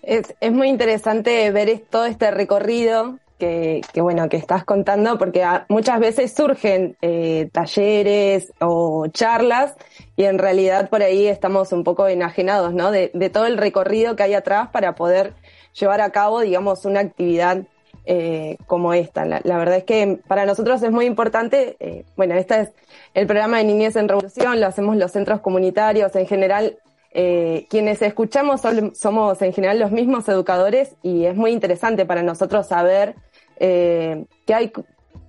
Es, 0.08 0.34
es, 0.39 0.53
muy 0.53 0.70
interesante 0.70 1.51
ver 1.51 1.82
todo 1.89 2.05
este 2.05 2.32
recorrido 2.32 3.20
que, 3.38 3.82
bueno, 3.97 4.30
que 4.30 4.38
estás 4.38 4.64
contando, 4.64 5.18
porque 5.18 5.45
muchas 5.68 5.99
veces 5.99 6.34
surgen 6.34 6.95
eh, 7.01 7.49
talleres 7.51 8.53
o 8.62 9.08
charlas 9.08 9.76
y 10.16 10.24
en 10.24 10.39
realidad 10.39 10.89
por 10.89 11.03
ahí 11.03 11.28
estamos 11.28 11.74
un 11.74 11.84
poco 11.84 12.08
enajenados, 12.08 12.74
¿no? 12.74 12.89
De, 12.89 13.10
todo 13.34 13.47
el 13.47 13.58
recorrido 13.58 14.16
que 14.16 14.24
hay 14.24 14.34
atrás 14.34 14.70
para 14.70 14.95
poder 14.95 15.34
llevar 15.78 15.99
a 15.99 16.10
cabo, 16.12 16.39
digamos, 16.39 16.86
una 16.86 17.01
actividad 17.01 17.64
eh, 18.05 18.55
como 18.66 18.93
esta. 18.93 19.26
La, 19.26 19.58
verdad 19.58 19.76
es 19.76 19.84
que 19.84 20.22
para 20.26 20.45
nosotros 20.45 20.82
es 20.84 20.91
muy 20.91 21.05
importante, 21.05 21.76
eh, 21.82 22.05
bueno, 22.16 22.36
este 22.36 22.62
es 22.62 22.70
el 23.14 23.28
programa 23.28 23.58
de 23.58 23.66
Niñez 23.66 23.97
en 23.97 24.08
Revolución, 24.08 24.62
lo 24.62 24.68
hacemos 24.68 24.95
los 24.95 25.12
centros 25.12 25.41
comunitarios, 25.41 26.16
en 26.16 26.28
general 26.28 26.78
quienes 27.12 28.01
escuchamos 28.01 28.62
somos 28.93 29.41
en 29.41 29.51
general 29.51 29.80
los 29.80 29.91
mismos 29.91 30.30
educadores 30.30 30.95
y 31.01 31.26
es 31.26 31.36
muy 31.36 31.51
interesante 31.51 32.05
para 32.05 32.22
nosotros 32.22 32.68
saber 32.68 33.16
eh, 33.60 34.26
que 34.45 34.53
hay, 34.53 34.72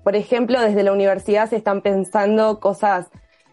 por 0.04 0.16
ejemplo, 0.16 0.60
desde 0.60 0.82
la 0.82 0.92
universidad 0.92 1.48
se 1.48 1.56
están 1.56 1.80
pensando 1.80 2.60
cosas 2.60 3.06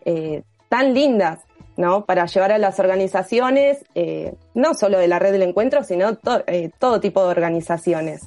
eh, 0.03 0.43
tan 0.69 0.93
lindas, 0.93 1.39
¿no? 1.78 2.05
Para 2.05 2.26
llevar 2.26 2.51
a 2.51 2.57
las 2.57 2.80
organizaciones, 2.80 3.86
eh, 3.95 4.34
no 4.53 4.73
solo 4.73 4.97
de 4.97 5.07
la 5.07 5.19
red 5.19 5.32
del 5.32 5.43
encuentro, 5.43 5.84
sino 5.84 6.17
todo 6.17 6.99
tipo 6.99 7.23
de 7.23 7.30
organizaciones. 7.30 8.23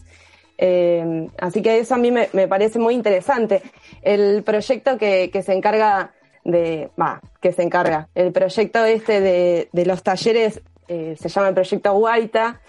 así 1.38 1.62
que 1.62 1.78
eso 1.78 1.94
a 1.94 1.98
mí 1.98 2.10
me, 2.10 2.48
parece 2.48 2.78
muy 2.78 2.94
interesante. 2.94 3.62
El 4.02 4.42
proyecto 4.42 4.98
que, 4.98 5.30
se 5.44 5.52
encarga 5.52 6.12
de, 6.44 6.90
va, 7.00 7.20
que 7.40 7.52
se 7.52 7.62
encarga, 7.62 8.08
el 8.14 8.32
proyecto 8.32 8.84
este 8.84 9.20
de, 9.20 9.68
de 9.72 9.86
los 9.86 10.02
talleres 10.02 10.60
se 10.88 11.28
llama 11.28 11.48
el 11.48 11.54
proyecto 11.54 11.92
Guaita. 11.92 12.60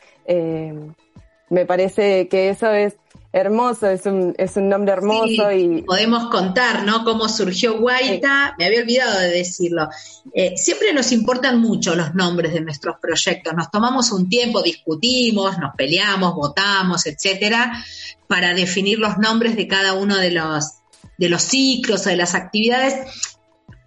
me 1.50 1.66
parece 1.66 2.28
que 2.28 2.50
eso 2.50 2.70
es 2.72 2.96
hermoso, 3.32 3.88
es 3.88 4.06
un, 4.06 4.34
es 4.38 4.56
un 4.58 4.70
nombre 4.70 4.94
hermoso 4.94 5.52
y... 5.52 5.84
Podemos 5.84 6.30
contar, 6.30 6.84
¿no? 6.84 7.04
Cómo 7.04 7.30
surgió 7.30 7.80
Guaita, 7.80 8.56
me 8.58 8.66
había 8.66 8.82
olvidado 8.82 9.20
de 9.20 9.30
decirlo. 9.30 9.88
Eh, 10.34 10.58
siempre 10.58 10.94
nos 10.94 11.12
importan 11.12 11.60
mucho 11.60 11.96
los 11.96 12.16
nombres 12.16 12.54
de 12.54 12.62
nuestros 12.62 12.98
proyectos, 13.00 13.54
nos 13.54 13.70
tomamos 13.70 14.12
un 14.12 14.30
tiempo, 14.30 14.64
discutimos, 14.64 15.60
nos 15.60 15.76
peleamos, 15.76 16.34
votamos, 16.34 17.06
etcétera, 17.06 17.84
para 18.28 18.54
definir 18.54 18.98
los 19.00 19.18
nombres 19.18 19.56
de 19.56 19.68
cada 19.68 19.94
uno 19.94 20.18
de 20.18 20.32
los, 20.32 20.80
de 21.18 21.30
los 21.30 21.44
ciclos 21.44 22.08
o 22.08 22.10
de 22.10 22.18
las 22.18 22.34
actividades 22.34 22.96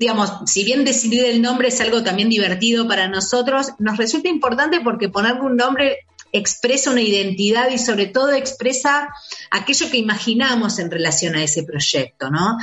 digamos, 0.03 0.33
si 0.47 0.65
bien 0.65 0.85
decidir 0.85 1.25
el 1.27 1.41
nombre 1.41 1.69
es 1.69 1.81
algo 1.81 2.03
también 2.03 2.29
divertido 2.29 2.89
para 2.89 3.07
nosotros, 3.07 3.69
nos 3.79 3.97
resulta 3.97 4.29
importante 4.29 4.81
porque 4.81 5.09
ponerle 5.09 5.43
un 5.43 5.57
nombre 5.57 6.01
expresa 6.33 6.91
una 6.91 7.03
identidad 7.03 7.71
y 7.71 7.79
sobre 7.79 8.07
todo 8.07 8.33
expresa 8.33 9.11
aquello 9.53 9.91
que 9.93 9.99
imaginamos 9.99 10.81
en 10.81 10.91
relación 10.91 11.37
a 11.37 11.45
ese 11.45 11.63
proyecto, 11.63 12.31
¿no? 12.31 12.59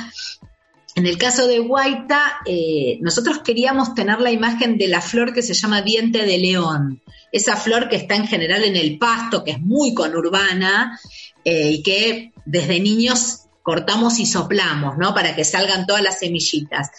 En 0.95 1.05
el 1.05 1.17
caso 1.17 1.47
de 1.47 1.59
Guaita, 1.59 2.41
eh, 2.45 2.97
nosotros 2.99 3.39
queríamos 3.39 3.95
tener 3.95 4.19
la 4.19 4.31
imagen 4.31 4.77
de 4.77 4.89
la 4.89 4.99
flor 4.99 5.33
que 5.33 5.41
se 5.41 5.53
llama 5.53 5.81
diente 5.81 6.25
de 6.25 6.39
león, 6.39 7.01
esa 7.31 7.55
flor 7.55 7.87
que 7.87 7.95
está 7.95 8.15
en 8.15 8.27
general 8.27 8.65
en 8.65 8.75
el 8.75 8.97
pasto, 8.97 9.45
que 9.45 9.51
es 9.51 9.61
muy 9.61 9.93
conurbana 9.93 10.99
eh, 11.45 11.71
y 11.71 11.83
que 11.83 12.33
desde 12.45 12.81
niños 12.81 13.45
cortamos 13.70 14.17
y 14.17 14.26
soplamos, 14.26 14.97
¿no? 14.97 15.13
Para 15.13 15.36
que 15.36 15.45
salgan 15.45 15.86
todas 15.86 16.01
las 16.01 16.17
semillitas. 16.17 16.89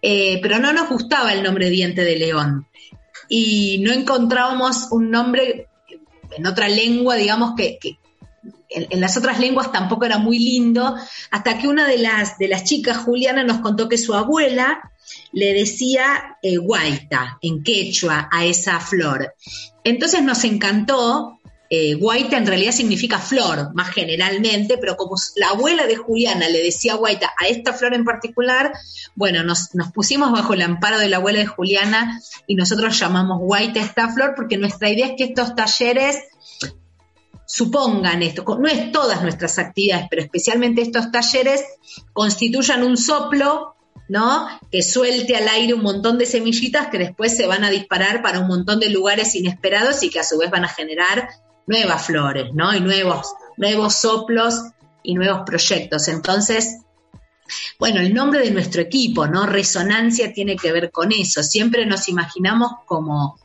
Eh, 0.00 0.38
pero 0.40 0.60
no 0.60 0.72
nos 0.72 0.88
gustaba 0.88 1.32
el 1.32 1.42
nombre 1.42 1.70
diente 1.70 2.04
de 2.04 2.14
león 2.14 2.68
y 3.28 3.82
no 3.84 3.92
encontrábamos 3.92 4.92
un 4.92 5.10
nombre 5.10 5.66
en 6.36 6.46
otra 6.46 6.68
lengua, 6.68 7.16
digamos 7.16 7.54
que, 7.56 7.80
en, 8.68 9.00
las 9.00 9.16
otras 9.16 9.40
lenguas 9.40 9.72
tampoco 9.72 10.04
era 10.04 10.18
muy 10.18 10.38
lindo, 10.38 10.94
hasta 11.32 11.58
que 11.58 11.66
una 11.66 11.88
de 11.88 11.98
las, 11.98 12.38
de 12.38 12.46
las 12.46 12.62
chicas, 12.62 12.98
Juliana, 12.98 13.42
nos 13.42 13.58
contó 13.58 13.88
que 13.88 13.98
su 13.98 14.14
abuela 14.14 14.92
le 15.32 15.52
decía 15.52 16.38
eh, 16.44 16.58
guaita 16.58 17.38
en 17.42 17.64
quechua 17.64 18.28
a 18.30 18.44
esa 18.44 18.78
flor. 18.78 19.34
Entonces 19.82 20.22
nos 20.22 20.44
encantó. 20.44 21.39
Eh, 21.72 21.94
guaita 21.94 22.36
en 22.36 22.48
realidad 22.48 22.72
significa 22.72 23.20
flor, 23.20 23.72
más 23.74 23.90
generalmente, 23.90 24.76
pero 24.76 24.96
como 24.96 25.14
la 25.36 25.50
abuela 25.50 25.86
de 25.86 25.94
Juliana 25.94 26.48
le 26.48 26.64
decía 26.64 26.96
guaita 26.96 27.32
a 27.40 27.46
esta 27.46 27.72
flor 27.72 27.94
en 27.94 28.04
particular, 28.04 28.72
bueno, 29.14 29.44
nos, 29.44 29.72
nos 29.76 29.92
pusimos 29.92 30.32
bajo 30.32 30.54
el 30.54 30.62
amparo 30.62 30.98
de 30.98 31.08
la 31.08 31.18
abuela 31.18 31.38
de 31.38 31.46
Juliana 31.46 32.20
y 32.48 32.56
nosotros 32.56 32.98
llamamos 32.98 33.38
guaita 33.38 33.78
esta 33.78 34.12
flor 34.12 34.32
porque 34.34 34.56
nuestra 34.56 34.90
idea 34.90 35.06
es 35.06 35.12
que 35.16 35.22
estos 35.22 35.54
talleres 35.54 36.16
supongan 37.46 38.24
esto, 38.24 38.44
no 38.58 38.66
es 38.66 38.90
todas 38.90 39.22
nuestras 39.22 39.56
actividades, 39.60 40.08
pero 40.10 40.22
especialmente 40.22 40.82
estos 40.82 41.12
talleres 41.12 41.64
constituyan 42.12 42.82
un 42.82 42.96
soplo, 42.96 43.76
¿no? 44.08 44.48
Que 44.72 44.82
suelte 44.82 45.36
al 45.36 45.48
aire 45.48 45.74
un 45.74 45.82
montón 45.82 46.18
de 46.18 46.26
semillitas 46.26 46.88
que 46.88 46.98
después 46.98 47.36
se 47.36 47.46
van 47.46 47.62
a 47.62 47.70
disparar 47.70 48.22
para 48.22 48.40
un 48.40 48.48
montón 48.48 48.80
de 48.80 48.90
lugares 48.90 49.36
inesperados 49.36 50.02
y 50.02 50.10
que 50.10 50.18
a 50.18 50.24
su 50.24 50.36
vez 50.38 50.50
van 50.50 50.64
a 50.64 50.68
generar 50.68 51.28
nuevas 51.70 52.04
flores, 52.04 52.52
¿no? 52.52 52.74
Y 52.74 52.80
nuevos, 52.80 53.32
nuevos 53.56 53.94
soplos 53.94 54.60
y 55.04 55.14
nuevos 55.14 55.42
proyectos. 55.46 56.08
Entonces, 56.08 56.78
bueno, 57.78 58.00
el 58.00 58.12
nombre 58.12 58.40
de 58.40 58.50
nuestro 58.50 58.82
equipo, 58.82 59.28
¿no? 59.28 59.46
Resonancia 59.46 60.32
tiene 60.32 60.56
que 60.56 60.72
ver 60.72 60.90
con 60.90 61.12
eso. 61.12 61.42
Siempre 61.42 61.86
nos 61.86 62.08
imaginamos 62.08 62.72
como 62.86 63.38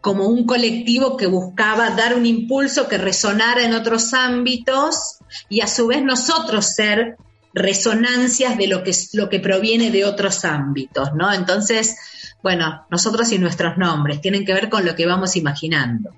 como 0.00 0.28
un 0.28 0.46
colectivo 0.46 1.14
que 1.18 1.26
buscaba 1.26 1.90
dar 1.90 2.14
un 2.14 2.24
impulso 2.24 2.88
que 2.88 2.96
resonara 2.96 3.62
en 3.64 3.74
otros 3.74 4.14
ámbitos 4.14 5.18
y 5.50 5.60
a 5.60 5.66
su 5.66 5.88
vez 5.88 6.02
nosotros 6.02 6.74
ser 6.74 7.18
resonancias 7.52 8.56
de 8.56 8.66
lo 8.66 8.82
que, 8.82 8.92
lo 9.12 9.28
que 9.28 9.40
proviene 9.40 9.90
de 9.90 10.06
otros 10.06 10.46
ámbitos, 10.46 11.12
¿no? 11.14 11.30
Entonces, 11.30 11.96
bueno, 12.42 12.86
nosotros 12.90 13.30
y 13.32 13.38
nuestros 13.38 13.76
nombres 13.76 14.22
tienen 14.22 14.46
que 14.46 14.54
ver 14.54 14.70
con 14.70 14.86
lo 14.86 14.94
que 14.94 15.04
vamos 15.04 15.36
imaginando. 15.36 16.14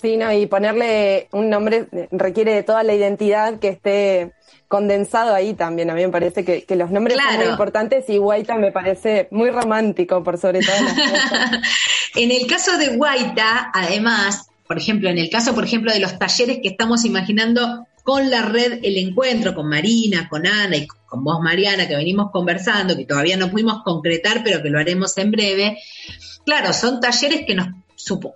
Sí, 0.00 0.16
no, 0.16 0.32
y 0.32 0.46
ponerle 0.46 1.28
un 1.32 1.50
nombre 1.50 1.86
requiere 2.10 2.54
de 2.54 2.62
toda 2.62 2.82
la 2.82 2.94
identidad 2.94 3.58
que 3.58 3.68
esté 3.68 4.32
condensado 4.66 5.34
ahí 5.34 5.54
también. 5.54 5.90
A 5.90 5.94
mí 5.94 6.02
me 6.02 6.08
parece 6.08 6.44
que, 6.44 6.64
los 6.76 6.90
nombres 6.90 7.18
son 7.18 7.36
muy 7.36 7.46
importantes 7.46 8.08
y 8.08 8.16
Guaita 8.16 8.56
me 8.56 8.72
parece 8.72 9.28
muy 9.30 9.50
romántico 9.50 10.22
por 10.22 10.38
sobre 10.38 10.60
todo 10.60 10.76
en 12.14 12.30
el 12.30 12.46
caso 12.46 12.78
de 12.78 12.96
Guaita, 12.96 13.72
además, 13.74 14.48
por 14.66 14.78
ejemplo, 14.78 15.10
en 15.10 15.18
el 15.18 15.28
caso, 15.28 15.54
por 15.54 15.64
ejemplo, 15.64 15.92
de 15.92 16.00
los 16.00 16.18
talleres 16.18 16.60
que 16.62 16.68
estamos 16.68 17.04
imaginando 17.04 17.86
con 18.02 18.30
la 18.30 18.42
red 18.42 18.78
El 18.82 18.96
Encuentro, 18.96 19.54
con 19.54 19.68
Marina, 19.68 20.28
con 20.28 20.46
Ana 20.46 20.76
y 20.76 20.86
con 20.86 21.24
vos, 21.24 21.40
Mariana, 21.42 21.86
que 21.86 21.96
venimos 21.96 22.30
conversando, 22.30 22.96
que 22.96 23.04
todavía 23.04 23.36
no 23.36 23.50
pudimos 23.50 23.82
concretar, 23.82 24.42
pero 24.44 24.62
que 24.62 24.70
lo 24.70 24.78
haremos 24.78 25.18
en 25.18 25.30
breve. 25.30 25.78
Claro, 26.46 26.72
son 26.72 27.00
talleres 27.00 27.44
que 27.46 27.54
nos, 27.54 27.68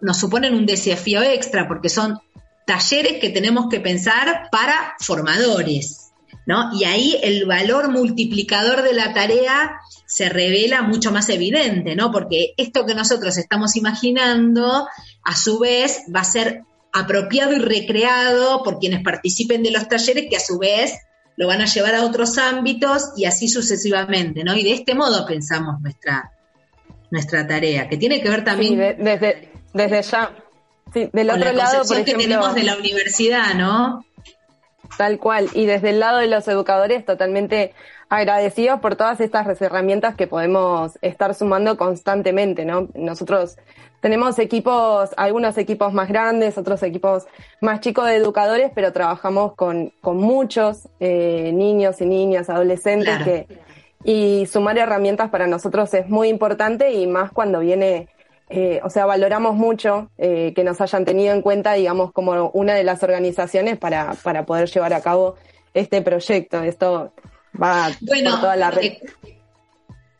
nos 0.01 0.17
suponen 0.19 0.55
un 0.55 0.67
desafío 0.67 1.23
extra, 1.23 1.69
porque 1.69 1.89
son 1.89 2.19
talleres 2.67 3.21
que 3.21 3.31
tenemos 3.31 3.67
que 3.69 3.81
pensar 3.81 4.49
para 4.51 4.95
formadores, 4.99 6.13
¿no? 6.47 6.71
Y 6.75 6.85
ahí 6.85 7.19
el 7.23 7.47
valor 7.47 7.91
multiplicador 7.91 8.83
de 8.83 8.95
la 8.95 9.13
tarea 9.13 9.81
se 10.07 10.29
revela 10.29 10.83
mucho 10.83 11.13
más 11.13 11.29
evidente, 11.29 11.97
¿no? 11.97 12.11
Porque 12.11 12.55
esto 12.57 12.87
que 12.87 12.95
nosotros 12.95 13.37
estamos 13.37 13.77
imaginando, 13.77 14.87
a 15.25 15.37
su 15.37 15.59
vez, 15.59 16.03
va 16.15 16.21
a 16.21 16.25
ser 16.25 16.63
apropiado 16.93 17.53
y 17.53 17.59
recreado 17.59 18.63
por 18.63 18.79
quienes 18.79 19.03
participen 19.03 19.63
de 19.63 19.73
los 19.73 19.89
talleres, 19.89 20.27
que 20.31 20.37
a 20.37 20.41
su 20.41 20.59
vez 20.59 20.95
lo 21.37 21.49
van 21.49 21.61
a 21.61 21.67
llevar 21.67 21.97
a 21.97 22.05
otros 22.05 22.39
ámbitos 22.39 23.13
y 23.17 23.25
así 23.25 23.49
sucesivamente, 23.49 24.45
¿no? 24.45 24.55
Y 24.55 24.63
de 24.63 24.73
este 24.73 24.95
modo 24.95 25.27
pensamos 25.27 25.81
nuestra, 25.81 26.33
nuestra 27.11 27.47
tarea, 27.47 27.89
que 27.89 27.97
tiene 27.97 28.23
que 28.23 28.29
ver 28.29 28.45
también... 28.45 28.79
desde, 28.79 29.51
desde 29.75 30.03
ya. 30.03 30.31
Sí, 30.95 31.11
del 31.13 31.31
otro 31.31 31.53
lado, 31.53 31.83
por 31.87 32.05
que 32.05 32.15
tenemos 32.15 32.55
de 32.55 32.63
la 32.63 32.77
universidad, 32.77 33.55
¿no? 33.55 34.05
Tal 34.97 35.19
cual. 35.19 35.51
Y 35.53 35.67
desde 35.67 35.91
el 35.91 36.01
lado 36.01 36.19
de 36.19 36.29
los 36.29 36.47
educadores, 36.49 37.05
totalmente 37.05 37.75
agradecidos 38.09 38.81
por 38.81 38.97
todas 38.97 39.21
estas 39.21 39.61
herramientas 39.61 40.15
que 40.15 40.27
podemos 40.27 40.99
estar 41.03 41.35
sumando 41.35 41.77
constantemente, 41.77 42.65
¿no? 42.65 42.89
Nosotros 42.95 43.57
tenemos 44.01 44.39
equipos, 44.39 45.11
algunos 45.17 45.59
equipos 45.59 45.93
más 45.93 46.09
grandes, 46.09 46.59
otros 46.59 46.83
equipos 46.83 47.27
más 47.61 47.81
chicos 47.81 48.07
de 48.07 48.17
educadores, 48.17 48.71
pero 48.75 48.93
trabajamos 48.93 49.55
con, 49.55 49.93
con 50.01 50.19
muchos 50.19 50.89
eh, 51.01 51.51
niños 51.53 52.01
y 52.01 52.07
niñas, 52.07 52.51
adolescentes 52.51 53.19
que, 53.25 53.47
y 54.05 54.47
sumar 54.47 54.77
herramientas 54.79 55.31
para 55.31 55.47
nosotros 55.47 55.93
es 55.95 56.09
muy 56.09 56.29
importante 56.29 56.93
y 56.93 57.07
más 57.07 57.33
cuando 57.33 57.61
viene 57.61 58.09
eh, 58.51 58.81
o 58.85 58.91
sea, 58.91 59.07
valoramos 59.07 59.55
mucho 59.55 60.11
eh, 60.19 60.53
que 60.55 60.65
nos 60.65 60.81
hayan 60.81 61.05
tenido 61.05 61.33
en 61.33 61.43
cuenta, 61.43 61.73
digamos, 61.73 62.13
como 62.13 62.51
una 62.51 62.75
de 62.75 62.85
las 62.85 63.03
organizaciones 63.03 63.79
para, 63.79 64.15
para 64.15 64.45
poder 64.45 64.69
llevar 64.71 64.93
a 64.93 65.01
cabo 65.01 65.37
este 65.73 66.03
proyecto. 66.03 66.63
Esto 66.63 67.13
va 67.61 67.91
bueno, 68.01 68.33
por 68.33 68.41
toda 68.41 68.57
la 68.57 68.71
red. 68.71 68.95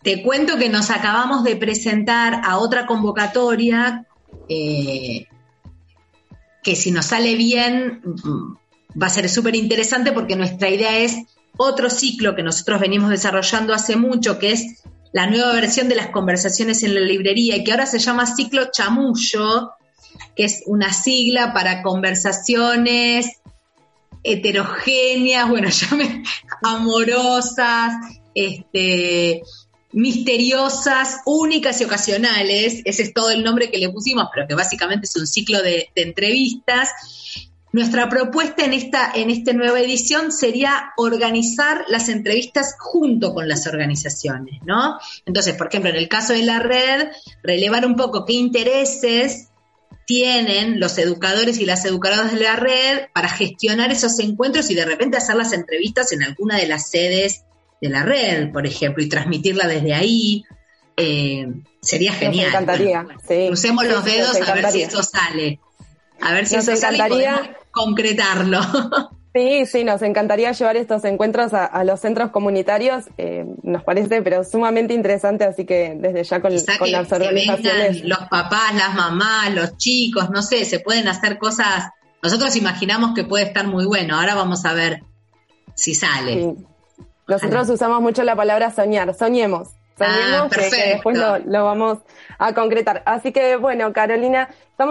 Te, 0.03 0.23
cuento 0.23 0.57
que 0.57 0.69
nos 0.69 0.91
acabamos 0.91 1.45
de 1.45 1.57
presentar 1.57 2.41
a 2.45 2.59
otra 2.59 2.87
convocatoria 2.87 4.07
eh, 4.49 5.27
que 6.63 6.77
si 6.77 6.91
nos 6.91 7.07
sale 7.07 7.37
bien 7.37 8.03
mm, 8.05 9.01
va 9.01 9.07
a 9.07 9.11
ser 9.11 9.29
súper 9.29 9.55
interesante 9.55 10.13
porque 10.13 10.37
nuestra 10.37 10.71
idea 10.71 10.99
es 10.99 11.17
otro 11.57 11.91
ciclo 11.91 12.35
que 12.35 12.43
nosotros 12.43 12.81
venimos 12.81 13.11
desarrollando 13.11 13.75
hace 13.75 13.97
mucho, 13.97 14.39
que 14.39 14.53
es 14.53 14.83
la 15.15 15.29
nueva 15.29 15.53
versión 15.53 15.89
de 15.89 15.95
las 15.95 16.09
conversaciones 16.09 16.83
en 16.83 16.93
la 16.93 17.01
librería 17.01 17.63
que 17.63 17.71
ahora 17.71 17.87
se 17.87 18.01
llama 18.01 18.27
ciclo 18.27 18.73
chamullo, 18.73 19.71
que 20.35 20.45
es 20.45 20.65
una 20.67 20.93
sigla 20.93 21.55
para 21.55 21.83
conversaciones 21.83 23.39
heterogéneas, 24.25 25.49
bueno, 25.49 25.69
llame 25.71 26.25
amorosas, 26.65 27.93
este, 28.35 29.45
misteriosas, 29.93 31.21
únicas 31.27 31.81
y 31.81 31.85
ocasionales. 31.85 32.83
Ese 32.85 33.05
es 33.05 33.15
todo 33.15 33.31
el 33.31 33.45
nombre 33.45 33.71
que 33.71 33.79
le 33.79 33.91
pusimos, 33.91 34.27
pero 34.35 34.49
que 34.49 34.57
básicamente 34.57 35.07
es 35.07 35.15
un 35.15 35.29
ciclo 35.29 35.63
de 35.63 35.91
entrevistas 35.95 36.91
nuestra 37.75 38.09
propuesta 38.09 38.65
en 38.65 38.73
esta, 38.73 39.11
en 39.17 39.31
esta 39.31 39.53
nueva 39.53 39.81
edición 39.81 40.31
sería 40.31 40.93
organizar 40.97 41.85
las 41.89 42.09
entrevistas 42.09 42.77
junto 42.79 43.35
con 43.35 43.49
las 43.49 43.67
organizaciones, 43.67 44.61
¿no? 44.65 45.01
Entonces, 45.27 45.55
por 45.55 45.67
ejemplo, 45.67 45.91
en 45.91 45.97
el 45.97 46.09
caso 46.09 46.35
de 46.35 46.45
la 46.45 46.61
red, 46.61 47.09
relevar 47.43 47.85
un 47.85 47.97
poco 47.97 48.25
qué 48.25 48.35
intereses 48.35 49.49
tienen 50.07 50.79
los 50.79 50.99
educadores 50.99 51.59
y 51.59 51.67
las 51.67 51.85
educadoras 51.85 52.31
de 52.31 52.39
la 52.39 52.55
red 52.55 53.09
para 53.13 53.29
gestionar 53.29 53.91
esos 53.91 54.21
encuentros 54.21 54.71
y 54.71 54.77
de 54.77 54.85
repente 54.85 55.17
hacer 55.17 55.35
las 55.35 55.53
entrevistas 55.53 56.13
en 56.13 56.23
alguna 56.23 56.57
de 56.57 56.69
las 56.69 56.91
sedes 56.91 57.43
de 57.83 57.89
la 57.89 58.05
red, 58.05 58.53
por 58.53 58.69
ejemplo, 58.69 59.03
y 59.03 59.09
transmitirla 59.09 59.67
desde 59.67 59.95
ahí. 59.95 60.45
Eh, 60.97 61.49
sería 61.83 62.13
genial. 62.13 62.53
Nos 62.53 62.63
encantaría. 62.63 63.07
Crucemos 63.49 63.85
los 63.85 64.05
dedos 64.05 64.41
a 64.49 64.55
ver 64.55 64.71
si 64.71 64.83
esto 64.83 65.03
sale. 65.03 65.59
A 66.21 66.33
ver 66.33 66.47
si 66.47 66.57
nos 66.57 66.69
eso 66.69 66.87
encantaría 66.87 67.57
concretarlo. 67.71 68.61
Sí, 69.35 69.67
sí, 69.67 69.83
nos 69.83 70.01
encantaría 70.03 70.53
llevar 70.53 70.77
estos 70.77 71.05
encuentros 71.05 71.53
a, 71.55 71.83
los 71.83 71.99
centros 71.99 72.31
comunitarios, 72.31 73.07
eh, 73.19 73.45
nos 73.65 73.83
parece, 73.83 74.23
pero 74.23 74.45
sumamente 74.45 74.95
interesante, 74.95 75.43
así 75.43 75.65
que 75.65 75.97
desde 75.99 76.23
ya 76.23 76.41
con, 76.41 76.55
las 76.55 77.13
organizaciones. 77.13 78.05
los 78.05 78.21
papás, 78.31 78.77
las 78.77 78.95
mamás, 78.95 79.53
los 79.53 79.77
chicos, 79.77 80.31
no 80.31 80.41
sé, 80.41 80.65
se 80.65 80.79
pueden 80.79 81.09
hacer 81.09 81.39
cosas. 81.39 81.91
Nosotros 82.23 82.55
imaginamos 82.55 83.13
que 83.13 83.25
puede 83.25 83.47
estar 83.47 83.67
muy 83.67 83.87
bueno, 83.87 84.17
ahora 84.21 84.37
vamos 84.37 84.65
a 84.67 84.73
ver 84.73 85.03
si 85.75 85.97
sale. 85.97 86.55
Nosotros 87.27 87.69
usamos 87.71 88.01
mucho 88.03 88.23
la 88.23 88.37
palabra 88.37 88.71
soñar, 88.73 89.13
soñemos. 89.15 89.71
Ah, 90.01 90.49
que, 90.51 90.95
después 90.95 91.17
lo, 91.19 91.65
vamos 91.65 91.99
a 92.39 92.53
concretar. 92.53 93.03
Así 93.07 93.33
que 93.33 93.57
bueno, 93.57 93.93
Carolina, 93.93 94.49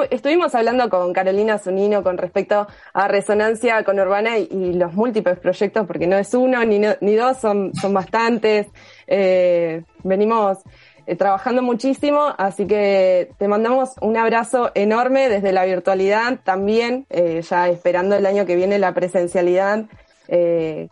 estuvimos 0.10 0.56
hablando 0.56 0.90
con 0.90 1.12
Carolina 1.12 1.58
Zunino 1.58 2.04
con 2.04 2.18
respecto 2.18 2.68
a 2.94 3.08
Resonancia 3.08 3.84
con 3.84 4.00
Urbana 4.00 4.38
y, 4.38 4.74
los 4.74 4.94
múltiples 4.94 5.40
proyectos, 5.40 5.86
porque 5.86 6.08
no 6.08 6.18
es 6.18 6.34
uno 6.34 6.64
ni, 6.64 6.80
ni 6.80 7.16
dos, 7.16 7.38
son, 7.38 7.74
son 7.76 7.94
bastantes. 7.94 8.68
Eh, 9.08 9.84
venimos 10.04 10.60
eh, 11.06 11.16
trabajando 11.18 11.62
muchísimo, 11.62 12.34
así 12.38 12.66
que 12.66 13.32
te 13.38 13.48
mandamos 13.50 13.92
un 14.00 14.16
abrazo 14.16 14.72
enorme 14.74 15.28
desde 15.28 15.52
la 15.52 15.66
virtualidad 15.66 16.40
también, 16.44 17.06
eh, 17.10 17.42
ya 17.42 17.68
esperando 17.68 18.16
el 18.16 18.26
año 18.26 18.46
que 18.46 18.56
viene 18.56 18.80
la 18.80 18.94
presencialidad, 18.94 19.86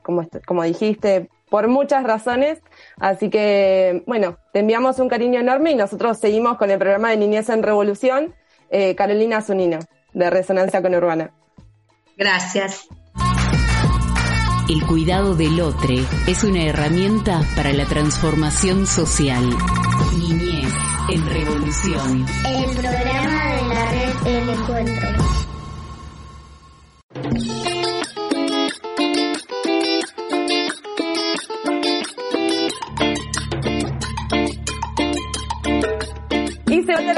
como, 0.04 0.28
como 0.46 0.64
dijiste, 0.64 1.30
por 1.52 1.68
muchas 1.68 2.04
razones. 2.04 2.60
Así 2.98 3.30
que, 3.30 4.04
bueno, 4.08 4.38
te 4.54 4.62
enviamos 4.62 4.98
un 5.00 5.10
cariño 5.10 5.40
enorme 5.40 5.72
y 5.72 5.76
nosotros 5.76 6.18
seguimos 6.18 6.58
con 6.58 6.72
el 6.72 6.80
programa 6.80 7.12
de 7.12 7.18
Niñez 7.18 7.50
en 7.50 7.62
Revolución, 7.62 8.34
eh, 8.72 8.96
Carolina 8.96 9.42
Zunino, 9.42 9.80
de 10.14 10.30
Resonancia 10.30 10.82
con 10.82 10.96
Urbana. 10.96 11.32
Gracias. 12.18 12.88
El 14.70 14.86
cuidado 14.88 15.36
del 15.36 15.60
otro 15.60 15.94
es 16.26 16.44
una 16.46 16.64
herramienta 16.64 17.42
para 17.58 17.74
la 17.74 17.86
transformación 17.86 18.88
social. 18.88 19.44
Niñez 20.18 20.74
en 21.10 21.30
Revolución. 21.30 22.26
El 22.48 22.78
programa 22.78 23.56
de 23.56 23.62
la 23.68 23.92
red 23.92 24.14
El 24.26 24.50
Encuentro. 24.50 25.10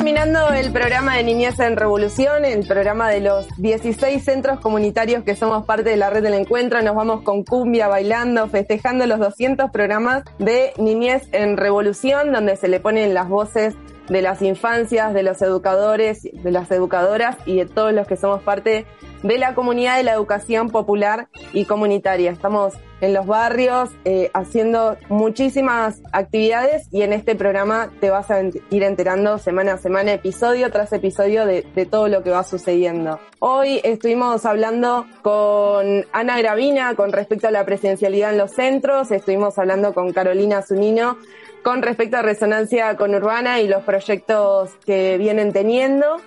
Terminando 0.03 0.51
el 0.51 0.73
programa 0.73 1.15
de 1.15 1.23
Niñez 1.23 1.57
en 1.61 1.77
Revolución, 1.77 2.43
el 2.43 2.67
programa 2.67 3.09
de 3.09 3.21
los 3.21 3.47
16 3.55 4.21
centros 4.21 4.59
comunitarios 4.59 5.23
que 5.23 5.33
somos 5.33 5.65
parte 5.65 5.91
de 5.91 5.95
la 5.95 6.09
red 6.09 6.21
del 6.21 6.33
encuentro. 6.33 6.81
Nos 6.81 6.93
vamos 6.93 7.21
con 7.21 7.45
cumbia, 7.45 7.87
bailando, 7.87 8.49
festejando 8.49 9.07
los 9.07 9.17
200 9.19 9.71
programas 9.71 10.25
de 10.39 10.73
Niñez 10.77 11.29
en 11.31 11.55
Revolución, 11.55 12.33
donde 12.33 12.57
se 12.57 12.67
le 12.67 12.81
ponen 12.81 13.13
las 13.13 13.29
voces 13.29 13.75
de 14.09 14.21
las 14.21 14.41
infancias, 14.41 15.13
de 15.13 15.23
los 15.23 15.41
educadores, 15.41 16.23
de 16.23 16.51
las 16.51 16.71
educadoras 16.71 17.37
y 17.45 17.57
de 17.57 17.65
todos 17.65 17.93
los 17.93 18.07
que 18.07 18.17
somos 18.17 18.41
parte 18.41 18.85
de 19.23 19.37
la 19.37 19.55
comunidad 19.55 19.97
de 19.97 20.03
la 20.03 20.13
educación 20.13 20.69
popular 20.69 21.29
y 21.53 21.65
comunitaria. 21.65 22.31
Estamos 22.31 22.73
en 22.99 23.13
los 23.13 23.25
barrios 23.25 23.89
eh, 24.05 24.29
haciendo 24.33 24.97
muchísimas 25.09 26.01
actividades 26.11 26.87
y 26.91 27.01
en 27.01 27.13
este 27.13 27.35
programa 27.35 27.89
te 27.99 28.09
vas 28.09 28.31
a 28.31 28.41
ir 28.41 28.83
enterando 28.83 29.37
semana 29.37 29.73
a 29.73 29.77
semana, 29.77 30.13
episodio 30.13 30.71
tras 30.71 30.93
episodio 30.93 31.45
de, 31.45 31.65
de 31.75 31.85
todo 31.85 32.07
lo 32.07 32.23
que 32.23 32.31
va 32.31 32.43
sucediendo. 32.43 33.19
Hoy 33.39 33.81
estuvimos 33.83 34.45
hablando 34.45 35.05
con 35.21 36.05
Ana 36.13 36.37
Gravina 36.37 36.95
con 36.95 37.11
respecto 37.11 37.47
a 37.47 37.51
la 37.51 37.65
presencialidad 37.65 38.31
en 38.31 38.37
los 38.37 38.51
centros, 38.51 39.11
estuvimos 39.11 39.57
hablando 39.57 39.93
con 39.93 40.13
Carolina 40.13 40.61
Zunino 40.61 41.17
con 41.63 41.81
respecto 41.81 42.17
a 42.17 42.21
resonancia 42.21 42.95
con 42.97 43.15
Urbana 43.15 43.61
y 43.61 43.67
los 43.67 43.83
proyectos 43.83 44.71
que 44.85 45.17
vienen 45.17 45.53
teniendo. 45.53 46.17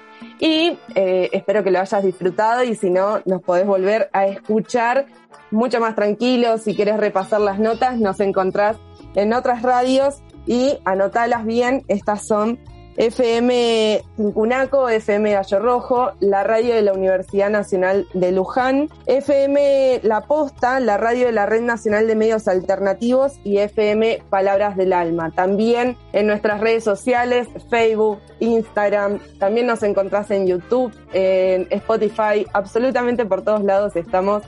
Y 0.40 0.78
eh, 0.94 1.28
espero 1.32 1.62
que 1.62 1.70
lo 1.70 1.80
hayas 1.80 2.02
disfrutado 2.02 2.64
y 2.64 2.74
si 2.74 2.90
no, 2.90 3.20
nos 3.24 3.42
podés 3.42 3.66
volver 3.66 4.08
a 4.12 4.26
escuchar 4.26 5.06
mucho 5.50 5.80
más 5.80 5.94
tranquilo. 5.94 6.58
Si 6.58 6.74
quieres 6.74 6.96
repasar 6.96 7.40
las 7.40 7.58
notas, 7.58 7.98
nos 7.98 8.20
encontrás 8.20 8.76
en 9.14 9.32
otras 9.32 9.62
radios 9.62 10.22
y 10.46 10.78
anotalas 10.84 11.44
bien. 11.44 11.84
Estas 11.88 12.26
son 12.26 12.58
FM 12.96 14.02
Tincunaco, 14.16 14.88
FM 14.88 15.32
Gallo 15.32 15.58
Rojo, 15.58 16.12
la 16.20 16.44
radio 16.44 16.74
de 16.74 16.82
la 16.82 16.92
Universidad 16.92 17.50
Nacional 17.50 18.06
de 18.14 18.32
Luján, 18.32 18.88
FM 19.06 20.00
La 20.02 20.22
Posta, 20.22 20.80
la 20.80 20.96
radio 20.96 21.26
de 21.26 21.32
la 21.32 21.46
Red 21.46 21.62
Nacional 21.62 22.06
de 22.06 22.16
Medios 22.16 22.48
Alternativos 22.48 23.38
y 23.44 23.58
FM 23.58 24.22
Palabras 24.30 24.76
del 24.76 24.92
Alma. 24.92 25.30
También 25.30 25.96
en 26.12 26.26
nuestras 26.26 26.60
redes 26.60 26.84
sociales, 26.84 27.48
Facebook, 27.70 28.18
Instagram, 28.40 29.20
también 29.38 29.66
nos 29.66 29.82
encontrás 29.82 30.30
en 30.30 30.46
YouTube, 30.46 30.92
en 31.12 31.66
Spotify, 31.70 32.46
absolutamente 32.52 33.24
por 33.24 33.42
todos 33.42 33.62
lados 33.62 33.96
estamos. 33.96 34.42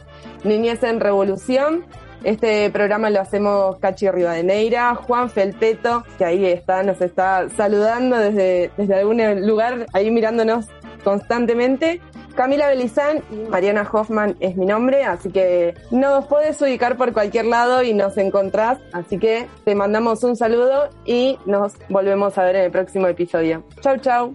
Niñez 0.44 0.82
en 0.82 1.00
Revolución. 1.00 1.84
Este 2.24 2.68
programa 2.70 3.10
lo 3.10 3.20
hacemos 3.20 3.78
Cachi 3.78 4.10
Rivadeneira, 4.10 4.94
Juan 4.94 5.30
Felpeto, 5.30 6.04
que 6.18 6.24
ahí 6.24 6.44
está, 6.46 6.82
nos 6.82 7.00
está 7.00 7.48
saludando 7.50 8.16
desde, 8.18 8.70
desde 8.76 8.94
algún 8.94 9.46
lugar, 9.46 9.86
ahí 9.92 10.10
mirándonos 10.10 10.66
constantemente. 11.04 12.00
Camila 12.34 12.68
Belizán 12.68 13.22
y 13.32 13.48
Mariana 13.48 13.88
Hoffman 13.90 14.36
es 14.38 14.56
mi 14.56 14.64
nombre, 14.64 15.02
así 15.02 15.30
que 15.30 15.74
nos 15.90 16.26
puedes 16.26 16.60
ubicar 16.62 16.96
por 16.96 17.12
cualquier 17.12 17.46
lado 17.46 17.82
y 17.82 17.94
nos 17.94 18.16
encontrás. 18.16 18.78
Así 18.92 19.18
que 19.18 19.48
te 19.64 19.74
mandamos 19.74 20.22
un 20.22 20.36
saludo 20.36 20.88
y 21.04 21.36
nos 21.46 21.72
volvemos 21.88 22.38
a 22.38 22.44
ver 22.44 22.54
en 22.54 22.64
el 22.66 22.70
próximo 22.70 23.08
episodio. 23.08 23.64
Chau, 23.80 23.96
chau. 23.98 24.34